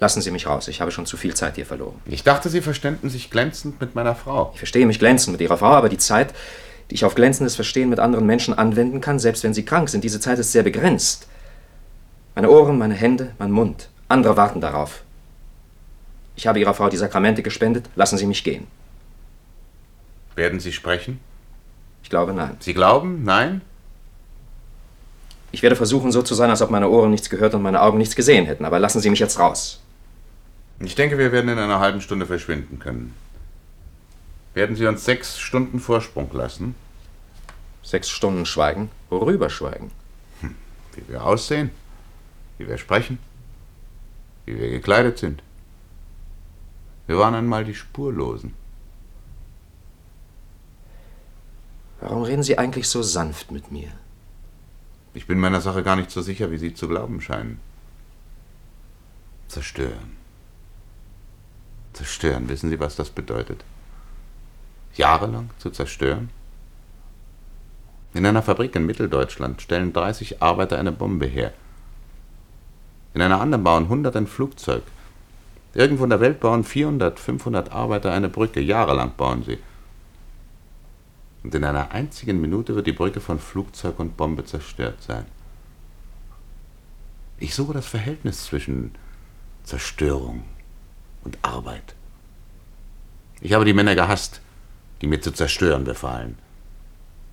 Lassen 0.01 0.21
Sie 0.21 0.33
mich 0.33 0.47
raus, 0.47 0.69
ich 0.69 0.81
habe 0.81 0.91
schon 0.91 1.07
zu 1.07 1.17
viel 1.17 1.35
Zeit 1.35 1.55
hier 1.55 1.65
verloren. 1.65 1.95
Ich 2.07 2.25
dachte, 2.25 2.51
Sie 2.51 2.61
verständen 2.61 3.09
sich 3.09 3.31
glänzend 3.31 3.81
mit 3.81 3.95
meiner 3.95 4.17
Frau. 4.17 4.51
Ich 4.53 4.59
verstehe 4.59 4.85
mich 4.85 4.99
glänzend 4.99 5.33
mit 5.33 5.41
Ihrer 5.41 5.57
Frau, 5.57 5.71
aber 5.71 5.89
die 5.89 5.99
Zeit, 5.99 6.35
die 6.91 6.97
ich 6.97 7.05
auf 7.05 7.15
glänzendes 7.15 7.55
Verstehen 7.55 7.89
mit 7.89 8.01
anderen 8.01 8.27
Menschen 8.27 8.53
anwenden 8.53 9.01
kann, 9.01 9.19
selbst 9.19 9.45
wenn 9.45 9.55
sie 9.55 9.65
krank 9.65 9.89
sind, 9.89 10.05
diese 10.05 10.21
Zeit 10.21 10.39
ist 10.39 10.53
sehr 10.53 10.63
begrenzt. 10.63 11.27
Meine 12.35 12.51
Ohren, 12.51 12.77
meine 12.77 12.95
Hände, 12.95 13.33
mein 13.39 13.51
Mund. 13.51 13.89
Andere 14.09 14.37
warten 14.37 14.61
darauf. 14.61 15.03
Ich 16.43 16.47
habe 16.49 16.59
Ihrer 16.59 16.75
Frau 16.75 16.89
die 16.89 16.97
Sakramente 16.97 17.41
gespendet, 17.41 17.89
lassen 17.95 18.19
Sie 18.19 18.27
mich 18.27 18.43
gehen. 18.43 18.67
Werden 20.35 20.59
Sie 20.59 20.73
sprechen? 20.73 21.21
Ich 22.03 22.11
glaube 22.11 22.35
nein. 22.35 22.57
Sie 22.59 22.75
glauben? 22.75 23.23
Nein? 23.23 23.61
Ich 25.53 25.63
werde 25.63 25.77
versuchen, 25.77 26.11
so 26.11 26.21
zu 26.21 26.35
sein, 26.35 26.51
als 26.51 26.61
ob 26.61 26.71
meine 26.71 26.89
Ohren 26.89 27.13
nichts 27.13 27.31
gehört 27.31 27.55
und 27.55 27.63
meine 27.63 27.81
Augen 27.81 27.97
nichts 27.97 28.17
gesehen 28.17 28.47
hätten, 28.47 28.65
aber 28.65 28.81
lassen 28.81 28.99
Sie 28.99 29.09
mich 29.09 29.21
jetzt 29.21 29.39
raus. 29.39 29.83
Ich 30.81 30.97
denke, 30.97 31.17
wir 31.17 31.31
werden 31.31 31.49
in 31.49 31.61
einer 31.61 31.79
halben 31.79 32.01
Stunde 32.01 32.27
verschwinden 32.27 32.81
können. 32.81 33.15
Werden 34.55 34.75
Sie 34.75 34.87
uns 34.87 35.05
sechs 35.05 35.39
Stunden 35.39 35.79
Vorsprung 35.79 36.29
lassen? 36.33 36.75
Sechs 37.85 38.11
Stunden 38.11 38.47
Schweigen? 38.47 38.91
Worüber 39.11 39.49
schweigen? 39.49 39.93
Wie 40.41 41.07
wir 41.07 41.25
aussehen, 41.25 41.71
wie 42.59 42.67
wir 42.67 42.79
sprechen, 42.79 43.21
wie 44.45 44.59
wir 44.59 44.71
gekleidet 44.71 45.19
sind. 45.19 45.41
Wir 47.07 47.19
waren 47.19 47.35
einmal 47.35 47.65
die 47.65 47.75
Spurlosen. 47.75 48.55
Warum 52.01 52.23
reden 52.23 52.43
Sie 52.43 52.59
eigentlich 52.59 52.89
so 52.89 53.03
sanft 53.03 53.51
mit 53.51 53.71
mir? 53.71 53.93
Ich 55.15 55.27
bin 55.27 55.39
meiner 55.39 55.61
Sache 55.61 55.83
gar 55.83 55.97
nicht 55.97 56.11
so 56.11 56.23
sicher, 56.23 56.51
wie 56.51 56.59
Sie 56.59 56.75
zu 56.75 56.89
glauben 56.89 57.21
scheinen. 57.21 57.61
Zerstören. 59.49 60.17
Zerstören, 61.93 62.49
wissen 62.49 62.71
Sie, 62.71 62.81
was 62.81 62.97
das 62.97 63.11
bedeutet? 63.11 63.65
Jahrelang 64.95 65.51
zu 65.59 65.71
zerstören? 65.71 66.31
In 68.15 68.27
einer 68.27 68.43
Fabrik 68.43 68.75
in 68.77 68.87
Mitteldeutschland 68.87 69.63
stellen 69.63 69.93
30 69.93 70.43
Arbeiter 70.43 70.79
eine 70.79 70.93
Bombe 70.93 71.27
her. 71.27 71.53
In 73.15 73.23
einer 73.23 73.41
anderen 73.41 73.65
bauen 73.65 73.85
100 73.85 74.17
ein 74.17 74.27
Flugzeug. 74.27 74.83
Irgendwo 75.75 76.05
in 76.05 76.11
der 76.11 76.21
Welt 76.21 76.41
bauen 76.41 76.65
400, 76.65 77.19
500 77.19 77.73
Arbeiter 77.73 78.13
eine 78.13 78.29
Brücke. 78.29 78.61
Jahrelang 78.61 79.13
bauen 79.17 79.43
sie. 79.43 79.59
Und 81.43 81.55
in 81.55 81.65
einer 81.65 81.91
einzigen 81.91 82.41
Minute 82.41 82.75
wird 82.75 82.87
die 82.87 82.93
Brücke 82.93 83.21
von 83.21 83.39
Flugzeug 83.39 83.99
und 83.99 84.17
Bombe 84.17 84.45
zerstört 84.45 85.03
sein. 85.03 85.25
Ich 87.39 87.55
suche 87.55 87.73
das 87.73 87.87
Verhältnis 87.87 88.45
zwischen 88.45 88.93
Zerstörung 89.65 90.45
und 91.25 91.39
Arbeit. 91.43 91.95
Ich 93.41 93.53
habe 93.53 93.65
die 93.65 93.73
Männer 93.73 93.97
gehasst, 93.97 94.41
die 95.01 95.09
mir 95.09 95.21
zu 95.21 95.33
zerstören 95.33 95.85
befahlen. 95.85 96.39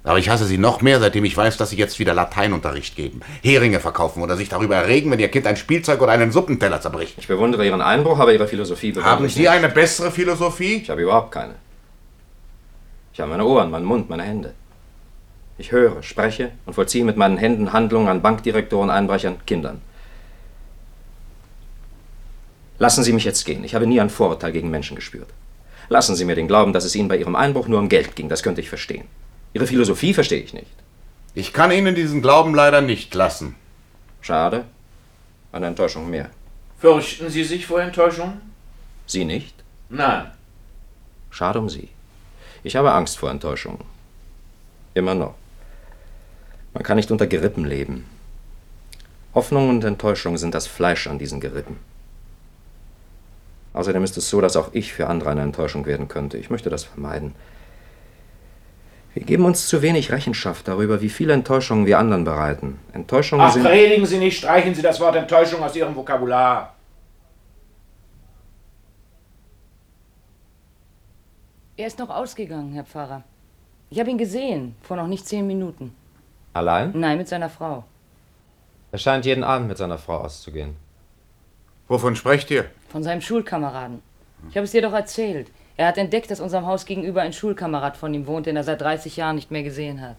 Aber 0.04 0.18
ich 0.18 0.30
hasse 0.30 0.46
sie 0.46 0.58
noch 0.58 0.82
mehr, 0.82 1.00
seitdem 1.00 1.26
ich 1.26 1.36
weiß, 1.36 1.58
dass 1.58 1.72
sie 1.72 1.76
jetzt 1.76 2.00
wieder 2.00 2.14
Lateinunterricht 2.14 2.96
geben, 2.96 3.20
Heringe 3.44 3.80
verkaufen 3.80 4.24
oder 4.24 4.38
sich 4.38 4.48
darüber 4.48 4.78
erregen, 4.78 5.12
wenn 5.12 5.20
ihr 5.20 5.28
Kind 5.28 5.46
ein 5.46 5.58
Spielzeug 5.58 6.02
oder 6.02 6.14
einen 6.14 6.32
Suppenteller 6.32 6.80
zerbricht. 6.80 7.16
Ich 7.18 7.28
bewundere 7.28 7.66
Ihren 7.66 7.82
Einbruch, 7.82 8.18
aber 8.18 8.32
Ihre 8.34 8.48
Philosophie 8.48 8.92
bewundere 8.92 9.12
Haben 9.12 9.26
ich 9.26 9.34
Sie 9.34 9.42
nicht. 9.42 9.50
eine 9.50 9.68
bessere 9.68 10.10
Philosophie? 10.12 10.76
Ich 10.84 10.90
habe 10.90 11.02
überhaupt 11.02 11.32
keine. 11.34 11.56
Ich 13.14 13.20
habe 13.20 13.32
meine 13.32 13.46
Ohren, 13.46 13.70
meinen 13.72 13.86
Mund, 13.86 14.10
meine 14.10 14.24
Hände. 14.24 14.54
Ich 15.58 15.74
höre, 15.74 16.02
spreche 16.02 16.52
und 16.66 16.74
vollziehe 16.74 17.04
mit 17.04 17.18
meinen 17.18 17.38
Händen 17.38 17.74
Handlungen 17.74 18.08
an 18.08 18.22
Bankdirektoren, 18.22 18.90
Einbrechern, 18.90 19.46
Kindern. 19.46 19.82
Lassen 22.78 23.04
Sie 23.04 23.12
mich 23.12 23.26
jetzt 23.26 23.44
gehen. 23.44 23.66
Ich 23.66 23.76
habe 23.76 23.86
nie 23.86 24.00
ein 24.00 24.10
Vorurteil 24.10 24.54
gegen 24.54 24.70
Menschen 24.70 24.96
gespürt. 24.96 25.28
Lassen 25.90 26.16
Sie 26.16 26.24
mir 26.24 26.36
den 26.36 26.48
Glauben, 26.48 26.72
dass 26.72 26.86
es 26.86 26.96
Ihnen 26.96 27.10
bei 27.10 27.18
Ihrem 27.18 27.36
Einbruch 27.36 27.68
nur 27.68 27.80
um 27.80 27.90
Geld 27.90 28.16
ging. 28.16 28.30
Das 28.30 28.42
könnte 28.42 28.62
ich 28.62 28.70
verstehen. 28.70 29.04
Ihre 29.54 29.68
Philosophie 29.68 30.14
verstehe 30.14 30.42
ich 30.42 30.54
nicht. 30.54 30.72
Ich 31.34 31.54
kann 31.54 31.72
Ihnen 31.72 31.96
diesen 31.96 32.22
Glauben 32.22 32.54
leider 32.54 32.82
nicht 32.82 33.14
lassen. 33.14 33.56
Schade. 34.22 34.66
Eine 35.52 35.68
Enttäuschung 35.68 36.10
mehr. 36.10 36.30
Fürchten 36.78 37.30
Sie 37.30 37.44
sich 37.44 37.66
vor 37.66 37.82
Enttäuschung? 37.82 38.40
Sie 39.06 39.26
nicht? 39.26 39.56
Nein. 39.90 40.32
Schade 41.32 41.60
um 41.60 41.70
Sie. 41.70 41.90
Ich 42.64 42.76
habe 42.76 42.92
Angst 42.92 43.18
vor 43.18 43.32
Enttäuschungen. 43.32 43.84
Immer 44.94 45.16
noch. 45.16 45.36
Man 46.74 46.84
kann 46.84 46.98
nicht 46.98 47.12
unter 47.12 47.28
Gerippen 47.28 47.66
leben. 47.66 48.06
Hoffnung 49.34 49.70
und 49.70 49.84
Enttäuschung 49.84 50.38
sind 50.38 50.54
das 50.54 50.68
Fleisch 50.68 51.08
an 51.08 51.20
diesen 51.20 51.40
Gerippen. 51.40 51.78
Außerdem 53.74 54.04
ist 54.04 54.18
es 54.18 54.30
so, 54.30 54.42
dass 54.42 54.56
auch 54.56 54.70
ich 54.74 54.94
für 54.94 55.08
andere 55.08 55.30
eine 55.30 55.42
Enttäuschung 55.42 55.86
werden 55.86 56.08
könnte. 56.08 56.38
Ich 56.38 56.50
möchte 56.50 56.70
das 56.70 56.84
vermeiden. 56.84 57.36
Wir 59.20 59.26
geben 59.26 59.44
uns 59.44 59.68
zu 59.68 59.82
wenig 59.82 60.14
Rechenschaft 60.14 60.70
darüber, 60.70 61.02
wie 61.02 61.10
viele 61.10 61.34
Enttäuschungen 61.34 61.86
wir 61.86 62.00
anderen 62.00 62.24
bereiten. 62.24 62.80
Enttäuschungen 62.94 63.46
Ach, 63.46 63.52
sind. 63.52 63.64
predigen 63.64 64.06
Sie 64.06 64.18
nicht, 64.18 64.38
streichen 64.38 64.74
Sie 64.74 64.82
das 64.82 64.98
Wort 65.02 65.18
Enttäuschung 65.18 65.62
aus 65.62 65.76
Ihrem 65.76 65.94
Vokabular. 65.94 66.74
Er 71.76 71.88
ist 71.88 72.00
noch 72.00 72.10
ausgegangen, 72.10 72.72
Herr 72.72 72.86
Pfarrer. 72.86 73.24
Ich 73.90 74.00
habe 74.00 74.10
ihn 74.10 74.18
gesehen, 74.18 74.76
vor 74.84 74.96
noch 74.96 75.08
nicht 75.08 75.28
zehn 75.28 75.46
Minuten. 75.46 75.94
Allein? 76.54 76.94
Nein, 76.96 77.18
mit 77.18 77.28
seiner 77.28 77.50
Frau. 77.50 77.84
Er 78.94 79.00
scheint 79.00 79.26
jeden 79.26 79.44
Abend 79.44 79.68
mit 79.68 79.78
seiner 79.78 79.98
Frau 79.98 80.20
auszugehen. 80.20 80.78
Wovon 81.90 82.16
sprecht 82.16 82.50
ihr? 82.52 82.72
Von 82.88 83.04
seinem 83.04 83.20
Schulkameraden. 83.20 84.02
Ich 84.50 84.56
habe 84.56 84.64
es 84.64 84.72
dir 84.72 84.82
doch 84.82 84.94
erzählt. 84.94 85.52
Er 85.80 85.88
hat 85.88 85.98
entdeckt, 85.98 86.30
dass 86.30 86.42
unserem 86.42 86.66
Haus 86.66 86.86
gegenüber 86.86 87.22
ein 87.22 87.32
Schulkamerad 87.32 87.96
von 87.96 88.14
ihm 88.14 88.28
wohnt, 88.28 88.48
den 88.48 88.58
er 88.58 88.66
seit 88.66 88.82
30 88.82 89.16
Jahren 89.16 89.38
nicht 89.38 89.50
mehr 89.50 89.64
gesehen 89.64 90.02
hat. 90.02 90.18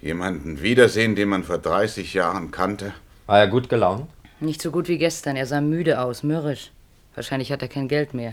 Jemanden 0.00 0.62
wiedersehen, 0.62 1.14
den 1.16 1.28
man 1.28 1.44
vor 1.44 1.58
30 1.58 2.14
Jahren 2.14 2.50
kannte? 2.50 2.94
War 3.26 3.38
er 3.40 3.48
gut 3.48 3.68
gelaunt? 3.68 4.08
Nicht 4.40 4.62
so 4.62 4.70
gut 4.70 4.88
wie 4.88 4.96
gestern. 4.96 5.36
Er 5.36 5.44
sah 5.44 5.60
müde 5.60 6.00
aus, 6.00 6.22
mürrisch. 6.22 6.70
Wahrscheinlich 7.14 7.52
hat 7.52 7.60
er 7.60 7.68
kein 7.68 7.88
Geld 7.88 8.14
mehr. 8.14 8.32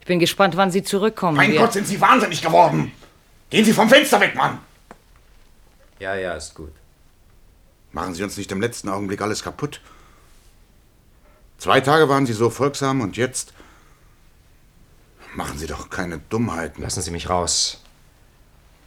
Ich 0.00 0.06
bin 0.06 0.18
gespannt, 0.20 0.56
wann 0.56 0.70
Sie 0.70 0.82
zurückkommen. 0.82 1.36
Mein 1.36 1.52
Wir- 1.52 1.60
Gott, 1.60 1.74
sind 1.74 1.86
Sie 1.86 2.00
wahnsinnig 2.00 2.40
geworden! 2.40 2.92
Gehen 3.50 3.66
Sie 3.66 3.74
vom 3.74 3.90
Fenster 3.90 4.22
weg, 4.22 4.34
Mann! 4.36 4.58
Ja, 5.98 6.14
ja, 6.14 6.32
ist 6.32 6.54
gut. 6.54 6.72
Machen 7.92 8.14
Sie 8.14 8.22
uns 8.22 8.38
nicht 8.38 8.50
im 8.52 8.62
letzten 8.62 8.88
Augenblick 8.88 9.20
alles 9.20 9.42
kaputt. 9.42 9.82
Zwei 11.58 11.82
Tage 11.82 12.08
waren 12.08 12.24
Sie 12.24 12.32
so 12.32 12.48
folgsam 12.48 13.02
und 13.02 13.18
jetzt. 13.18 13.52
Machen 15.34 15.58
Sie 15.58 15.66
doch 15.66 15.90
keine 15.90 16.18
Dummheiten. 16.28 16.82
Lassen 16.82 17.02
Sie 17.02 17.10
mich 17.10 17.28
raus. 17.28 17.82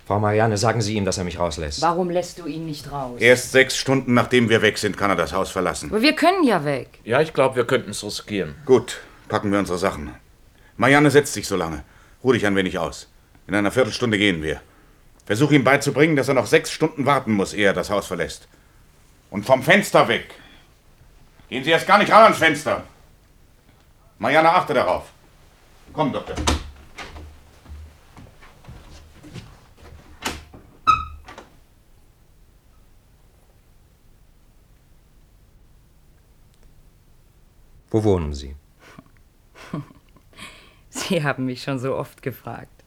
Frau 0.05 0.19
Marianne, 0.19 0.57
sagen 0.57 0.81
Sie 0.81 0.95
ihm, 0.95 1.05
dass 1.05 1.17
er 1.17 1.23
mich 1.23 1.39
rauslässt. 1.39 1.81
Warum 1.81 2.09
lässt 2.09 2.39
du 2.39 2.45
ihn 2.45 2.65
nicht 2.65 2.91
raus? 2.91 3.21
Erst 3.21 3.53
sechs 3.53 3.77
Stunden 3.77 4.13
nachdem 4.13 4.49
wir 4.49 4.61
weg 4.61 4.77
sind, 4.77 4.97
kann 4.97 5.09
er 5.09 5.15
das 5.15 5.31
Haus 5.31 5.49
verlassen. 5.49 5.89
Aber 5.89 6.01
wir 6.01 6.13
können 6.13 6.43
ja 6.43 6.65
weg. 6.65 6.99
Ja, 7.05 7.21
ich 7.21 7.33
glaube, 7.33 7.55
wir 7.55 7.65
könnten 7.65 7.91
es 7.91 8.03
riskieren. 8.03 8.55
Gut, 8.65 8.99
packen 9.29 9.51
wir 9.51 9.59
unsere 9.59 9.77
Sachen. 9.77 10.13
Marianne 10.75 11.09
setzt 11.09 11.33
sich 11.33 11.47
so 11.47 11.55
lange. 11.55 11.83
Ruh 12.21 12.33
dich 12.33 12.45
ein 12.45 12.55
wenig 12.55 12.77
aus. 12.77 13.07
In 13.47 13.55
einer 13.55 13.71
Viertelstunde 13.71 14.17
gehen 14.17 14.43
wir. 14.43 14.59
Versuch 15.25 15.51
ihm 15.51 15.63
beizubringen, 15.63 16.17
dass 16.17 16.27
er 16.27 16.33
noch 16.33 16.47
sechs 16.47 16.71
Stunden 16.71 17.05
warten 17.05 17.31
muss, 17.31 17.53
ehe 17.53 17.67
er 17.67 17.73
das 17.73 17.89
Haus 17.89 18.05
verlässt. 18.05 18.49
Und 19.29 19.45
vom 19.45 19.63
Fenster 19.63 20.09
weg. 20.09 20.33
Gehen 21.47 21.63
Sie 21.63 21.71
erst 21.71 21.87
gar 21.87 21.97
nicht 21.97 22.11
ran 22.11 22.23
ans 22.23 22.37
Fenster. 22.39 22.83
Marianne, 24.19 24.49
achte 24.49 24.73
darauf. 24.73 25.12
Komm, 25.93 26.11
Doktor. 26.11 26.35
Wo 37.91 38.03
wohnen 38.03 38.33
Sie? 38.33 38.55
Sie 40.89 41.23
haben 41.23 41.45
mich 41.45 41.61
schon 41.61 41.77
so 41.77 41.95
oft 41.95 42.23
gefragt. 42.23 42.83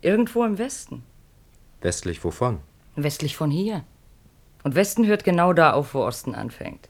Irgendwo 0.00 0.42
im 0.44 0.56
Westen. 0.56 1.02
Westlich 1.82 2.24
wovon? 2.24 2.60
Westlich 2.94 3.36
von 3.36 3.50
hier. 3.50 3.84
Und 4.64 4.74
Westen 4.74 5.06
hört 5.06 5.22
genau 5.22 5.52
da 5.52 5.74
auf, 5.74 5.92
wo 5.92 6.02
Osten 6.02 6.34
anfängt. 6.34 6.88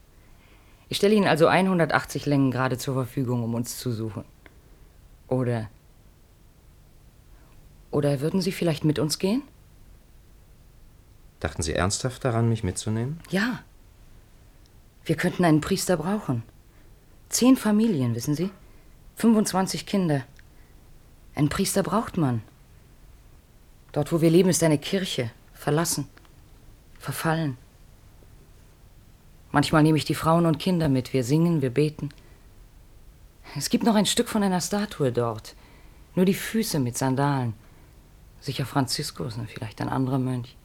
Ich 0.88 0.98
stelle 0.98 1.16
Ihnen 1.16 1.26
also 1.26 1.48
180 1.48 2.26
Längen 2.26 2.52
gerade 2.52 2.78
zur 2.78 2.94
Verfügung, 2.94 3.42
um 3.42 3.54
uns 3.54 3.76
zu 3.76 3.90
suchen. 3.90 4.24
Oder. 5.28 5.68
Oder 7.90 8.20
würden 8.20 8.40
Sie 8.40 8.52
vielleicht 8.52 8.84
mit 8.84 8.98
uns 8.98 9.18
gehen? 9.18 9.42
Dachten 11.40 11.62
Sie 11.62 11.74
ernsthaft 11.74 12.24
daran, 12.24 12.48
mich 12.48 12.64
mitzunehmen? 12.64 13.20
Ja. 13.30 13.62
Wir 15.04 15.16
könnten 15.16 15.44
einen 15.44 15.60
Priester 15.60 15.96
brauchen. 15.96 16.42
Zehn 17.28 17.56
Familien, 17.56 18.14
wissen 18.14 18.34
Sie? 18.34 18.50
25 19.16 19.86
Kinder. 19.86 20.24
Einen 21.34 21.48
Priester 21.48 21.82
braucht 21.82 22.16
man. 22.16 22.42
Dort, 23.92 24.12
wo 24.12 24.20
wir 24.20 24.30
leben, 24.30 24.48
ist 24.48 24.62
eine 24.62 24.78
Kirche. 24.78 25.30
Verlassen. 25.52 26.06
Verfallen. 26.98 27.56
Manchmal 29.52 29.82
nehme 29.82 29.96
ich 29.96 30.04
die 30.04 30.14
Frauen 30.14 30.46
und 30.46 30.58
Kinder 30.58 30.88
mit. 30.88 31.12
Wir 31.12 31.24
singen, 31.24 31.62
wir 31.62 31.70
beten. 31.70 32.10
Es 33.56 33.70
gibt 33.70 33.84
noch 33.84 33.94
ein 33.94 34.04
Stück 34.04 34.28
von 34.28 34.42
einer 34.42 34.60
Statue 34.60 35.12
dort. 35.12 35.54
Nur 36.14 36.26
die 36.26 36.34
Füße 36.34 36.78
mit 36.78 36.98
Sandalen. 36.98 37.54
Sicher 38.38 38.66
Franziskus, 38.66 39.38
ne, 39.38 39.46
vielleicht 39.48 39.80
ein 39.80 39.88
anderer 39.88 40.18
Mönch. 40.18 40.56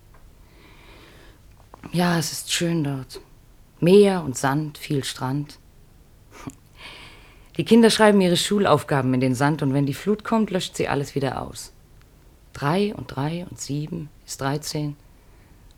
Ja, 1.94 2.18
es 2.20 2.34
ist 2.34 2.52
schön 2.52 2.84
dort. 2.84 3.22
Meer 3.80 4.24
und 4.24 4.38
Sand, 4.38 4.78
viel 4.78 5.06
Strand. 5.06 5.58
Die 7.58 7.64
Kinder 7.64 7.90
schreiben 7.90 8.20
ihre 8.20 8.38
Schulaufgaben 8.38 9.14
in 9.14 9.22
den 9.22 9.36
Sand 9.36 9.62
und 9.62 9.74
wenn 9.74 9.86
die 9.86 9.94
Flut 9.94 10.24
kommt, 10.24 10.52
löscht 10.52 10.76
sie 10.76 10.90
alles 10.90 11.16
wieder 11.16 11.42
aus. 11.42 11.72
Drei 12.54 12.94
und 12.94 13.16
drei 13.16 13.46
und 13.50 13.60
sieben 13.60 14.10
ist 14.26 14.42
13. 14.42 14.98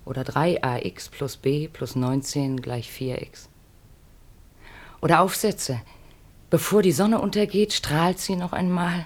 Oder 0.06 0.24
3ax 0.24 1.12
plus 1.12 1.38
b 1.38 1.68
plus 1.68 1.96
19 1.96 2.62
gleich 2.62 2.90
4x. 2.90 3.48
Oder 5.00 5.22
Aufsätze. 5.22 5.82
Bevor 6.54 6.84
die 6.84 6.92
Sonne 6.92 7.20
untergeht, 7.20 7.74
strahlt 7.74 8.20
sie 8.20 8.36
noch 8.36 8.54
einmal, 8.54 9.06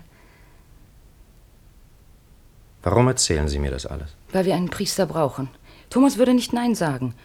Warum 2.84 3.08
erzählen 3.08 3.48
Sie 3.48 3.58
mir 3.58 3.72
das 3.72 3.86
alles? 3.86 4.10
weil 4.34 4.44
wir 4.44 4.54
einen 4.54 4.70
Priester 4.70 5.06
brauchen. 5.06 5.48
Thomas 5.90 6.18
würde 6.18 6.34
nicht 6.34 6.52
Nein 6.52 6.76
sagen. 6.76 7.16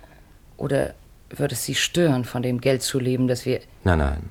Oder 0.56 0.94
würde 1.28 1.54
es 1.56 1.64
Sie 1.64 1.74
stören, 1.74 2.24
von 2.24 2.40
dem 2.44 2.60
Geld 2.60 2.82
zu 2.82 3.00
leben, 3.00 3.26
das 3.26 3.46
wir. 3.46 3.62
Nein, 3.82 3.98
nein. 3.98 4.30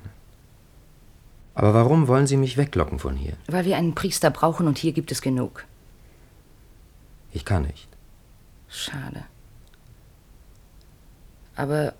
Aber 1.54 1.74
warum 1.74 2.08
wollen 2.08 2.26
Sie 2.26 2.38
mich 2.38 2.56
weglocken 2.56 2.98
von 2.98 3.14
hier? 3.14 3.34
Weil 3.46 3.66
wir 3.66 3.76
einen 3.76 3.94
Priester 3.94 4.30
brauchen 4.30 4.66
und 4.68 4.78
hier 4.78 4.92
gibt 4.92 5.12
es 5.12 5.20
genug. 5.20 5.66
Ich 7.34 7.44
kann 7.44 7.64
nicht. 7.64 7.86
Schade. 8.70 9.24
Aber 11.54 11.92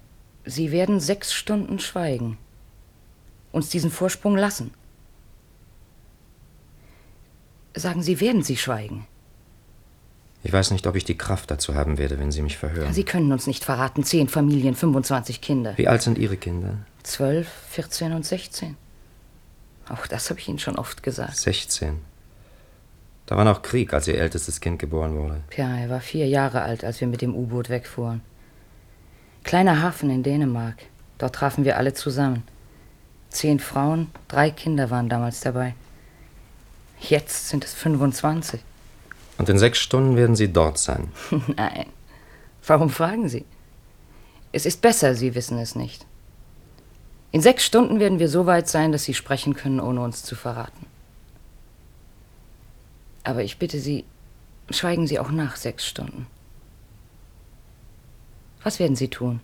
Sie 0.46 0.72
werden 0.72 0.98
sechs 0.98 1.34
Stunden 1.34 1.78
schweigen. 1.78 2.38
Uns 3.52 3.68
diesen 3.68 3.90
Vorsprung 3.90 4.36
lassen. 4.36 4.72
Sagen 7.74 8.02
Sie, 8.02 8.20
werden 8.20 8.42
Sie 8.42 8.56
schweigen? 8.56 9.06
Ich 10.44 10.52
weiß 10.52 10.72
nicht, 10.72 10.86
ob 10.86 10.96
ich 10.96 11.04
die 11.04 11.16
Kraft 11.16 11.50
dazu 11.50 11.74
haben 11.74 11.98
werde, 11.98 12.18
wenn 12.18 12.32
Sie 12.32 12.42
mich 12.42 12.58
verhören. 12.58 12.92
Sie 12.92 13.04
können 13.04 13.30
uns 13.32 13.46
nicht 13.46 13.64
verraten. 13.64 14.02
Zehn 14.02 14.28
Familien, 14.28 14.74
25 14.74 15.40
Kinder. 15.40 15.74
Wie 15.76 15.86
alt 15.86 16.02
sind 16.02 16.18
Ihre 16.18 16.36
Kinder? 16.36 16.78
Zwölf, 17.04 17.48
14 17.70 18.12
und 18.12 18.26
16. 18.26 18.76
Auch 19.88 20.06
das 20.06 20.30
habe 20.30 20.40
ich 20.40 20.48
Ihnen 20.48 20.58
schon 20.58 20.76
oft 20.76 21.02
gesagt. 21.02 21.36
16. 21.36 22.00
Da 23.26 23.36
war 23.36 23.44
noch 23.44 23.62
Krieg, 23.62 23.94
als 23.94 24.08
Ihr 24.08 24.18
ältestes 24.18 24.60
Kind 24.60 24.78
geboren 24.78 25.14
wurde. 25.14 25.40
Ja, 25.56 25.76
er 25.76 25.88
war 25.90 26.00
vier 26.00 26.26
Jahre 26.26 26.62
alt, 26.62 26.84
als 26.84 27.00
wir 27.00 27.06
mit 27.06 27.22
dem 27.22 27.34
U-Boot 27.34 27.68
wegfuhren. 27.68 28.20
Kleiner 29.44 29.80
Hafen 29.80 30.10
in 30.10 30.22
Dänemark. 30.22 30.76
Dort 31.18 31.36
trafen 31.36 31.64
wir 31.64 31.76
alle 31.76 31.94
zusammen. 31.94 32.42
Zehn 33.32 33.58
Frauen, 33.58 34.10
drei 34.28 34.50
Kinder 34.50 34.90
waren 34.90 35.08
damals 35.08 35.40
dabei. 35.40 35.74
Jetzt 37.00 37.48
sind 37.48 37.64
es 37.64 37.72
25. 37.72 38.60
Und 39.38 39.48
in 39.48 39.58
sechs 39.58 39.78
Stunden 39.78 40.16
werden 40.16 40.36
Sie 40.36 40.52
dort 40.52 40.78
sein. 40.78 41.10
Nein. 41.56 41.86
Warum 42.66 42.90
fragen 42.90 43.28
Sie? 43.28 43.44
Es 44.52 44.66
ist 44.66 44.82
besser, 44.82 45.14
Sie 45.14 45.34
wissen 45.34 45.58
es 45.58 45.74
nicht. 45.74 46.06
In 47.32 47.40
sechs 47.40 47.64
Stunden 47.64 47.98
werden 47.98 48.18
wir 48.18 48.28
so 48.28 48.44
weit 48.44 48.68
sein, 48.68 48.92
dass 48.92 49.04
Sie 49.04 49.14
sprechen 49.14 49.54
können, 49.54 49.80
ohne 49.80 50.02
uns 50.02 50.22
zu 50.22 50.36
verraten. 50.36 50.86
Aber 53.24 53.42
ich 53.42 53.58
bitte 53.58 53.80
Sie, 53.80 54.04
schweigen 54.70 55.06
Sie 55.06 55.18
auch 55.18 55.30
nach 55.30 55.56
sechs 55.56 55.86
Stunden. 55.86 56.26
Was 58.62 58.78
werden 58.78 58.94
Sie 58.94 59.08
tun? 59.08 59.40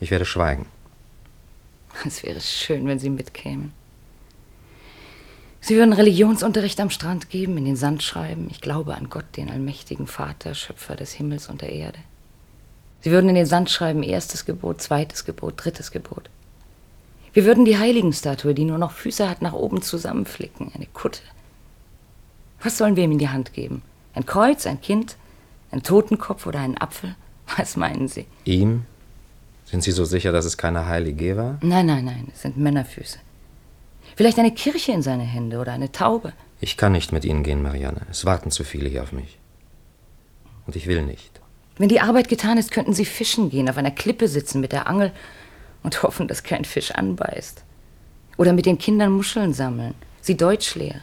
Ich 0.00 0.10
werde 0.10 0.24
schweigen. 0.24 0.66
Es 2.06 2.22
wäre 2.22 2.40
schön, 2.40 2.86
wenn 2.86 2.98
Sie 2.98 3.10
mitkämen. 3.10 3.72
Sie 5.60 5.76
würden 5.76 5.92
Religionsunterricht 5.92 6.80
am 6.80 6.90
Strand 6.90 7.28
geben, 7.28 7.58
in 7.58 7.66
den 7.66 7.76
Sand 7.76 8.02
schreiben, 8.02 8.48
ich 8.50 8.62
glaube 8.62 8.94
an 8.94 9.10
Gott, 9.10 9.36
den 9.36 9.50
allmächtigen 9.50 10.06
Vater, 10.06 10.54
Schöpfer 10.54 10.96
des 10.96 11.12
Himmels 11.12 11.48
und 11.48 11.60
der 11.60 11.72
Erde. 11.72 11.98
Sie 13.02 13.10
würden 13.10 13.28
in 13.28 13.34
den 13.34 13.46
Sand 13.46 13.70
schreiben, 13.70 14.02
erstes 14.02 14.46
Gebot, 14.46 14.80
zweites 14.80 15.24
Gebot, 15.24 15.54
drittes 15.56 15.90
Gebot. 15.90 16.30
Wir 17.32 17.44
würden 17.44 17.64
die 17.64 17.78
Heiligenstatue, 17.78 18.54
die 18.54 18.64
nur 18.64 18.78
noch 18.78 18.92
Füße 18.92 19.28
hat, 19.28 19.42
nach 19.42 19.52
oben 19.52 19.82
zusammenflicken, 19.82 20.72
eine 20.74 20.86
Kutte. 20.86 21.20
Was 22.62 22.76
sollen 22.76 22.96
wir 22.96 23.04
ihm 23.04 23.12
in 23.12 23.18
die 23.18 23.28
Hand 23.28 23.52
geben? 23.52 23.82
Ein 24.14 24.26
Kreuz, 24.26 24.66
ein 24.66 24.80
Kind, 24.80 25.16
ein 25.70 25.82
Totenkopf 25.82 26.46
oder 26.46 26.60
einen 26.60 26.78
Apfel? 26.78 27.14
Was 27.56 27.76
meinen 27.76 28.08
Sie? 28.08 28.26
Ihm? 28.44 28.84
Sind 29.70 29.84
Sie 29.84 29.92
so 29.92 30.04
sicher, 30.04 30.32
dass 30.32 30.44
es 30.44 30.56
keine 30.56 30.86
Heilige 30.86 31.36
war? 31.36 31.58
Nein, 31.62 31.86
nein, 31.86 32.04
nein, 32.04 32.28
es 32.34 32.42
sind 32.42 32.56
Männerfüße. 32.56 33.18
Vielleicht 34.16 34.38
eine 34.40 34.50
Kirche 34.50 34.90
in 34.90 35.02
seine 35.02 35.22
Hände 35.22 35.58
oder 35.58 35.72
eine 35.72 35.92
Taube. 35.92 36.32
Ich 36.60 36.76
kann 36.76 36.92
nicht 36.92 37.12
mit 37.12 37.24
Ihnen 37.24 37.44
gehen, 37.44 37.62
Marianne. 37.62 38.02
Es 38.10 38.24
warten 38.24 38.50
zu 38.50 38.64
viele 38.64 38.88
hier 38.88 39.04
auf 39.04 39.12
mich. 39.12 39.38
Und 40.66 40.74
ich 40.74 40.88
will 40.88 41.02
nicht. 41.02 41.40
Wenn 41.78 41.88
die 41.88 42.00
Arbeit 42.00 42.28
getan 42.28 42.58
ist, 42.58 42.72
könnten 42.72 42.94
Sie 42.94 43.04
fischen 43.04 43.48
gehen, 43.48 43.70
auf 43.70 43.76
einer 43.76 43.92
Klippe 43.92 44.26
sitzen 44.26 44.60
mit 44.60 44.72
der 44.72 44.88
Angel 44.88 45.12
und 45.84 46.02
hoffen, 46.02 46.26
dass 46.26 46.42
kein 46.42 46.64
Fisch 46.64 46.90
anbeißt. 46.90 47.62
Oder 48.38 48.52
mit 48.52 48.66
den 48.66 48.78
Kindern 48.78 49.12
Muscheln 49.12 49.54
sammeln, 49.54 49.94
sie 50.20 50.36
Deutsch 50.36 50.74
lehren. 50.74 51.02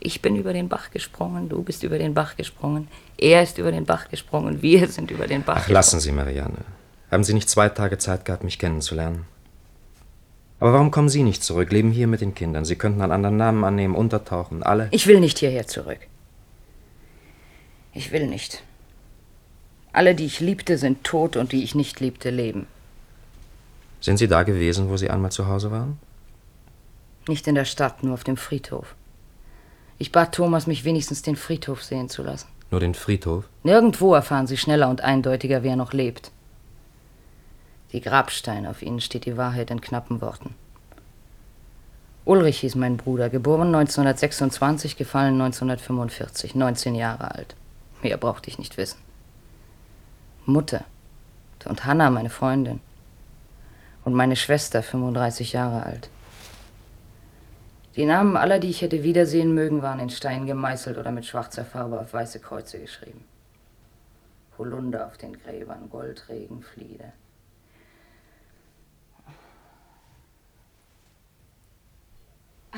Ich 0.00 0.22
bin 0.22 0.36
über 0.36 0.52
den 0.52 0.68
Bach 0.68 0.90
gesprungen, 0.92 1.48
du 1.48 1.64
bist 1.64 1.82
über 1.82 1.98
den 1.98 2.14
Bach 2.14 2.36
gesprungen, 2.36 2.86
er 3.18 3.42
ist 3.42 3.58
über 3.58 3.72
den 3.72 3.84
Bach 3.84 4.08
gesprungen, 4.08 4.62
wir 4.62 4.86
sind 4.86 5.10
über 5.10 5.26
den 5.26 5.42
Bach 5.42 5.62
Ach, 5.64 5.68
lassen 5.68 5.98
Sie, 5.98 6.12
Marianne. 6.12 6.77
Haben 7.10 7.24
Sie 7.24 7.34
nicht 7.34 7.48
zwei 7.48 7.68
Tage 7.68 7.98
Zeit 7.98 8.24
gehabt, 8.24 8.44
mich 8.44 8.58
kennenzulernen? 8.58 9.24
Aber 10.60 10.72
warum 10.72 10.90
kommen 10.90 11.08
Sie 11.08 11.22
nicht 11.22 11.42
zurück, 11.42 11.72
leben 11.72 11.90
hier 11.90 12.06
mit 12.06 12.20
den 12.20 12.34
Kindern? 12.34 12.64
Sie 12.64 12.76
könnten 12.76 13.00
einen 13.00 13.12
anderen 13.12 13.36
Namen 13.36 13.64
annehmen, 13.64 13.94
untertauchen, 13.94 14.62
alle. 14.62 14.88
Ich 14.90 15.06
will 15.06 15.20
nicht 15.20 15.38
hierher 15.38 15.66
zurück. 15.66 16.00
Ich 17.94 18.12
will 18.12 18.26
nicht. 18.26 18.62
Alle, 19.92 20.14
die 20.14 20.26
ich 20.26 20.40
liebte, 20.40 20.76
sind 20.76 21.04
tot 21.04 21.36
und 21.36 21.52
die 21.52 21.62
ich 21.62 21.74
nicht 21.74 22.00
liebte, 22.00 22.30
leben. 22.30 22.66
Sind 24.00 24.18
Sie 24.18 24.28
da 24.28 24.42
gewesen, 24.42 24.90
wo 24.90 24.96
Sie 24.96 25.10
einmal 25.10 25.32
zu 25.32 25.46
Hause 25.46 25.70
waren? 25.70 25.98
Nicht 27.26 27.46
in 27.46 27.54
der 27.54 27.64
Stadt, 27.64 28.02
nur 28.02 28.14
auf 28.14 28.24
dem 28.24 28.36
Friedhof. 28.36 28.94
Ich 29.98 30.12
bat 30.12 30.34
Thomas, 30.34 30.66
mich 30.66 30.84
wenigstens 30.84 31.22
den 31.22 31.36
Friedhof 31.36 31.82
sehen 31.82 32.08
zu 32.08 32.22
lassen. 32.22 32.48
Nur 32.70 32.80
den 32.80 32.94
Friedhof? 32.94 33.44
Nirgendwo 33.62 34.14
erfahren 34.14 34.46
Sie 34.46 34.56
schneller 34.56 34.88
und 34.88 35.00
eindeutiger, 35.00 35.62
wer 35.62 35.76
noch 35.76 35.92
lebt. 35.92 36.30
Die 37.92 38.00
Grabsteine, 38.00 38.68
auf 38.68 38.82
ihnen 38.82 39.00
steht 39.00 39.24
die 39.24 39.36
Wahrheit 39.36 39.70
in 39.70 39.80
knappen 39.80 40.20
Worten. 40.20 40.54
Ulrich 42.24 42.60
hieß 42.60 42.74
mein 42.74 42.98
Bruder, 42.98 43.30
geboren 43.30 43.74
1926, 43.74 44.96
gefallen 44.96 45.40
1945, 45.40 46.54
19 46.54 46.94
Jahre 46.94 47.34
alt. 47.34 47.56
Mehr 48.02 48.18
brauchte 48.18 48.50
ich 48.50 48.58
nicht 48.58 48.76
wissen. 48.76 48.98
Mutter 50.44 50.84
und 51.64 51.84
Hanna, 51.84 52.10
meine 52.10 52.30
Freundin. 52.30 52.80
Und 54.04 54.14
meine 54.14 54.36
Schwester, 54.36 54.82
35 54.82 55.52
Jahre 55.52 55.84
alt. 55.84 56.08
Die 57.96 58.06
Namen 58.06 58.36
aller, 58.36 58.58
die 58.58 58.70
ich 58.70 58.82
hätte 58.82 59.02
wiedersehen 59.02 59.54
mögen, 59.54 59.82
waren 59.82 59.98
in 59.98 60.10
Stein 60.10 60.46
gemeißelt 60.46 60.98
oder 60.98 61.10
mit 61.10 61.26
schwarzer 61.26 61.64
Farbe 61.64 61.98
auf 61.98 62.12
weiße 62.12 62.40
Kreuze 62.40 62.78
geschrieben. 62.78 63.24
Holunder 64.56 65.06
auf 65.06 65.18
den 65.18 65.38
Gräbern, 65.38 65.90
Goldregen, 65.90 66.62
Fliede. 66.62 67.12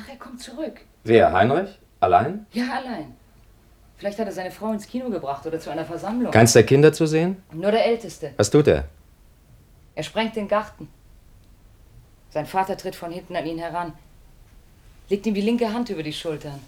Ach, 0.01 0.09
er 0.09 0.17
kommt 0.17 0.41
zurück. 0.41 0.81
Wer? 1.03 1.31
Heinrich? 1.31 1.79
Allein? 1.99 2.45
Ja, 2.51 2.73
allein. 2.77 3.15
Vielleicht 3.97 4.17
hat 4.17 4.25
er 4.25 4.31
seine 4.31 4.51
Frau 4.51 4.71
ins 4.71 4.87
Kino 4.87 5.09
gebracht 5.09 5.45
oder 5.45 5.59
zu 5.59 5.69
einer 5.69 5.85
Versammlung. 5.85 6.31
Keins 6.31 6.53
der 6.53 6.65
Kinder 6.65 6.91
zu 6.91 7.05
sehen? 7.05 7.43
Nur 7.51 7.71
der 7.71 7.85
Älteste. 7.85 8.33
Was 8.37 8.49
tut 8.49 8.67
er? 8.67 8.85
Er 9.93 10.03
sprengt 10.03 10.35
den 10.35 10.47
Garten. 10.47 10.87
Sein 12.31 12.45
Vater 12.45 12.77
tritt 12.77 12.95
von 12.95 13.11
hinten 13.11 13.35
an 13.35 13.45
ihn 13.45 13.59
heran, 13.59 13.93
legt 15.09 15.25
ihm 15.25 15.33
die 15.33 15.41
linke 15.41 15.71
Hand 15.73 15.89
über 15.89 16.01
die 16.01 16.13
Schultern. 16.13 16.59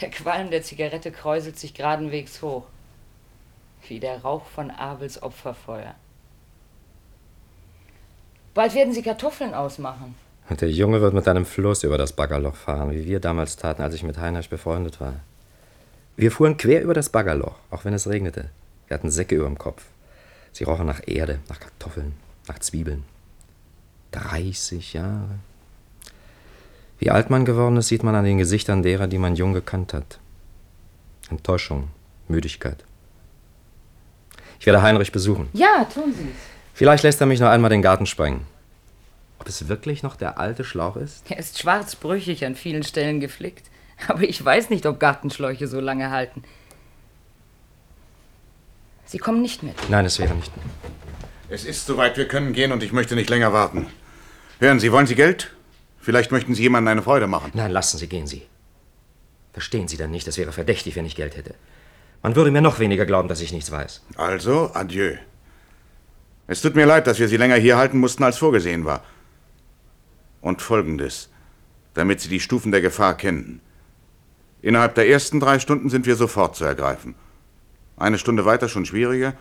Der 0.00 0.10
Qualm 0.10 0.50
der 0.50 0.62
Zigarette 0.62 1.10
kräuselt 1.10 1.58
sich 1.58 1.74
geradenwegs 1.74 2.40
hoch, 2.40 2.64
wie 3.88 4.00
der 4.00 4.22
Rauch 4.22 4.46
von 4.46 4.70
Abels 4.70 5.22
Opferfeuer. 5.22 5.94
Bald 8.54 8.74
werden 8.74 8.94
sie 8.94 9.02
Kartoffeln 9.02 9.54
ausmachen. 9.54 10.14
Und 10.52 10.60
der 10.60 10.70
Junge 10.70 11.00
wird 11.00 11.14
mit 11.14 11.26
einem 11.28 11.46
Floß 11.46 11.82
über 11.84 11.96
das 11.96 12.12
Baggerloch 12.12 12.56
fahren, 12.56 12.90
wie 12.90 13.06
wir 13.06 13.20
damals 13.20 13.56
taten, 13.56 13.80
als 13.80 13.94
ich 13.94 14.02
mit 14.02 14.18
Heinrich 14.18 14.50
befreundet 14.50 15.00
war. 15.00 15.14
Wir 16.14 16.30
fuhren 16.30 16.58
quer 16.58 16.82
über 16.82 16.92
das 16.92 17.08
Baggerloch, 17.08 17.54
auch 17.70 17.86
wenn 17.86 17.94
es 17.94 18.06
regnete. 18.06 18.50
Wir 18.86 18.94
hatten 18.94 19.10
Säcke 19.10 19.34
über 19.34 19.46
dem 19.46 19.56
Kopf. 19.56 19.82
Sie 20.52 20.64
rochen 20.64 20.84
nach 20.84 21.00
Erde, 21.06 21.38
nach 21.48 21.58
Kartoffeln, 21.58 22.12
nach 22.48 22.58
Zwiebeln. 22.58 23.04
30 24.10 24.92
Jahre. 24.92 25.38
Wie 26.98 27.10
alt 27.10 27.30
man 27.30 27.46
geworden 27.46 27.78
ist, 27.78 27.88
sieht 27.88 28.02
man 28.02 28.14
an 28.14 28.26
den 28.26 28.36
Gesichtern 28.36 28.82
derer, 28.82 29.06
die 29.06 29.16
man 29.16 29.36
jung 29.36 29.54
gekannt 29.54 29.94
hat. 29.94 30.18
Enttäuschung, 31.30 31.88
Müdigkeit. 32.28 32.84
Ich 34.60 34.66
werde 34.66 34.82
Heinrich 34.82 35.12
besuchen. 35.12 35.48
Ja, 35.54 35.86
tun 35.86 36.12
Sie 36.12 36.24
es. 36.24 36.36
Vielleicht 36.74 37.04
lässt 37.04 37.22
er 37.22 37.26
mich 37.26 37.40
noch 37.40 37.48
einmal 37.48 37.70
den 37.70 37.80
Garten 37.80 38.04
sprengen. 38.04 38.51
Ob 39.42 39.48
es 39.48 39.66
wirklich 39.66 40.04
noch 40.04 40.14
der 40.14 40.38
alte 40.38 40.62
Schlauch 40.62 40.94
ist? 40.94 41.28
Er 41.28 41.36
ist 41.36 41.58
schwarzbrüchig 41.58 42.46
an 42.46 42.54
vielen 42.54 42.84
Stellen 42.84 43.18
geflickt. 43.18 43.66
Aber 44.06 44.22
ich 44.22 44.42
weiß 44.42 44.70
nicht, 44.70 44.86
ob 44.86 45.00
Gartenschläuche 45.00 45.66
so 45.66 45.80
lange 45.80 46.10
halten. 46.10 46.44
Sie 49.04 49.18
kommen 49.18 49.42
nicht 49.42 49.64
mit. 49.64 49.74
Nein, 49.90 50.04
es 50.04 50.20
wäre 50.20 50.32
nicht. 50.32 50.52
Es 51.48 51.64
ist 51.64 51.86
soweit, 51.86 52.16
wir 52.16 52.28
können 52.28 52.52
gehen 52.52 52.70
und 52.70 52.84
ich 52.84 52.92
möchte 52.92 53.16
nicht 53.16 53.30
länger 53.30 53.52
warten. 53.52 53.88
Hören 54.60 54.78
Sie, 54.78 54.92
wollen 54.92 55.08
Sie 55.08 55.16
Geld? 55.16 55.52
Vielleicht 55.98 56.30
möchten 56.30 56.54
Sie 56.54 56.62
jemandem 56.62 56.92
eine 56.92 57.02
Freude 57.02 57.26
machen. 57.26 57.50
Nein, 57.52 57.72
lassen 57.72 57.98
Sie, 57.98 58.06
gehen 58.06 58.28
Sie. 58.28 58.42
Verstehen 59.52 59.88
Sie 59.88 59.96
denn 59.96 60.12
nicht, 60.12 60.28
es 60.28 60.38
wäre 60.38 60.52
verdächtig, 60.52 60.94
wenn 60.94 61.04
ich 61.04 61.16
Geld 61.16 61.36
hätte. 61.36 61.56
Man 62.22 62.36
würde 62.36 62.52
mir 62.52 62.62
noch 62.62 62.78
weniger 62.78 63.06
glauben, 63.06 63.28
dass 63.28 63.40
ich 63.40 63.52
nichts 63.52 63.72
weiß. 63.72 64.02
Also, 64.14 64.70
adieu. 64.72 65.16
Es 66.46 66.62
tut 66.62 66.76
mir 66.76 66.86
leid, 66.86 67.08
dass 67.08 67.18
wir 67.18 67.26
Sie 67.26 67.36
länger 67.36 67.56
hier 67.56 67.76
halten 67.76 67.98
mussten, 67.98 68.22
als 68.22 68.38
vorgesehen 68.38 68.84
war. 68.84 69.02
Und 70.42 70.60
folgendes, 70.60 71.30
damit 71.94 72.20
Sie 72.20 72.28
die 72.28 72.40
Stufen 72.40 72.70
der 72.70 72.82
Gefahr 72.82 73.16
kennen. 73.16 73.62
Innerhalb 74.60 74.94
der 74.94 75.08
ersten 75.08 75.40
drei 75.40 75.58
Stunden 75.58 75.88
sind 75.88 76.04
wir 76.04 76.16
sofort 76.16 76.54
zu 76.56 76.64
ergreifen. 76.64 77.14
Eine 77.96 78.18
Stunde 78.18 78.44
weiter 78.44 78.68
schon 78.68 78.84
schwieriger. 78.84 79.34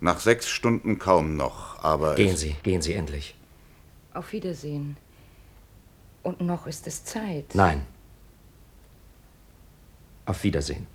Nach 0.00 0.18
sechs 0.18 0.48
Stunden 0.48 0.98
kaum 0.98 1.36
noch, 1.36 1.82
aber. 1.84 2.16
Gehen 2.16 2.36
Sie, 2.36 2.56
gehen 2.62 2.82
Sie 2.82 2.94
endlich. 2.94 3.36
Auf 4.12 4.32
Wiedersehen. 4.32 4.96
Und 6.22 6.40
noch 6.40 6.66
ist 6.66 6.86
es 6.86 7.04
Zeit. 7.04 7.54
Nein. 7.54 7.86
Auf 10.26 10.42
Wiedersehen. 10.42 10.86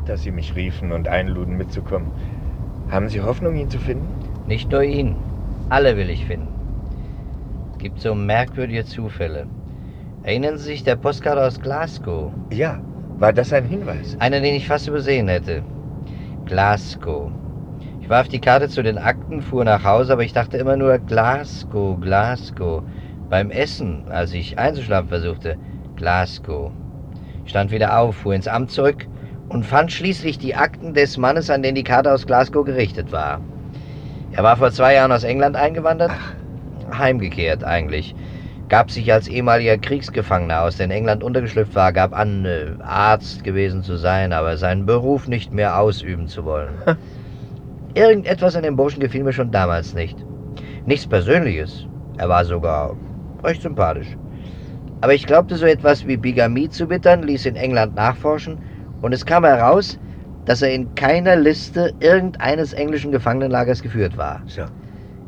Nett, 0.00 0.08
dass 0.08 0.22
Sie 0.22 0.30
mich 0.30 0.54
riefen 0.56 0.92
und 0.92 1.08
einluden, 1.08 1.56
mitzukommen. 1.56 2.10
Haben 2.90 3.08
Sie 3.08 3.20
Hoffnung, 3.20 3.54
ihn 3.56 3.70
zu 3.70 3.78
finden? 3.78 4.08
Nicht 4.46 4.70
nur 4.70 4.82
ihn. 4.82 5.16
Alle 5.68 5.96
will 5.96 6.10
ich 6.10 6.26
finden. 6.26 6.48
Es 7.72 7.78
gibt 7.78 8.00
so 8.00 8.14
merkwürdige 8.14 8.84
Zufälle. 8.84 9.46
Erinnern 10.22 10.58
Sie 10.58 10.64
sich 10.64 10.84
der 10.84 10.96
Postkarte 10.96 11.42
aus 11.42 11.60
Glasgow? 11.60 12.32
Ja. 12.50 12.80
War 13.18 13.32
das 13.32 13.52
ein 13.52 13.64
Hinweis? 13.64 14.16
Einer, 14.18 14.40
den 14.40 14.54
ich 14.54 14.66
fast 14.66 14.88
übersehen 14.88 15.28
hätte. 15.28 15.62
Glasgow. 16.46 17.30
Ich 18.00 18.08
warf 18.08 18.28
die 18.28 18.40
Karte 18.40 18.68
zu 18.68 18.82
den 18.82 18.98
Akten, 18.98 19.40
fuhr 19.40 19.64
nach 19.64 19.84
Hause, 19.84 20.14
aber 20.14 20.24
ich 20.24 20.32
dachte 20.32 20.56
immer 20.56 20.76
nur 20.76 20.98
Glasgow, 20.98 22.00
Glasgow. 22.00 22.82
Beim 23.28 23.50
Essen, 23.50 24.06
als 24.08 24.32
ich 24.32 24.58
einzuschlafen 24.58 25.08
versuchte, 25.08 25.56
Glasgow. 25.96 26.72
Ich 27.44 27.50
stand 27.50 27.70
wieder 27.70 27.98
auf, 27.98 28.16
fuhr 28.16 28.34
ins 28.34 28.48
Amt 28.48 28.70
zurück 28.70 29.06
und 29.50 29.66
fand 29.66 29.90
schließlich 29.90 30.38
die 30.38 30.54
Akten 30.54 30.94
des 30.94 31.16
Mannes, 31.16 31.50
an 31.50 31.62
den 31.62 31.74
die 31.74 31.84
Karte 31.84 32.12
aus 32.12 32.24
Glasgow 32.24 32.64
gerichtet 32.64 33.12
war. 33.12 33.40
Er 34.32 34.44
war 34.44 34.56
vor 34.56 34.70
zwei 34.70 34.94
Jahren 34.94 35.10
aus 35.10 35.24
England 35.24 35.56
eingewandert, 35.56 36.12
heimgekehrt 36.96 37.64
eigentlich. 37.64 38.14
Gab 38.68 38.92
sich 38.92 39.12
als 39.12 39.26
ehemaliger 39.26 39.76
Kriegsgefangener 39.76 40.62
aus, 40.62 40.76
der 40.76 40.86
in 40.86 40.92
England 40.92 41.24
untergeschlüpft 41.24 41.74
war, 41.74 41.92
gab 41.92 42.16
an, 42.16 42.44
äh, 42.44 42.66
Arzt 42.78 43.42
gewesen 43.42 43.82
zu 43.82 43.96
sein, 43.96 44.32
aber 44.32 44.56
seinen 44.56 44.86
Beruf 44.86 45.26
nicht 45.26 45.52
mehr 45.52 45.80
ausüben 45.80 46.28
zu 46.28 46.44
wollen. 46.44 46.74
Irgendetwas 47.94 48.54
an 48.54 48.62
dem 48.62 48.76
Burschen 48.76 49.00
gefiel 49.00 49.24
mir 49.24 49.32
schon 49.32 49.50
damals 49.50 49.94
nicht. 49.94 50.16
Nichts 50.86 51.08
Persönliches. 51.08 51.88
Er 52.18 52.28
war 52.28 52.44
sogar 52.44 52.94
recht 53.42 53.62
sympathisch. 53.62 54.16
Aber 55.00 55.12
ich 55.12 55.26
glaubte, 55.26 55.56
so 55.56 55.66
etwas 55.66 56.06
wie 56.06 56.16
Bigamie 56.16 56.68
zu 56.68 56.88
wittern, 56.88 57.24
ließ 57.24 57.46
in 57.46 57.56
England 57.56 57.96
nachforschen 57.96 58.58
und 59.02 59.12
es 59.12 59.24
kam 59.24 59.44
heraus, 59.44 59.98
dass 60.44 60.62
er 60.62 60.72
in 60.72 60.94
keiner 60.94 61.36
Liste 61.36 61.92
irgendeines 62.00 62.72
englischen 62.72 63.12
Gefangenenlagers 63.12 63.82
geführt 63.82 64.16
war. 64.16 64.42
So. 64.46 64.62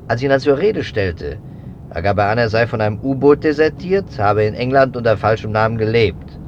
Als 0.08 0.20
ich 0.20 0.24
ihn 0.24 0.30
dann 0.30 0.40
zur 0.40 0.58
Rede 0.58 0.84
stellte, 0.84 1.38
da 1.92 2.00
gab 2.00 2.18
er 2.18 2.28
an, 2.28 2.38
er 2.38 2.48
sei 2.48 2.66
von 2.66 2.80
einem 2.80 2.98
U-Boot 3.02 3.44
desertiert, 3.44 4.18
habe 4.18 4.44
in 4.44 4.54
England 4.54 4.96
unter 4.96 5.16
falschem 5.16 5.52
Namen 5.52 5.78
gelebt. 5.78 6.38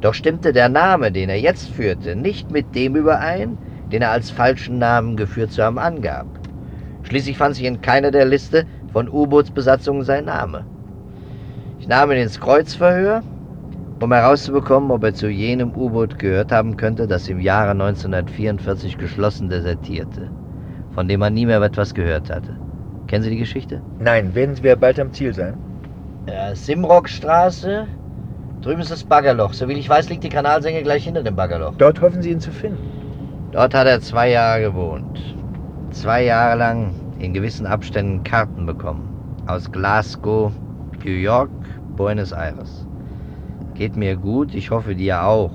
Doch 0.00 0.14
stimmte 0.14 0.52
der 0.52 0.68
Name, 0.68 1.12
den 1.12 1.28
er 1.28 1.40
jetzt 1.40 1.68
führte, 1.68 2.16
nicht 2.16 2.50
mit 2.50 2.74
dem 2.74 2.96
überein, 2.96 3.58
den 3.92 4.02
er 4.02 4.10
als 4.10 4.30
falschen 4.30 4.78
Namen 4.78 5.16
geführt 5.16 5.52
zu 5.52 5.62
haben 5.62 5.78
angab. 5.78 6.26
Schließlich 7.02 7.36
fand 7.36 7.54
sich 7.54 7.64
in 7.64 7.80
keiner 7.80 8.10
der 8.10 8.24
Liste 8.24 8.64
von 8.92 9.08
U-Bootsbesatzungen 9.08 10.02
sein 10.02 10.24
Name. 10.24 10.64
Ich 11.78 11.86
nahm 11.86 12.10
ihn 12.10 12.18
ins 12.18 12.40
Kreuzverhör, 12.40 13.22
um 14.00 14.12
herauszubekommen, 14.12 14.90
ob 14.90 15.04
er 15.04 15.14
zu 15.14 15.28
jenem 15.28 15.72
U-Boot 15.74 16.18
gehört 16.18 16.52
haben 16.52 16.76
könnte, 16.76 17.06
das 17.06 17.28
im 17.28 17.40
Jahre 17.40 17.70
1944 17.70 18.98
geschlossen 18.98 19.48
desertierte, 19.48 20.30
von 20.94 21.08
dem 21.08 21.20
man 21.20 21.34
nie 21.34 21.46
mehr 21.46 21.62
etwas 21.62 21.94
gehört 21.94 22.30
hatte. 22.30 22.56
Kennen 23.06 23.24
Sie 23.24 23.30
die 23.30 23.38
Geschichte? 23.38 23.80
Nein, 23.98 24.34
werden 24.34 24.62
wir 24.62 24.76
bald 24.76 24.98
am 24.98 25.12
Ziel 25.12 25.32
sein? 25.32 25.54
Ja, 26.26 26.54
Simrockstraße. 26.54 27.86
Drüben 28.60 28.80
ist 28.80 28.90
das 28.90 29.04
Baggerloch. 29.04 29.52
Soviel 29.52 29.78
ich 29.78 29.88
weiß, 29.88 30.08
liegt 30.08 30.24
die 30.24 30.28
Kanalsänge 30.28 30.82
gleich 30.82 31.04
hinter 31.04 31.22
dem 31.22 31.36
Baggerloch. 31.36 31.74
Dort 31.78 32.00
hoffen 32.00 32.20
Sie 32.20 32.32
ihn 32.32 32.40
zu 32.40 32.50
finden. 32.50 32.90
Dort 33.52 33.74
hat 33.74 33.86
er 33.86 34.00
zwei 34.00 34.30
Jahre 34.30 34.62
gewohnt. 34.62 35.36
Zwei 35.92 36.24
Jahre 36.24 36.58
lang 36.58 36.90
in 37.18 37.32
gewissen 37.32 37.66
Abständen 37.66 38.24
Karten 38.24 38.66
bekommen. 38.66 39.08
Aus 39.46 39.70
Glasgow, 39.70 40.52
New 41.04 41.12
York, 41.12 41.50
Buenos 41.96 42.32
Aires. 42.32 42.85
Geht 43.76 43.94
mir 43.94 44.16
gut, 44.16 44.54
ich 44.54 44.70
hoffe 44.70 44.94
dir 44.94 45.22
auch. 45.22 45.52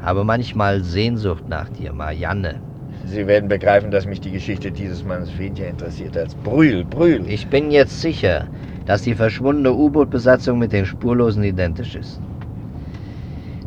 Habe 0.00 0.24
manchmal 0.24 0.82
Sehnsucht 0.82 1.48
nach 1.48 1.68
dir, 1.68 1.92
Marianne. 1.92 2.62
Sie 3.04 3.26
werden 3.26 3.48
begreifen, 3.48 3.90
dass 3.90 4.06
mich 4.06 4.22
die 4.22 4.32
Geschichte 4.32 4.72
dieses 4.72 5.04
Mannes 5.04 5.36
weniger 5.36 5.68
interessiert 5.68 6.16
als 6.16 6.34
Brühl, 6.34 6.82
Brühl. 6.84 7.28
Ich 7.28 7.48
bin 7.48 7.70
jetzt 7.70 8.00
sicher, 8.00 8.46
dass 8.86 9.02
die 9.02 9.14
verschwundene 9.14 9.74
U-Boot-Besatzung 9.74 10.58
mit 10.58 10.72
den 10.72 10.86
Spurlosen 10.86 11.44
identisch 11.44 11.94
ist. 11.94 12.22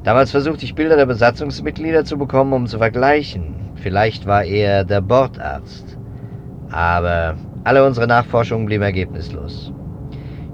Damals 0.04 0.32
versuchte 0.32 0.66
ich 0.66 0.74
Bilder 0.74 0.96
der 0.96 1.06
Besatzungsmitglieder 1.06 2.06
zu 2.06 2.18
bekommen, 2.18 2.54
um 2.54 2.68
zu 2.68 2.80
vergleichen. 2.80 3.56
Vielleicht 3.76 4.26
war 4.26 4.44
er 4.44 4.84
der 4.84 5.02
Bordarzt. 5.02 5.98
Aber 6.72 7.36
alle 7.64 7.86
unsere 7.86 8.08
Nachforschungen 8.08 8.66
blieben 8.66 8.84
ergebnislos. 8.84 9.72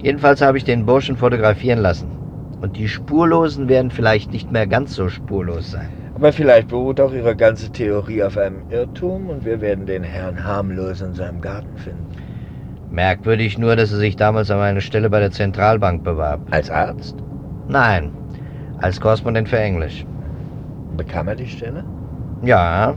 Jedenfalls 0.01 0.41
habe 0.41 0.57
ich 0.57 0.65
den 0.65 0.85
Burschen 0.85 1.15
fotografieren 1.15 1.79
lassen. 1.79 2.20
Und 2.61 2.77
die 2.77 2.87
Spurlosen 2.87 3.67
werden 3.67 3.89
vielleicht 3.89 4.31
nicht 4.31 4.51
mehr 4.51 4.67
ganz 4.67 4.95
so 4.95 5.09
spurlos 5.09 5.71
sein. 5.71 5.89
Aber 6.13 6.31
vielleicht 6.31 6.67
beruht 6.67 7.01
auch 7.01 7.11
Ihre 7.11 7.35
ganze 7.35 7.71
Theorie 7.71 8.21
auf 8.21 8.37
einem 8.37 8.61
Irrtum 8.69 9.29
und 9.29 9.43
wir 9.43 9.61
werden 9.61 9.87
den 9.87 10.03
Herrn 10.03 10.43
harmlos 10.43 11.01
in 11.01 11.15
seinem 11.15 11.41
Garten 11.41 11.75
finden. 11.77 12.05
Merkwürdig 12.91 13.57
nur, 13.57 13.75
dass 13.75 13.91
er 13.91 13.97
sich 13.97 14.15
damals 14.15 14.51
an 14.51 14.59
eine 14.59 14.81
Stelle 14.81 15.09
bei 15.09 15.19
der 15.19 15.31
Zentralbank 15.31 16.03
bewarb. 16.03 16.41
Als 16.51 16.69
Arzt? 16.69 17.15
Nein, 17.67 18.11
als 18.79 19.01
Korrespondent 19.01 19.49
für 19.49 19.59
Englisch. 19.59 20.05
Bekam 20.97 21.29
er 21.29 21.35
die 21.35 21.47
Stelle? 21.47 21.83
Ja, 22.43 22.95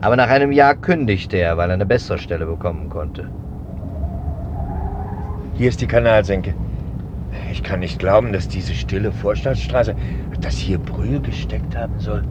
aber 0.00 0.16
nach 0.16 0.28
einem 0.28 0.52
Jahr 0.52 0.74
kündigte 0.74 1.36
er, 1.36 1.56
weil 1.56 1.70
er 1.70 1.74
eine 1.74 1.86
bessere 1.86 2.18
Stelle 2.18 2.44
bekommen 2.44 2.90
konnte. 2.90 3.30
Hier 5.54 5.68
ist 5.68 5.80
die 5.80 5.86
Kanalsenke. 5.86 6.54
Ich 7.50 7.62
kann 7.62 7.80
nicht 7.80 7.98
glauben, 7.98 8.32
dass 8.32 8.48
diese 8.48 8.74
stille 8.74 9.12
Vorstadtstraße, 9.12 9.96
dass 10.40 10.56
hier 10.56 10.78
Brühl 10.78 11.20
gesteckt 11.20 11.76
haben 11.76 11.98
soll. 11.98 12.24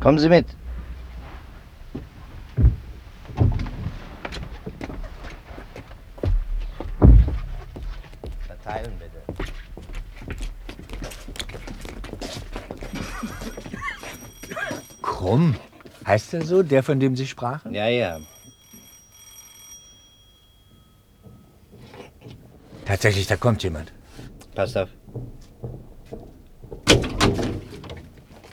Kommen 0.00 0.18
Sie 0.18 0.28
mit. 0.28 0.46
Verteilen 8.46 8.92
bitte. 8.98 9.20
Krumm? 15.02 15.54
Heißt 16.06 16.32
er 16.34 16.42
so, 16.42 16.62
der, 16.62 16.82
von 16.82 16.98
dem 16.98 17.14
Sie 17.14 17.26
sprachen? 17.26 17.74
Ja, 17.74 17.88
ja. 17.88 18.18
Tatsächlich, 22.90 23.28
da 23.28 23.36
kommt 23.36 23.62
jemand. 23.62 23.92
Passt 24.52 24.76
auf. 24.76 24.88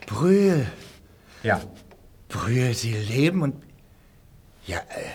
Brühl. 0.06 0.68
Ja. 1.42 1.60
Brühl, 2.30 2.76
Sie 2.76 2.94
leben 2.94 3.42
und... 3.42 3.56
Ja, 4.68 4.78
äh, 4.78 5.10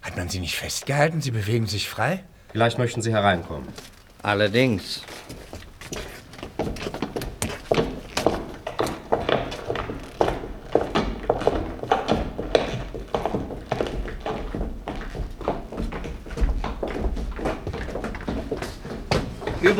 hat 0.00 0.16
man 0.16 0.28
Sie 0.28 0.38
nicht 0.38 0.54
festgehalten? 0.54 1.20
Sie 1.20 1.32
bewegen 1.32 1.66
sich 1.66 1.88
frei? 1.88 2.22
Vielleicht 2.52 2.78
möchten 2.78 3.02
Sie 3.02 3.10
hereinkommen. 3.10 3.68
Allerdings. 4.22 5.02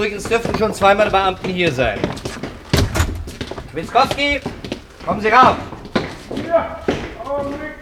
Übrigens 0.09 0.27
dürften 0.27 0.57
schon 0.57 0.73
zweimal 0.73 1.11
Beamten 1.11 1.51
hier 1.51 1.71
sein. 1.71 1.99
Witzkowski, 3.75 4.41
kommen 5.05 5.21
Sie 5.21 5.29
rauf. 5.29 5.57
Ja, 6.47 6.79
Augenblick. 7.23 7.75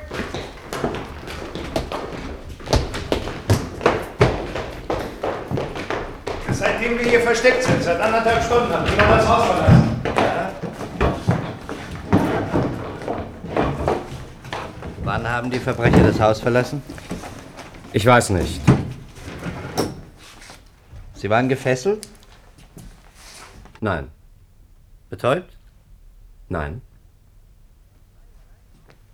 Seitdem 6.50 6.98
wir 6.98 7.06
hier 7.06 7.20
versteckt 7.20 7.62
sind, 7.62 7.80
seit 7.80 8.00
anderthalb 8.00 8.42
Stunden, 8.42 8.72
haben 8.72 8.86
Sie 8.86 8.96
noch 8.96 9.08
das 9.08 9.28
Haus 9.28 9.44
verlassen. 9.46 10.00
Wann 15.04 15.30
haben 15.30 15.48
die 15.48 15.60
Verbrecher 15.60 16.02
das 16.02 16.18
Haus 16.18 16.40
verlassen? 16.40 16.82
Ich 17.92 18.04
weiß 18.04 18.30
nicht. 18.30 18.60
Sie 21.14 21.30
waren 21.30 21.48
gefesselt? 21.48 22.08
Nein. 23.86 24.08
Betäubt? 25.10 25.56
Nein. 26.48 26.82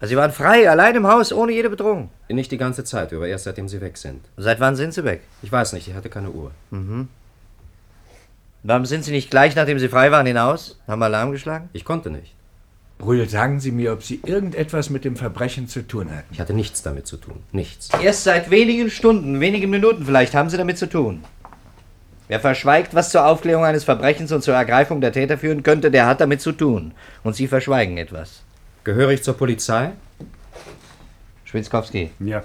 Also 0.01 0.13
Sie 0.13 0.17
waren 0.17 0.33
frei, 0.33 0.71
allein 0.71 0.97
im 0.97 1.07
Haus, 1.07 1.31
ohne 1.31 1.53
jede 1.53 1.69
Bedrohung. 1.69 2.09
Nicht 2.31 2.51
die 2.51 2.57
ganze 2.57 2.83
Zeit 2.83 3.13
über, 3.13 3.29
erst 3.29 3.45
seitdem 3.45 3.69
Sie 3.69 3.83
weg 3.83 3.99
sind. 3.99 4.25
Seit 4.39 4.61
wann 4.61 4.75
sind 4.75 4.95
Sie 4.95 5.05
weg? 5.05 5.21
Ich 5.43 5.53
weiß 5.53 5.75
nicht, 5.75 5.89
ich 5.89 5.95
hatte 5.95 6.09
keine 6.09 6.31
Uhr. 6.31 6.53
Mhm. 6.71 7.09
Warum 8.63 8.87
sind 8.87 9.05
Sie 9.05 9.11
nicht 9.11 9.31
gleich, 9.31 9.55
nachdem 9.57 9.79
Sie 9.79 9.91
frei 9.91 10.11
waren, 10.11 10.25
hinaus? 10.25 10.81
Haben 10.89 11.03
Alarm 11.03 11.33
geschlagen? 11.33 11.69
Ich 11.75 11.85
konnte 11.85 12.09
nicht. 12.11 12.35
Brühl, 12.97 13.29
sagen 13.29 13.61
Sie 13.61 13.73
mir, 13.73 13.93
ob 13.93 14.03
Sie 14.03 14.21
irgendetwas 14.25 14.89
mit 14.89 15.05
dem 15.05 15.17
Verbrechen 15.17 15.69
zu 15.69 15.87
tun 15.87 16.11
hatten. 16.11 16.33
Ich 16.33 16.41
hatte 16.41 16.55
nichts 16.55 16.83
damit 16.83 17.07
zu 17.07 17.19
tun. 17.19 17.43
Nichts. 17.53 17.91
Erst 18.03 18.25
seit 18.25 18.51
wenigen 18.51 18.89
Stunden, 18.89 19.39
wenigen 19.39 19.69
Minuten 19.69 20.07
vielleicht, 20.07 20.35
haben 20.35 20.49
Sie 20.49 20.57
damit 20.57 20.79
zu 20.79 20.89
tun. 20.89 21.23
Wer 22.29 22.41
verschweigt, 22.41 22.95
was 22.95 23.11
zur 23.11 23.27
Aufklärung 23.27 23.65
eines 23.65 23.85
Verbrechens 23.85 24.33
und 24.33 24.43
zur 24.43 24.55
Ergreifung 24.55 25.01
der 25.01 25.13
Täter 25.13 25.39
führen 25.39 25.63
könnte, 25.63 25.91
der 25.91 26.07
hat 26.07 26.21
damit 26.21 26.41
zu 26.41 26.53
tun. 26.53 26.93
Und 27.23 27.35
Sie 27.37 27.49
verschweigen 27.49 27.99
etwas. 27.99 28.43
Gehöre 28.85 29.11
ich 29.11 29.23
zur 29.23 29.37
Polizei? 29.37 29.93
Schwitzkowski. 31.45 32.11
Ja. 32.21 32.43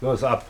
Los, 0.00 0.24
ab. 0.24 0.44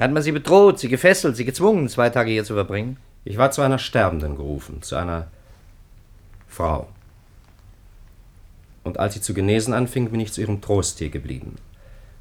Hat 0.00 0.12
man 0.12 0.22
Sie 0.22 0.32
bedroht, 0.32 0.78
Sie 0.78 0.88
gefesselt, 0.88 1.36
Sie 1.36 1.44
gezwungen, 1.44 1.88
zwei 1.90 2.08
Tage 2.08 2.30
hier 2.30 2.44
zu 2.44 2.54
verbringen? 2.54 2.96
Ich 3.24 3.36
war 3.36 3.50
zu 3.50 3.60
einer 3.60 3.78
Sterbenden 3.78 4.34
gerufen, 4.34 4.80
zu 4.80 4.96
einer 4.96 5.26
Frau. 6.48 6.88
Und 8.82 8.98
als 8.98 9.12
sie 9.12 9.20
zu 9.20 9.34
genesen 9.34 9.74
anfing, 9.74 10.10
bin 10.10 10.20
ich 10.20 10.32
zu 10.32 10.40
ihrem 10.40 10.62
Trosttier 10.62 11.10
geblieben. 11.10 11.56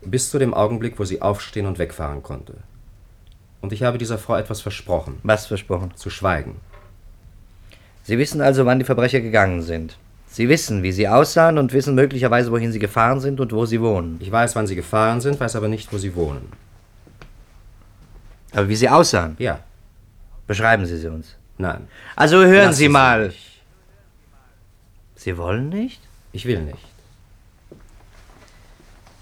Bis 0.02 0.30
zu 0.30 0.40
dem 0.40 0.54
Augenblick, 0.54 1.00
wo 1.00 1.06
sie 1.06 1.22
aufstehen 1.22 1.66
und 1.66 1.80
wegfahren 1.80 2.22
konnte. 2.22 2.56
Und 3.62 3.72
ich 3.72 3.84
habe 3.84 3.98
dieser 3.98 4.18
Frau 4.18 4.36
etwas 4.36 4.60
versprochen. 4.60 5.20
Was 5.24 5.48
versprochen? 5.48 5.92
Zu 5.96 6.10
schweigen. 6.10 6.58
Sie 8.04 8.18
wissen 8.18 8.42
also, 8.42 8.66
wann 8.66 8.80
die 8.80 8.86
Verbrecher 8.86 9.22
gegangen 9.22 9.62
sind. 9.62 9.98
Sie 10.28 10.50
wissen, 10.50 10.84
wie 10.84 10.92
sie 10.92 11.08
aussahen 11.08 11.58
und 11.58 11.72
wissen 11.72 11.96
möglicherweise, 11.96 12.52
wohin 12.52 12.74
sie 12.74 12.80
gefahren 12.80 13.22
sind 13.22 13.40
und 13.40 13.54
wo 13.54 13.66
sie 13.66 13.82
wohnen. 13.82 14.18
Ich 14.20 14.32
weiß, 14.32 14.56
wann 14.56 14.68
sie 14.68 14.76
gefahren 14.76 15.22
sind, 15.22 15.40
weiß 15.40 15.56
aber 15.56 15.70
nicht, 15.70 15.92
wo 15.94 15.98
sie 15.98 16.16
wohnen. 16.16 16.52
Aber 18.54 18.68
wie 18.70 18.76
sie 18.76 18.90
aussahen? 18.90 19.36
Ja. 19.40 19.60
Beschreiben 20.48 20.86
Sie 20.86 20.98
sie 20.98 21.08
uns. 21.08 21.36
Nein. 21.58 21.88
Also 22.16 22.38
hören 22.38 22.68
Lassen 22.68 22.78
Sie 22.78 22.90
mal. 22.90 23.28
mich. 23.28 23.62
Sie 25.16 25.38
wollen 25.38 25.70
nicht? 25.70 26.02
Ich 26.32 26.46
will 26.46 26.62
nicht. 26.62 26.86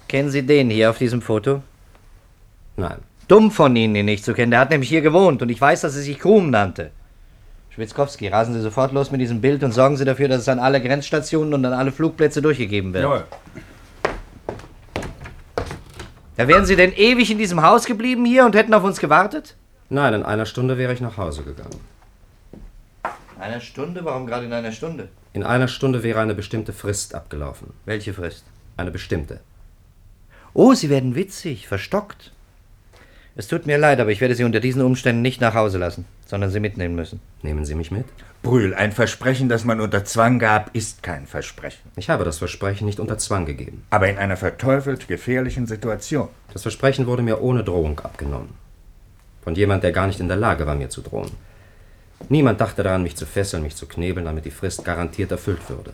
Kennen 0.07 0.29
Sie 0.29 0.45
den 0.45 0.69
hier 0.69 0.89
auf 0.89 0.97
diesem 0.97 1.21
Foto? 1.21 1.61
Nein. 2.77 2.99
Dumm 3.27 3.51
von 3.51 3.75
Ihnen, 3.75 3.95
ihn 3.95 4.05
nicht 4.05 4.23
zu 4.23 4.33
kennen. 4.33 4.51
Der 4.51 4.61
hat 4.61 4.69
nämlich 4.69 4.87
hier 4.89 5.01
gewohnt 5.01 5.41
und 5.41 5.49
ich 5.49 5.59
weiß, 5.59 5.81
dass 5.81 5.95
er 5.95 6.01
sich 6.01 6.19
Krum 6.19 6.49
nannte. 6.49 6.91
Schwitzkowski, 7.71 8.29
rasen 8.29 8.53
Sie 8.53 8.61
sofort 8.61 8.93
los 8.93 9.11
mit 9.11 9.19
diesem 9.19 9.41
Bild 9.41 9.63
und 9.63 9.71
sorgen 9.73 9.97
Sie 9.97 10.05
dafür, 10.05 10.29
dass 10.29 10.41
es 10.41 10.49
an 10.49 10.59
alle 10.59 10.81
Grenzstationen 10.81 11.53
und 11.53 11.65
an 11.65 11.73
alle 11.73 11.91
Flugplätze 11.91 12.41
durchgegeben 12.41 12.93
wird. 12.93 13.03
Jawohl. 13.03 13.25
Da 16.37 16.47
wären 16.47 16.67
Sie 16.67 16.75
denn 16.75 16.93
ewig 16.93 17.31
in 17.31 17.39
diesem 17.39 17.63
Haus 17.63 17.85
geblieben 17.85 18.23
hier 18.23 18.45
und 18.45 18.55
hätten 18.55 18.73
auf 18.75 18.83
uns 18.83 18.99
gewartet? 18.99 19.55
Nein, 19.89 20.13
in 20.13 20.23
einer 20.23 20.45
Stunde 20.45 20.77
wäre 20.77 20.93
ich 20.93 21.01
nach 21.01 21.17
Hause 21.17 21.41
gegangen. 21.41 21.79
Eine 23.39 23.59
Stunde? 23.59 24.05
Warum 24.05 24.27
gerade 24.27 24.45
in 24.45 24.53
einer 24.53 24.71
Stunde? 24.71 25.09
In 25.33 25.43
einer 25.43 25.67
Stunde 25.67 26.03
wäre 26.03 26.19
eine 26.19 26.35
bestimmte 26.35 26.73
Frist 26.73 27.15
abgelaufen. 27.15 27.73
Welche 27.85 28.13
Frist? 28.13 28.45
Eine 28.77 28.91
bestimmte. 28.91 29.39
Oh, 30.53 30.73
Sie 30.73 30.91
werden 30.91 31.15
witzig, 31.15 31.67
verstockt. 31.67 32.31
Es 33.35 33.47
tut 33.47 33.65
mir 33.65 33.79
leid, 33.79 33.99
aber 33.99 34.11
ich 34.11 34.21
werde 34.21 34.35
Sie 34.35 34.43
unter 34.43 34.59
diesen 34.59 34.83
Umständen 34.83 35.23
nicht 35.23 35.41
nach 35.41 35.55
Hause 35.55 35.79
lassen, 35.79 36.05
sondern 36.27 36.51
Sie 36.51 36.59
mitnehmen 36.59 36.95
müssen. 36.95 37.19
Nehmen 37.41 37.65
Sie 37.65 37.75
mich 37.75 37.89
mit? 37.89 38.05
Brühl, 38.43 38.73
ein 38.75 38.91
Versprechen, 38.91 39.49
das 39.49 39.65
man 39.65 39.81
unter 39.81 40.05
Zwang 40.05 40.39
gab, 40.39 40.75
ist 40.75 41.01
kein 41.01 41.25
Versprechen. 41.25 41.89
Ich 41.95 42.09
habe 42.09 42.23
das 42.23 42.37
Versprechen 42.37 42.85
nicht 42.85 42.99
unter 42.99 43.17
Zwang 43.17 43.45
gegeben. 43.45 43.83
Aber 43.89 44.07
in 44.09 44.17
einer 44.17 44.37
verteufelt 44.37 45.07
gefährlichen 45.07 45.65
Situation. 45.65 46.29
Das 46.53 46.61
Versprechen 46.61 47.07
wurde 47.07 47.23
mir 47.23 47.41
ohne 47.41 47.63
Drohung 47.63 47.99
abgenommen. 47.99 48.49
Von 49.41 49.55
jemand, 49.55 49.83
der 49.83 49.91
gar 49.91 50.07
nicht 50.07 50.19
in 50.19 50.27
der 50.27 50.37
Lage 50.37 50.67
war, 50.67 50.75
mir 50.75 50.89
zu 50.89 51.01
drohen. 51.01 51.31
Niemand 52.29 52.59
dachte 52.59 52.83
daran, 52.83 53.03
mich 53.03 53.15
zu 53.15 53.25
fesseln, 53.25 53.63
mich 53.63 53.75
zu 53.75 53.85
knebeln, 53.85 54.25
damit 54.25 54.45
die 54.45 54.51
Frist 54.51 54.83
garantiert 54.83 55.31
erfüllt 55.31 55.69
würde. 55.69 55.93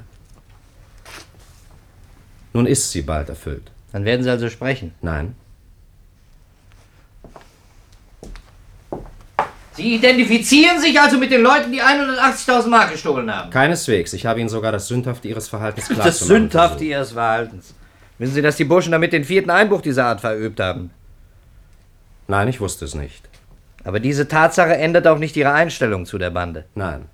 Nun 2.53 2.65
ist 2.65 2.91
sie 2.91 3.01
bald 3.01 3.29
erfüllt. 3.29 3.71
Dann 3.91 4.05
werden 4.05 4.23
Sie 4.23 4.29
also 4.29 4.49
sprechen. 4.49 4.93
Nein, 5.01 5.35
Sie 9.75 9.95
identifizieren 9.95 10.79
sich 10.79 10.99
also 10.99 11.17
mit 11.17 11.31
den 11.31 11.41
Leuten, 11.41 11.71
die 11.71 11.81
180.000 11.81 12.67
Mark 12.67 12.91
gestohlen 12.91 13.33
haben. 13.33 13.49
keineswegs. 13.49 14.13
Ich 14.13 14.25
habe 14.25 14.39
Ihnen 14.39 14.49
sogar 14.49 14.71
das 14.71 14.87
Sündhafte 14.87 15.27
Ihres 15.27 15.47
Verhaltens 15.49 15.87
klar 15.89 16.05
Das 16.05 16.19
Sündhafte 16.19 16.83
Ihres 16.83 17.13
Verhaltens. 17.13 17.73
Wissen 18.19 18.35
Sie, 18.35 18.41
dass 18.43 18.57
die 18.57 18.65
Burschen 18.65 18.91
damit 18.91 19.13
den 19.13 19.23
vierten 19.23 19.49
Einbruch 19.49 19.81
dieser 19.81 20.05
Art 20.05 20.21
verübt 20.21 20.59
haben? 20.59 20.91
Nein, 22.27 22.47
ich 22.47 22.61
wusste 22.61 22.85
es 22.85 22.93
nicht. 22.93 23.27
Aber 23.83 23.99
diese 23.99 24.27
Tatsache 24.27 24.77
ändert 24.77 25.07
auch 25.07 25.17
nicht 25.17 25.35
Ihre 25.35 25.51
Einstellung 25.51 26.05
zu 26.05 26.17
der 26.17 26.29
Bande. 26.29 26.65
Nein. 26.75 27.05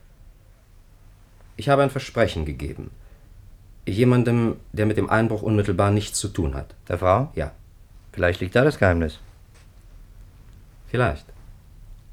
Ich 1.55 1.69
habe 1.69 1.81
ein 1.83 1.89
Versprechen 1.89 2.45
gegeben. 2.45 2.91
Jemandem, 3.87 4.57
der 4.71 4.85
mit 4.85 4.97
dem 4.97 5.09
Einbruch 5.09 5.41
unmittelbar 5.41 5.91
nichts 5.91 6.19
zu 6.19 6.27
tun 6.27 6.53
hat. 6.55 6.75
Der 6.87 6.99
Frau? 6.99 7.31
Ja. 7.35 7.51
Vielleicht 8.11 8.41
liegt 8.41 8.55
da 8.55 8.63
das 8.63 8.77
Geheimnis. 8.77 9.19
Vielleicht. 10.91 11.25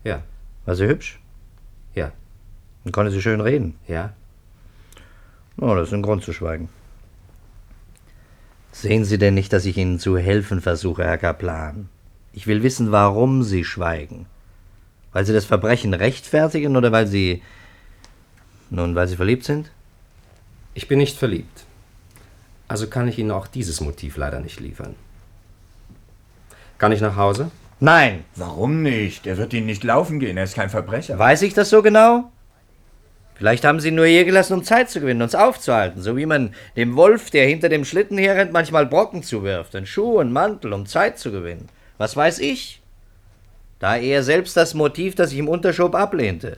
Ja. 0.04 0.22
War 0.66 0.74
sie 0.74 0.86
hübsch? 0.86 1.18
Ja. 1.94 2.12
Und 2.84 2.92
konnte 2.92 3.10
sie 3.10 3.22
schön 3.22 3.40
reden? 3.40 3.78
Ja. 3.88 4.12
Oh, 5.58 5.74
das 5.74 5.88
ist 5.88 5.94
ein 5.94 6.02
Grund 6.02 6.22
zu 6.22 6.32
schweigen. 6.32 6.68
Sehen 8.72 9.06
Sie 9.06 9.16
denn 9.16 9.32
nicht, 9.32 9.54
dass 9.54 9.64
ich 9.64 9.78
Ihnen 9.78 9.98
zu 9.98 10.18
helfen 10.18 10.60
versuche, 10.60 11.02
Herr 11.02 11.16
Kaplan? 11.16 11.88
Ich 12.34 12.46
will 12.46 12.62
wissen, 12.62 12.92
warum 12.92 13.42
Sie 13.42 13.64
schweigen. 13.64 14.26
Weil 15.14 15.24
Sie 15.24 15.32
das 15.32 15.46
Verbrechen 15.46 15.94
rechtfertigen 15.94 16.76
oder 16.76 16.92
weil 16.92 17.06
Sie. 17.06 17.42
Nun, 18.68 18.94
weil 18.94 19.08
Sie 19.08 19.16
verliebt 19.16 19.44
sind? 19.44 19.70
Ich 20.74 20.88
bin 20.88 20.98
nicht 20.98 21.16
verliebt. 21.16 21.64
Also 22.68 22.86
kann 22.86 23.08
ich 23.08 23.18
Ihnen 23.18 23.30
auch 23.30 23.46
dieses 23.46 23.80
Motiv 23.80 24.18
leider 24.18 24.40
nicht 24.40 24.60
liefern. 24.60 24.94
Kann 26.76 26.92
ich 26.92 27.00
nach 27.00 27.16
Hause? 27.16 27.50
Nein. 27.80 28.24
Warum 28.34 28.82
nicht? 28.82 29.26
Er 29.26 29.36
wird 29.36 29.52
Ihnen 29.52 29.66
nicht 29.66 29.84
laufen 29.84 30.18
gehen, 30.18 30.36
er 30.36 30.44
ist 30.44 30.56
kein 30.56 30.70
Verbrecher. 30.70 31.18
Weiß 31.18 31.42
ich 31.42 31.54
das 31.54 31.70
so 31.70 31.82
genau? 31.82 32.30
Vielleicht 33.34 33.66
haben 33.66 33.80
Sie 33.80 33.88
ihn 33.88 33.96
nur 33.96 34.06
hier 34.06 34.24
gelassen, 34.24 34.54
um 34.54 34.64
Zeit 34.64 34.88
zu 34.88 34.98
gewinnen, 34.98 35.20
uns 35.20 35.34
aufzuhalten, 35.34 36.00
so 36.00 36.16
wie 36.16 36.24
man 36.24 36.54
dem 36.74 36.96
Wolf, 36.96 37.30
der 37.30 37.46
hinter 37.46 37.68
dem 37.68 37.84
Schlitten 37.84 38.16
herrennt, 38.16 38.52
manchmal 38.52 38.86
Brocken 38.86 39.22
zuwirft, 39.22 39.76
einen 39.76 39.84
Schuh 39.84 40.20
und 40.20 40.32
Mantel, 40.32 40.72
um 40.72 40.86
Zeit 40.86 41.18
zu 41.18 41.30
gewinnen. 41.30 41.68
Was 41.98 42.16
weiß 42.16 42.38
ich? 42.38 42.80
Da 43.78 43.96
er 43.96 44.22
selbst 44.22 44.56
das 44.56 44.72
Motiv, 44.72 45.14
das 45.14 45.32
ich 45.32 45.38
im 45.38 45.48
Unterschob 45.48 45.94
ablehnte. 45.94 46.56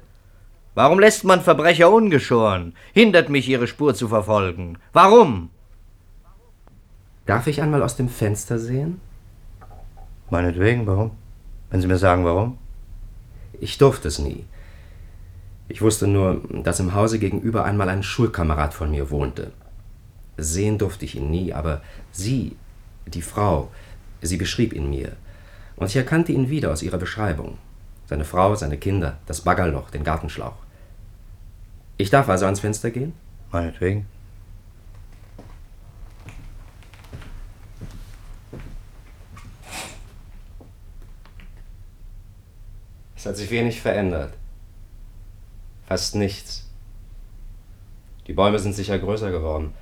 Warum 0.76 1.00
lässt 1.00 1.24
man 1.24 1.40
Verbrecher 1.40 1.90
ungeschoren? 1.90 2.74
Hindert 2.92 3.28
mich, 3.28 3.48
ihre 3.48 3.66
Spur 3.66 3.96
zu 3.96 4.06
verfolgen. 4.06 4.78
Warum? 4.92 5.50
Darf 7.26 7.48
ich 7.48 7.60
einmal 7.60 7.82
aus 7.82 7.96
dem 7.96 8.08
Fenster 8.08 8.60
sehen? 8.60 9.00
Meinetwegen, 10.30 10.86
warum? 10.86 11.12
Wenn 11.70 11.80
Sie 11.80 11.86
mir 11.86 11.98
sagen, 11.98 12.24
warum? 12.24 12.58
Ich 13.60 13.78
durfte 13.78 14.08
es 14.08 14.18
nie. 14.18 14.44
Ich 15.68 15.82
wusste 15.82 16.06
nur, 16.06 16.42
dass 16.62 16.80
im 16.80 16.94
Hause 16.94 17.18
gegenüber 17.18 17.64
einmal 17.64 17.88
ein 17.88 18.02
Schulkamerad 18.02 18.72
von 18.72 18.90
mir 18.90 19.10
wohnte. 19.10 19.52
Sehen 20.36 20.78
durfte 20.78 21.04
ich 21.04 21.16
ihn 21.16 21.30
nie, 21.30 21.52
aber 21.52 21.82
sie, 22.12 22.56
die 23.06 23.22
Frau, 23.22 23.70
sie 24.22 24.36
beschrieb 24.36 24.72
ihn 24.72 24.88
mir. 24.88 25.16
Und 25.76 25.86
ich 25.88 25.96
erkannte 25.96 26.32
ihn 26.32 26.48
wieder 26.48 26.72
aus 26.72 26.82
ihrer 26.82 26.98
Beschreibung. 26.98 27.58
Seine 28.06 28.24
Frau, 28.24 28.54
seine 28.54 28.78
Kinder, 28.78 29.18
das 29.26 29.42
Baggerloch, 29.42 29.90
den 29.90 30.04
Gartenschlauch. 30.04 30.56
Ich 31.98 32.10
darf 32.10 32.28
also 32.28 32.46
ans 32.46 32.60
Fenster 32.60 32.90
gehen? 32.90 33.12
Meinetwegen. 33.52 34.06
Es 43.18 43.26
hat 43.26 43.36
sich 43.36 43.50
wenig 43.50 43.80
verändert. 43.80 44.32
Fast 45.88 46.14
nichts. 46.14 46.68
Die 48.28 48.32
Bäume 48.32 48.60
sind 48.60 48.74
sicher 48.74 48.96
größer 48.96 49.32
geworden. 49.32 49.74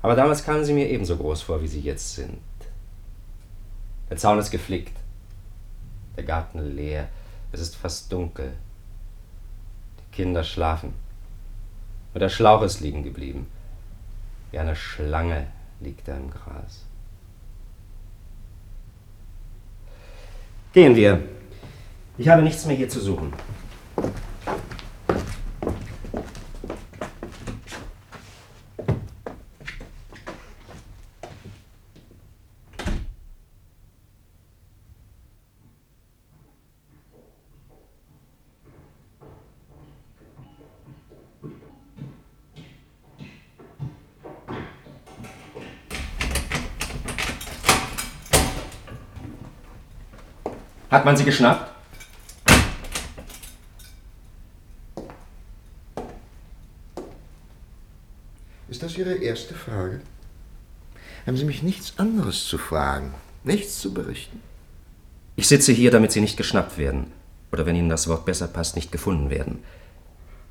Aber 0.00 0.16
damals 0.16 0.42
kamen 0.44 0.64
sie 0.64 0.72
mir 0.72 0.88
ebenso 0.88 1.18
groß 1.18 1.42
vor, 1.42 1.60
wie 1.60 1.68
sie 1.68 1.82
jetzt 1.82 2.14
sind. 2.14 2.40
Der 4.08 4.16
Zaun 4.16 4.38
ist 4.38 4.50
geflickt. 4.50 4.96
Der 6.16 6.24
Garten 6.24 6.74
leer. 6.74 7.10
Es 7.52 7.60
ist 7.60 7.76
fast 7.76 8.10
dunkel. 8.10 8.54
Die 9.98 10.16
Kinder 10.16 10.42
schlafen. 10.42 10.94
Nur 12.14 12.20
der 12.20 12.30
Schlauch 12.30 12.62
ist 12.62 12.80
liegen 12.80 13.02
geblieben. 13.02 13.46
Wie 14.52 14.58
eine 14.58 14.74
Schlange 14.74 15.48
liegt 15.80 16.08
er 16.08 16.16
im 16.16 16.30
Gras. 16.30 16.86
Gehen 20.72 20.96
wir. 20.96 21.22
Ich 22.20 22.28
habe 22.28 22.42
nichts 22.42 22.66
mehr 22.66 22.76
hier 22.76 22.86
zu 22.86 23.00
suchen. 23.00 23.32
Hat 50.90 51.06
man 51.06 51.16
sie 51.16 51.24
geschnappt? 51.24 51.69
Ihre 59.00 59.14
erste 59.14 59.54
Frage? 59.54 60.02
Haben 61.26 61.38
Sie 61.38 61.46
mich 61.46 61.62
nichts 61.62 61.94
anderes 61.96 62.46
zu 62.46 62.58
fragen, 62.58 63.14
nichts 63.44 63.80
zu 63.80 63.94
berichten? 63.94 64.42
Ich 65.36 65.48
sitze 65.48 65.72
hier, 65.72 65.90
damit 65.90 66.12
Sie 66.12 66.20
nicht 66.20 66.36
geschnappt 66.36 66.76
werden. 66.76 67.06
Oder 67.50 67.64
wenn 67.64 67.76
Ihnen 67.76 67.88
das 67.88 68.08
Wort 68.08 68.26
besser 68.26 68.46
passt, 68.46 68.76
nicht 68.76 68.92
gefunden 68.92 69.30
werden. 69.30 69.60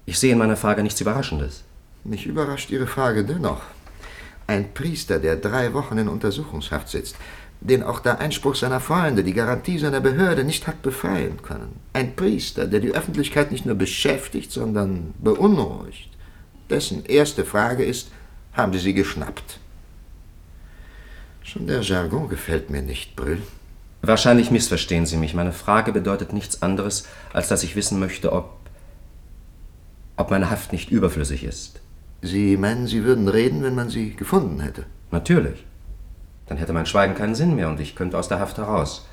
Ich 0.07 0.17
sehe 0.17 0.31
in 0.31 0.39
meiner 0.39 0.57
Frage 0.57 0.81
nichts 0.81 0.99
Überraschendes. 0.99 1.63
Mich 2.03 2.25
überrascht 2.25 2.71
Ihre 2.71 2.87
Frage 2.87 3.23
dennoch. 3.23 3.61
Ein 4.47 4.73
Priester, 4.73 5.19
der 5.19 5.35
drei 5.35 5.75
Wochen 5.75 5.99
in 5.99 6.07
Untersuchungshaft 6.07 6.89
sitzt, 6.89 7.17
den 7.61 7.83
auch 7.83 7.99
der 7.99 8.19
Einspruch 8.19 8.55
seiner 8.55 8.79
Freunde, 8.79 9.23
die 9.23 9.33
Garantie 9.33 9.77
seiner 9.77 9.99
Behörde 9.99 10.43
nicht 10.43 10.65
hat 10.65 10.81
befreien 10.81 11.43
können. 11.43 11.79
Ein 11.93 12.15
Priester, 12.15 12.65
der 12.65 12.79
die 12.79 12.95
Öffentlichkeit 12.95 13.51
nicht 13.51 13.67
nur 13.67 13.75
beschäftigt, 13.75 14.51
sondern 14.51 15.13
beunruhigt. 15.19 16.09
Dessen 16.71 17.05
erste 17.05 17.45
Frage 17.45 17.83
ist, 17.85 18.09
haben 18.53 18.73
Sie 18.73 18.79
sie 18.79 18.93
geschnappt? 18.93 19.59
Schon 21.43 21.67
der 21.67 21.81
Jargon 21.81 22.29
gefällt 22.29 22.69
mir 22.69 22.81
nicht, 22.81 23.15
Brüll. 23.15 23.41
Wahrscheinlich 24.01 24.51
missverstehen 24.51 25.05
Sie 25.05 25.17
mich. 25.17 25.33
Meine 25.33 25.51
Frage 25.51 25.91
bedeutet 25.91 26.31
nichts 26.31 26.61
anderes, 26.61 27.07
als 27.33 27.47
dass 27.47 27.63
ich 27.63 27.75
wissen 27.75 27.99
möchte, 27.99 28.31
ob. 28.31 28.57
ob 30.15 30.31
meine 30.31 30.49
Haft 30.49 30.71
nicht 30.71 30.91
überflüssig 30.91 31.43
ist. 31.43 31.81
Sie 32.21 32.57
meinen, 32.57 32.87
Sie 32.87 33.03
würden 33.03 33.27
reden, 33.27 33.63
wenn 33.63 33.75
man 33.75 33.89
sie 33.89 34.15
gefunden 34.15 34.59
hätte? 34.59 34.85
Natürlich. 35.11 35.65
Dann 36.47 36.57
hätte 36.57 36.73
mein 36.73 36.85
Schweigen 36.85 37.15
keinen 37.15 37.35
Sinn 37.35 37.55
mehr 37.55 37.69
und 37.69 37.79
ich 37.79 37.95
könnte 37.95 38.17
aus 38.17 38.27
der 38.27 38.39
Haft 38.39 38.57
heraus. 38.57 39.07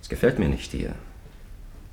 Es 0.00 0.08
gefällt 0.08 0.38
mir 0.38 0.48
nicht 0.48 0.70
hier. 0.70 0.94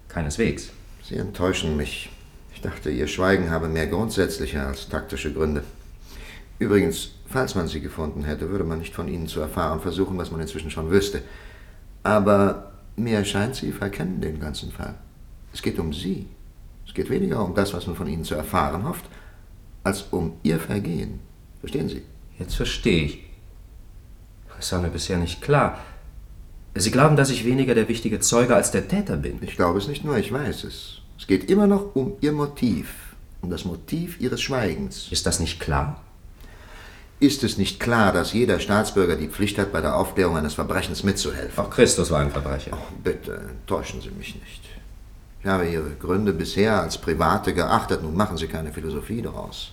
Keineswegs. 0.07 0.71
Sie 1.03 1.15
enttäuschen 1.15 1.77
mich. 1.77 2.09
Ich 2.53 2.61
dachte, 2.61 2.89
Ihr 2.89 3.07
Schweigen 3.07 3.49
habe 3.49 3.67
mehr 3.67 3.87
grundsätzliche 3.87 4.65
als 4.65 4.89
taktische 4.89 5.31
Gründe. 5.33 5.63
Übrigens, 6.59 7.11
falls 7.27 7.55
man 7.55 7.67
sie 7.67 7.79
gefunden 7.79 8.25
hätte, 8.25 8.49
würde 8.49 8.65
man 8.65 8.79
nicht 8.79 8.93
von 8.93 9.07
Ihnen 9.07 9.27
zu 9.27 9.39
erfahren 9.39 9.79
versuchen, 9.79 10.17
was 10.17 10.29
man 10.29 10.41
inzwischen 10.41 10.69
schon 10.69 10.91
wüsste. 10.91 11.21
Aber 12.03 12.73
mir 12.97 13.23
scheint, 13.23 13.55
Sie 13.55 13.71
verkennen 13.71 14.19
den 14.19 14.39
ganzen 14.39 14.71
Fall. 14.71 14.95
Es 15.53 15.61
geht 15.61 15.79
um 15.79 15.93
Sie. 15.93 16.27
Es 16.85 16.93
geht 16.93 17.09
weniger 17.09 17.43
um 17.43 17.55
das, 17.55 17.73
was 17.73 17.87
man 17.87 17.95
von 17.95 18.07
Ihnen 18.07 18.25
zu 18.25 18.35
erfahren 18.35 18.83
hofft, 18.83 19.05
als 19.83 20.03
um 20.11 20.33
Ihr 20.43 20.59
Vergehen. 20.59 21.19
Verstehen 21.61 21.87
Sie? 21.87 22.03
Jetzt 22.37 22.55
verstehe 22.55 23.05
ich. 23.05 23.23
Es 24.59 24.71
war 24.73 24.81
mir 24.81 24.89
bisher 24.89 25.17
nicht 25.17 25.41
klar. 25.41 25.79
Sie 26.75 26.91
glauben, 26.91 27.15
dass 27.15 27.29
ich 27.29 27.45
weniger 27.45 27.73
der 27.73 27.87
wichtige 27.87 28.19
Zeuge 28.19 28.55
als 28.55 28.71
der 28.71 28.87
Täter 28.87 29.15
bin. 29.15 29.39
Ich 29.41 29.55
glaube 29.55 29.79
es 29.79 29.87
nicht 29.87 30.03
nur, 30.03 30.17
ich 30.17 30.31
weiß 30.31 30.65
es. 30.65 31.01
Es 31.17 31.27
geht 31.27 31.49
immer 31.49 31.67
noch 31.67 31.95
um 31.95 32.13
Ihr 32.21 32.33
Motiv, 32.33 33.15
um 33.41 33.49
das 33.49 33.65
Motiv 33.65 34.19
Ihres 34.19 34.41
Schweigens. 34.41 35.09
Ist 35.11 35.25
das 35.25 35.39
nicht 35.39 35.59
klar? 35.59 36.01
Ist 37.19 37.43
es 37.43 37.57
nicht 37.57 37.81
klar, 37.81 38.13
dass 38.13 38.31
jeder 38.31 38.59
Staatsbürger 38.59 39.17
die 39.17 39.27
Pflicht 39.27 39.57
hat, 39.57 39.73
bei 39.73 39.81
der 39.81 39.97
Aufklärung 39.97 40.37
eines 40.37 40.53
Verbrechens 40.53 41.03
mitzuhelfen? 41.03 41.63
Auch 41.63 41.69
Christus 41.69 42.11
war 42.11 42.21
ein 42.21 42.31
Verbrecher. 42.31 42.71
Oh, 42.73 42.93
bitte, 43.03 43.41
täuschen 43.67 43.99
Sie 44.01 44.11
mich 44.11 44.35
nicht. 44.35 44.63
Ich 45.41 45.45
habe 45.45 45.67
Ihre 45.67 45.91
Gründe 45.91 46.31
bisher 46.31 46.81
als 46.81 46.97
private 46.97 47.53
geachtet. 47.53 48.03
Nun 48.03 48.15
machen 48.15 48.37
Sie 48.37 48.47
keine 48.47 48.71
Philosophie 48.71 49.21
daraus. 49.21 49.71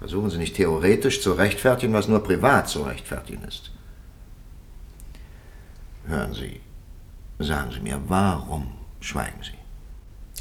Versuchen 0.00 0.30
Sie 0.30 0.38
nicht 0.38 0.56
theoretisch 0.56 1.22
zu 1.22 1.32
rechtfertigen, 1.32 1.94
was 1.94 2.08
nur 2.08 2.22
privat 2.22 2.68
zu 2.68 2.82
rechtfertigen 2.82 3.44
ist. 3.44 3.70
Hören 6.06 6.34
Sie, 6.34 6.60
sagen 7.38 7.70
Sie 7.72 7.80
mir, 7.80 8.00
warum 8.08 8.66
schweigen 9.00 9.40
Sie? 9.42 9.58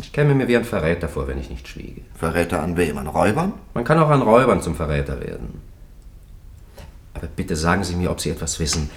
Ich 0.02 0.12
käme 0.12 0.34
mir 0.34 0.48
wie 0.48 0.58
ein 0.58 0.66
Verräter 0.66 1.08
vor, 1.08 1.28
wenn 1.28 1.40
ich 1.40 1.52
nicht 1.52 1.68
schwiege. 1.68 2.02
Verräter 2.16 2.64
an 2.64 2.76
wem? 2.76 2.98
An 2.98 3.08
Räubern? 3.08 3.54
Man 3.76 3.84
kann 3.84 4.00
auch 4.00 4.10
an 4.10 4.24
Räubern 4.24 4.62
zum 4.64 4.76
Verräter 4.76 5.20
werden. 5.22 5.62
Aber 7.14 7.28
bitte 7.28 7.56
sagen 7.56 7.84
Sie 7.84 7.96
mir, 7.96 8.12
ob 8.12 8.20
Sie 8.20 8.30
etwas 8.30 8.60
wissen, 8.60 8.90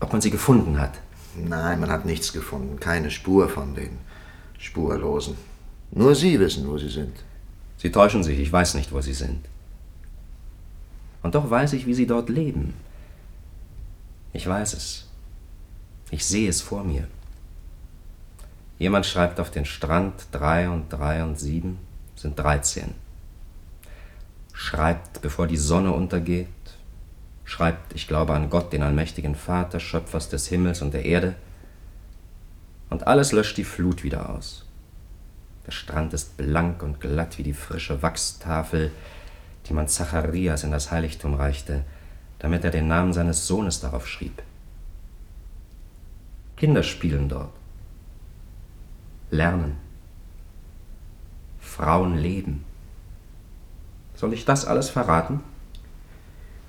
ob 0.00 0.12
man 0.12 0.20
sie 0.20 0.30
gefunden 0.30 0.80
hat. 0.80 0.92
Nein, 1.36 1.80
man 1.80 1.90
hat 1.90 2.04
nichts 2.04 2.32
gefunden. 2.32 2.80
Keine 2.80 3.10
Spur 3.10 3.48
von 3.48 3.74
den 3.74 3.98
Spurlosen. 4.58 5.36
Nur 5.90 6.14
Sie 6.14 6.38
wissen, 6.38 6.68
wo 6.68 6.78
sie 6.78 6.88
sind. 6.88 7.16
Sie 7.76 7.92
täuschen 7.92 8.24
sich, 8.24 8.38
ich 8.38 8.52
weiß 8.52 8.74
nicht, 8.74 8.92
wo 8.92 9.00
sie 9.00 9.14
sind. 9.14 9.44
Und 11.22 11.34
doch 11.34 11.48
weiß 11.48 11.72
ich, 11.74 11.86
wie 11.86 11.94
sie 11.94 12.06
dort 12.06 12.28
leben. 12.28 12.74
Ich 14.32 14.46
weiß 14.46 14.74
es. 14.74 15.06
Ich 16.10 16.24
sehe 16.24 16.48
es 16.48 16.60
vor 16.60 16.84
mir. 16.84 17.06
Jemand 18.78 19.06
schreibt 19.06 19.40
auf 19.40 19.50
den 19.50 19.64
Strand, 19.64 20.14
drei 20.30 20.68
und 20.68 20.92
drei 20.92 21.22
und 21.22 21.38
sieben 21.38 21.78
sind 22.14 22.38
dreizehn. 22.38 22.94
Schreibt, 24.52 25.20
bevor 25.22 25.46
die 25.46 25.56
Sonne 25.56 25.92
untergeht, 25.92 26.48
schreibt, 27.48 27.94
ich 27.94 28.06
glaube 28.06 28.34
an 28.34 28.50
Gott, 28.50 28.74
den 28.74 28.82
allmächtigen 28.82 29.34
Vater, 29.34 29.80
Schöpfers 29.80 30.28
des 30.28 30.48
Himmels 30.48 30.82
und 30.82 30.92
der 30.92 31.06
Erde, 31.06 31.34
und 32.90 33.06
alles 33.06 33.32
löscht 33.32 33.56
die 33.56 33.64
Flut 33.64 34.04
wieder 34.04 34.28
aus. 34.28 34.66
Der 35.66 35.72
Strand 35.72 36.12
ist 36.12 36.36
blank 36.36 36.82
und 36.82 37.00
glatt 37.00 37.38
wie 37.38 37.42
die 37.42 37.54
frische 37.54 38.02
Wachstafel, 38.02 38.92
die 39.66 39.72
man 39.72 39.88
Zacharias 39.88 40.62
in 40.62 40.72
das 40.72 40.90
Heiligtum 40.90 41.34
reichte, 41.34 41.84
damit 42.38 42.64
er 42.64 42.70
den 42.70 42.86
Namen 42.86 43.14
seines 43.14 43.46
Sohnes 43.46 43.80
darauf 43.80 44.06
schrieb. 44.06 44.42
Kinder 46.58 46.82
spielen 46.82 47.30
dort, 47.30 47.52
lernen, 49.30 49.78
Frauen 51.60 52.18
leben. 52.18 52.64
Soll 54.16 54.34
ich 54.34 54.44
das 54.44 54.66
alles 54.66 54.90
verraten? 54.90 55.40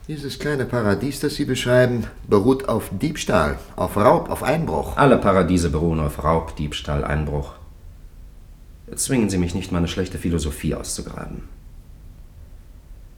Dieses 0.09 0.39
kleine 0.39 0.65
Paradies, 0.65 1.19
das 1.19 1.35
Sie 1.35 1.45
beschreiben, 1.45 2.07
beruht 2.27 2.67
auf 2.67 2.89
Diebstahl, 2.91 3.59
auf 3.75 3.95
Raub, 3.95 4.31
auf 4.31 4.41
Einbruch. 4.41 4.97
Alle 4.97 5.19
Paradiese 5.19 5.69
beruhen 5.69 5.99
auf 5.99 6.23
Raub, 6.23 6.55
Diebstahl, 6.55 7.03
Einbruch. 7.03 7.53
Zwingen 8.95 9.29
Sie 9.29 9.37
mich 9.37 9.53
nicht, 9.53 9.71
meine 9.71 9.87
schlechte 9.87 10.17
Philosophie 10.17 10.73
auszugraben. 10.73 11.43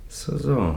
So, 0.09 0.37
so. 0.37 0.75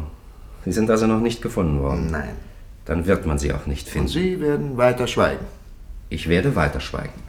Sie 0.64 0.70
sind 0.70 0.88
also 0.88 1.08
noch 1.08 1.18
nicht 1.18 1.42
gefunden 1.42 1.80
worden? 1.80 2.12
Nein. 2.12 2.36
Dann 2.84 3.06
wird 3.06 3.26
man 3.26 3.40
sie 3.40 3.52
auch 3.52 3.66
nicht 3.66 3.88
finden. 3.88 4.06
Und 4.06 4.12
Sie 4.12 4.40
werden 4.40 4.76
weiter 4.76 5.08
schweigen. 5.08 5.44
Ich 6.10 6.28
werde 6.28 6.54
weiter 6.54 6.78
schweigen. 6.78 7.24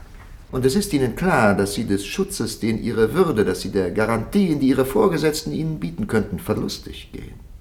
Und 0.51 0.63
es 0.63 0.75
ist 0.75 0.93
Ihnen 0.93 1.15
klar, 1.15 1.55
dass 1.55 1.73
Sie 1.73 1.87
des 1.87 2.05
Schutzes, 2.05 2.59
den 2.59 2.83
Ihre 2.83 3.15
Würde, 3.15 3.45
dass 3.45 3.61
Sie 3.61 3.71
der 3.71 3.89
Garantien, 3.89 4.59
die 4.59 4.67
Ihre 4.67 4.85
Vorgesetzten 4.85 5.53
Ihnen 5.53 5.79
bieten 5.79 6.05
könnten, 6.05 6.37
verlustig 6.37 7.09
gehen. 7.11 7.54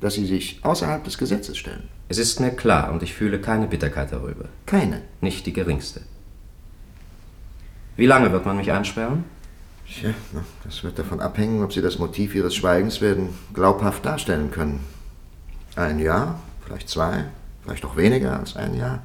Dass 0.00 0.14
Sie 0.14 0.26
sich 0.26 0.60
außerhalb 0.62 1.04
des 1.04 1.18
Gesetzes 1.18 1.58
stellen. 1.58 1.88
Es 2.08 2.18
ist 2.18 2.40
mir 2.40 2.50
klar 2.50 2.92
und 2.92 3.02
ich 3.02 3.14
fühle 3.14 3.40
keine 3.40 3.66
Bitterkeit 3.66 4.12
darüber. 4.12 4.46
Keine? 4.66 5.02
Nicht 5.20 5.46
die 5.46 5.52
geringste. 5.52 6.00
Wie 7.96 8.06
lange 8.06 8.32
wird 8.32 8.46
man 8.46 8.56
mich 8.56 8.72
einsperren? 8.72 9.24
Tja, 9.86 10.10
das 10.64 10.82
wird 10.84 10.98
davon 10.98 11.20
abhängen, 11.20 11.62
ob 11.62 11.72
Sie 11.72 11.82
das 11.82 11.98
Motiv 11.98 12.34
Ihres 12.34 12.54
Schweigens 12.54 13.00
werden 13.00 13.28
glaubhaft 13.52 14.06
darstellen 14.06 14.50
können. 14.50 14.80
Ein 15.76 15.98
Jahr, 15.98 16.40
vielleicht 16.64 16.88
zwei, 16.88 17.26
vielleicht 17.62 17.84
auch 17.84 17.96
weniger 17.96 18.38
als 18.38 18.56
ein 18.56 18.74
Jahr. 18.74 19.02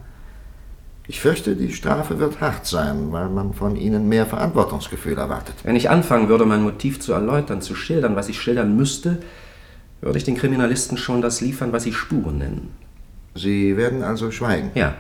Ich 1.08 1.20
fürchte, 1.20 1.56
die 1.56 1.74
Strafe 1.74 2.20
wird 2.20 2.42
hart 2.42 2.66
sein, 2.66 3.12
weil 3.12 3.30
man 3.30 3.54
von 3.54 3.76
Ihnen 3.76 4.10
mehr 4.10 4.26
Verantwortungsgefühl 4.26 5.18
erwartet. 5.18 5.56
Wenn 5.64 5.76
ich 5.76 5.90
anfangen 5.90 6.30
würde, 6.30 6.46
mein 6.46 6.64
Motiv 6.64 7.00
zu 7.00 7.14
erläutern, 7.14 7.62
zu 7.62 7.76
schildern, 7.76 8.16
was 8.16 8.30
ich 8.30 8.40
schildern 8.40 8.76
müsste, 8.76 9.22
würde 10.02 10.18
ich 10.18 10.24
den 10.24 10.38
Kriminalisten 10.38 10.98
schon 10.98 11.22
das 11.22 11.42
liefern, 11.42 11.72
was 11.72 11.84
sie 11.84 11.94
Spuren 11.94 12.38
nennen. 12.38 12.76
Sie 13.34 13.76
werden 13.76 14.02
also 14.02 14.32
schweigen? 14.32 14.72
Ja. 14.76 14.96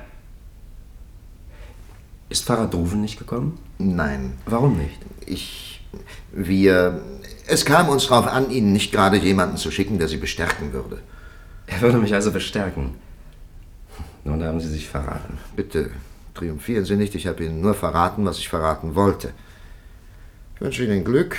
Ist 2.29 2.45
Pfarrer 2.45 2.67
Druven 2.67 3.01
nicht 3.01 3.17
gekommen? 3.17 3.57
Nein. 3.77 4.33
Warum 4.45 4.77
nicht? 4.77 4.99
Ich. 5.25 5.85
Wir. 6.31 7.01
Es 7.47 7.63
kam 7.63 7.87
uns 7.89 8.07
darauf 8.07 8.27
an, 8.27 8.49
Ihnen 8.49 8.73
nicht 8.73 8.91
gerade 8.91 9.17
jemanden 9.17 9.57
zu 9.57 9.71
schicken, 9.71 9.99
der 9.99 10.07
Sie 10.07 10.17
bestärken 10.17 10.73
würde. 10.73 10.99
Er 11.67 11.81
würde 11.81 11.97
mich 11.97 12.13
also 12.13 12.31
bestärken. 12.31 12.95
Nun 14.23 14.43
haben 14.43 14.59
Sie 14.59 14.67
sich 14.67 14.89
verraten. 14.89 15.37
Bitte, 15.55 15.91
triumphieren 16.33 16.85
Sie 16.85 16.95
nicht. 16.95 17.13
Ich 17.15 17.27
habe 17.27 17.45
Ihnen 17.45 17.61
nur 17.61 17.75
verraten, 17.75 18.25
was 18.25 18.39
ich 18.39 18.49
verraten 18.49 18.95
wollte. 18.95 19.31
Ich 20.55 20.61
wünsche 20.61 20.83
Ihnen 20.83 21.03
Glück 21.03 21.37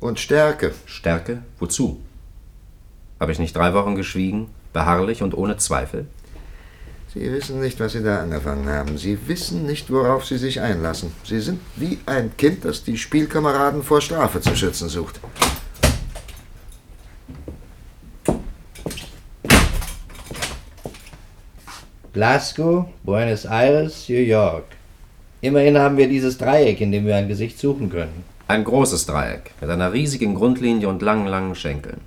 und 0.00 0.18
Stärke. 0.18 0.72
Stärke? 0.86 1.42
Wozu? 1.60 2.00
Habe 3.22 3.30
ich 3.30 3.38
nicht 3.38 3.54
drei 3.54 3.72
Wochen 3.72 3.94
geschwiegen, 3.94 4.48
beharrlich 4.72 5.22
und 5.22 5.38
ohne 5.38 5.56
Zweifel? 5.56 6.06
Sie 7.14 7.20
wissen 7.20 7.60
nicht, 7.60 7.78
was 7.78 7.92
Sie 7.92 8.02
da 8.02 8.20
angefangen 8.20 8.68
haben. 8.68 8.98
Sie 8.98 9.16
wissen 9.28 9.64
nicht, 9.64 9.92
worauf 9.92 10.26
Sie 10.26 10.38
sich 10.38 10.60
einlassen. 10.60 11.12
Sie 11.22 11.38
sind 11.38 11.60
wie 11.76 12.00
ein 12.04 12.36
Kind, 12.36 12.64
das 12.64 12.82
die 12.82 12.98
Spielkameraden 12.98 13.84
vor 13.84 14.00
Strafe 14.00 14.40
zu 14.40 14.56
schützen 14.56 14.88
sucht. 14.88 15.20
Glasgow, 22.12 22.86
Buenos 23.04 23.44
Aires, 23.44 24.08
New 24.08 24.16
York. 24.16 24.64
Immerhin 25.42 25.78
haben 25.78 25.96
wir 25.96 26.08
dieses 26.08 26.38
Dreieck, 26.38 26.80
in 26.80 26.90
dem 26.90 27.06
wir 27.06 27.14
ein 27.14 27.28
Gesicht 27.28 27.60
suchen 27.60 27.88
können. 27.88 28.24
Ein 28.48 28.64
großes 28.64 29.06
Dreieck 29.06 29.52
mit 29.60 29.70
einer 29.70 29.92
riesigen 29.92 30.34
Grundlinie 30.34 30.88
und 30.88 31.02
langen, 31.02 31.28
langen 31.28 31.54
Schenkeln. 31.54 32.00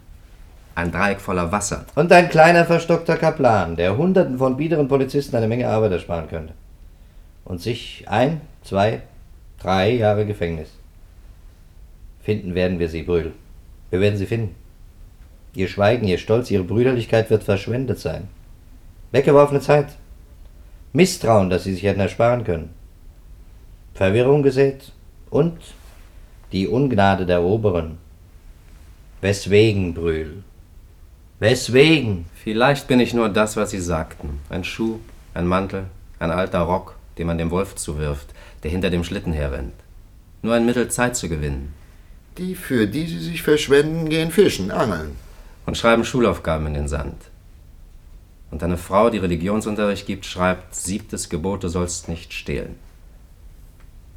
Ein 0.76 0.92
Dreieck 0.92 1.22
voller 1.22 1.54
Wasser. 1.54 1.86
Und 1.96 2.12
ein 2.12 2.28
kleiner 2.28 2.66
verstockter 2.66 3.16
Kaplan, 3.16 3.78
der 3.78 3.98
Hunderten 3.98 4.38
von 4.38 4.58
biederen 4.58 4.90
Polizisten 4.90 5.38
eine 5.38 5.48
Menge 5.48 5.70
Arbeit 5.70 5.94
ersparen 5.94 6.28
könnte. 6.28 6.54
Und 7.46 7.62
sich 7.62 8.04
ein, 8.08 8.42
zwei, 8.62 9.02
drei 9.58 9.92
Jahre 9.92 10.26
Gefängnis. 10.26 10.70
Finden 12.22 12.56
werden 12.56 12.80
wir 12.80 12.90
sie, 12.90 13.04
Brühl. 13.04 13.32
Wir 13.90 14.02
werden 14.02 14.18
sie 14.18 14.26
finden. 14.26 14.54
Ihr 15.54 15.70
Schweigen, 15.70 16.08
ihr 16.08 16.18
Stolz, 16.18 16.52
ihre 16.52 16.64
Brüderlichkeit 16.64 17.30
wird 17.30 17.44
verschwendet 17.44 18.00
sein. 18.00 18.28
Weggeworfene 19.12 19.62
Zeit. 19.62 19.96
Misstrauen, 20.92 21.50
das 21.50 21.64
sie 21.64 21.74
sich 21.74 21.84
hätten 21.84 22.02
ersparen 22.02 22.44
können. 22.44 22.72
Verwirrung 23.94 24.44
gesät 24.44 24.92
und 25.30 25.58
die 26.52 26.68
Ungnade 26.68 27.26
der 27.26 27.44
Oberen. 27.44 27.98
Weswegen, 29.22 29.94
Brühl? 29.94 30.44
Weswegen? 31.46 32.26
Vielleicht 32.44 32.88
bin 32.88 33.00
ich 33.00 33.14
nur 33.14 33.30
das, 33.30 33.56
was 33.56 33.70
Sie 33.70 33.80
sagten. 33.80 34.40
Ein 34.50 34.64
Schuh, 34.64 34.98
ein 35.36 35.46
Mantel, 35.46 35.86
ein 36.18 36.32
alter 36.32 36.62
Rock, 36.62 36.96
den 37.20 37.28
man 37.28 37.38
dem 37.38 37.52
Wolf 37.52 37.76
zuwirft, 37.76 38.30
der 38.64 38.72
hinter 38.72 38.90
dem 38.90 39.04
Schlitten 39.04 39.32
herrennt. 39.32 39.76
Nur 40.42 40.56
ein 40.56 40.66
Mittel, 40.66 40.88
Zeit 40.88 41.16
zu 41.16 41.30
gewinnen. 41.30 41.72
Die, 42.40 42.56
für 42.56 42.88
die 42.88 43.06
sie 43.06 43.20
sich 43.20 43.44
verschwenden, 43.44 44.10
gehen 44.10 44.32
fischen, 44.32 44.72
angeln. 44.72 45.18
Und 45.68 45.78
schreiben 45.78 46.04
Schulaufgaben 46.04 46.66
in 46.66 46.74
den 46.74 46.88
Sand. 46.88 47.22
Und 48.50 48.64
eine 48.64 48.78
Frau, 48.78 49.12
die 49.12 49.20
Religionsunterricht 49.20 50.08
gibt, 50.08 50.26
schreibt, 50.26 50.74
siebtes 50.74 51.30
Gebot, 51.30 51.64
du 51.64 51.68
sollst 51.68 52.10
nicht 52.10 52.34
stehlen. 52.34 52.74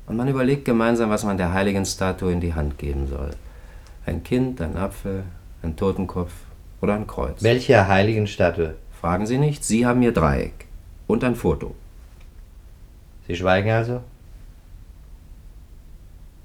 Und 0.07 0.17
man 0.17 0.29
überlegt 0.29 0.65
gemeinsam, 0.65 1.11
was 1.11 1.25
man 1.25 1.37
der 1.37 1.53
heiligen 1.53 1.85
Statue 1.85 2.33
in 2.33 2.41
die 2.41 2.55
Hand 2.55 2.79
geben 2.79 3.07
soll. 3.07 3.33
Ein 4.07 4.23
Kind, 4.25 4.63
ein 4.63 4.79
Apfel, 4.79 5.25
ein 5.63 5.77
Totenkopf 5.77 6.33
oder 6.81 6.95
ein 6.95 7.07
Kreuz. 7.07 7.43
Welche 7.43 7.89
heiligen? 7.89 8.27
Fragen 9.01 9.27
Sie 9.27 9.39
nicht, 9.39 9.65
Sie 9.65 9.87
haben 9.87 10.03
Ihr 10.03 10.13
Dreieck 10.13 10.67
und 11.07 11.25
ein 11.25 11.37
Foto. 11.37 11.75
Sie 13.27 13.37
schweigen 13.37 13.71
also? 13.71 14.03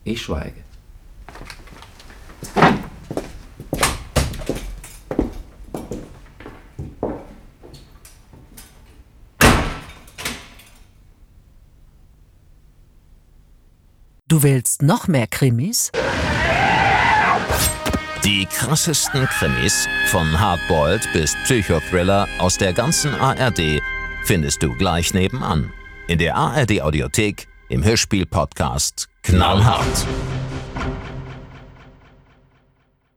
Ich 0.03 0.21
schweige. 0.21 0.63
Du 14.27 14.41
willst 14.41 14.81
noch 14.81 15.07
mehr 15.07 15.27
Krimis? 15.27 15.91
Die 18.25 18.45
krassesten 18.45 19.25
Krimis 19.25 19.85
von 20.05 20.39
Hardboiled 20.39 21.11
bis 21.11 21.35
Psychothriller 21.43 22.25
aus 22.39 22.57
der 22.57 22.71
ganzen 22.71 23.13
ARD 23.15 23.81
findest 24.23 24.63
du 24.63 24.73
gleich 24.75 25.13
nebenan. 25.13 25.73
In 26.07 26.19
der 26.19 26.37
ARD 26.37 26.81
Audiothek, 26.81 27.49
im 27.67 27.83
Hörspiel-Podcast 27.83 29.09
Knallhart. 29.23 30.07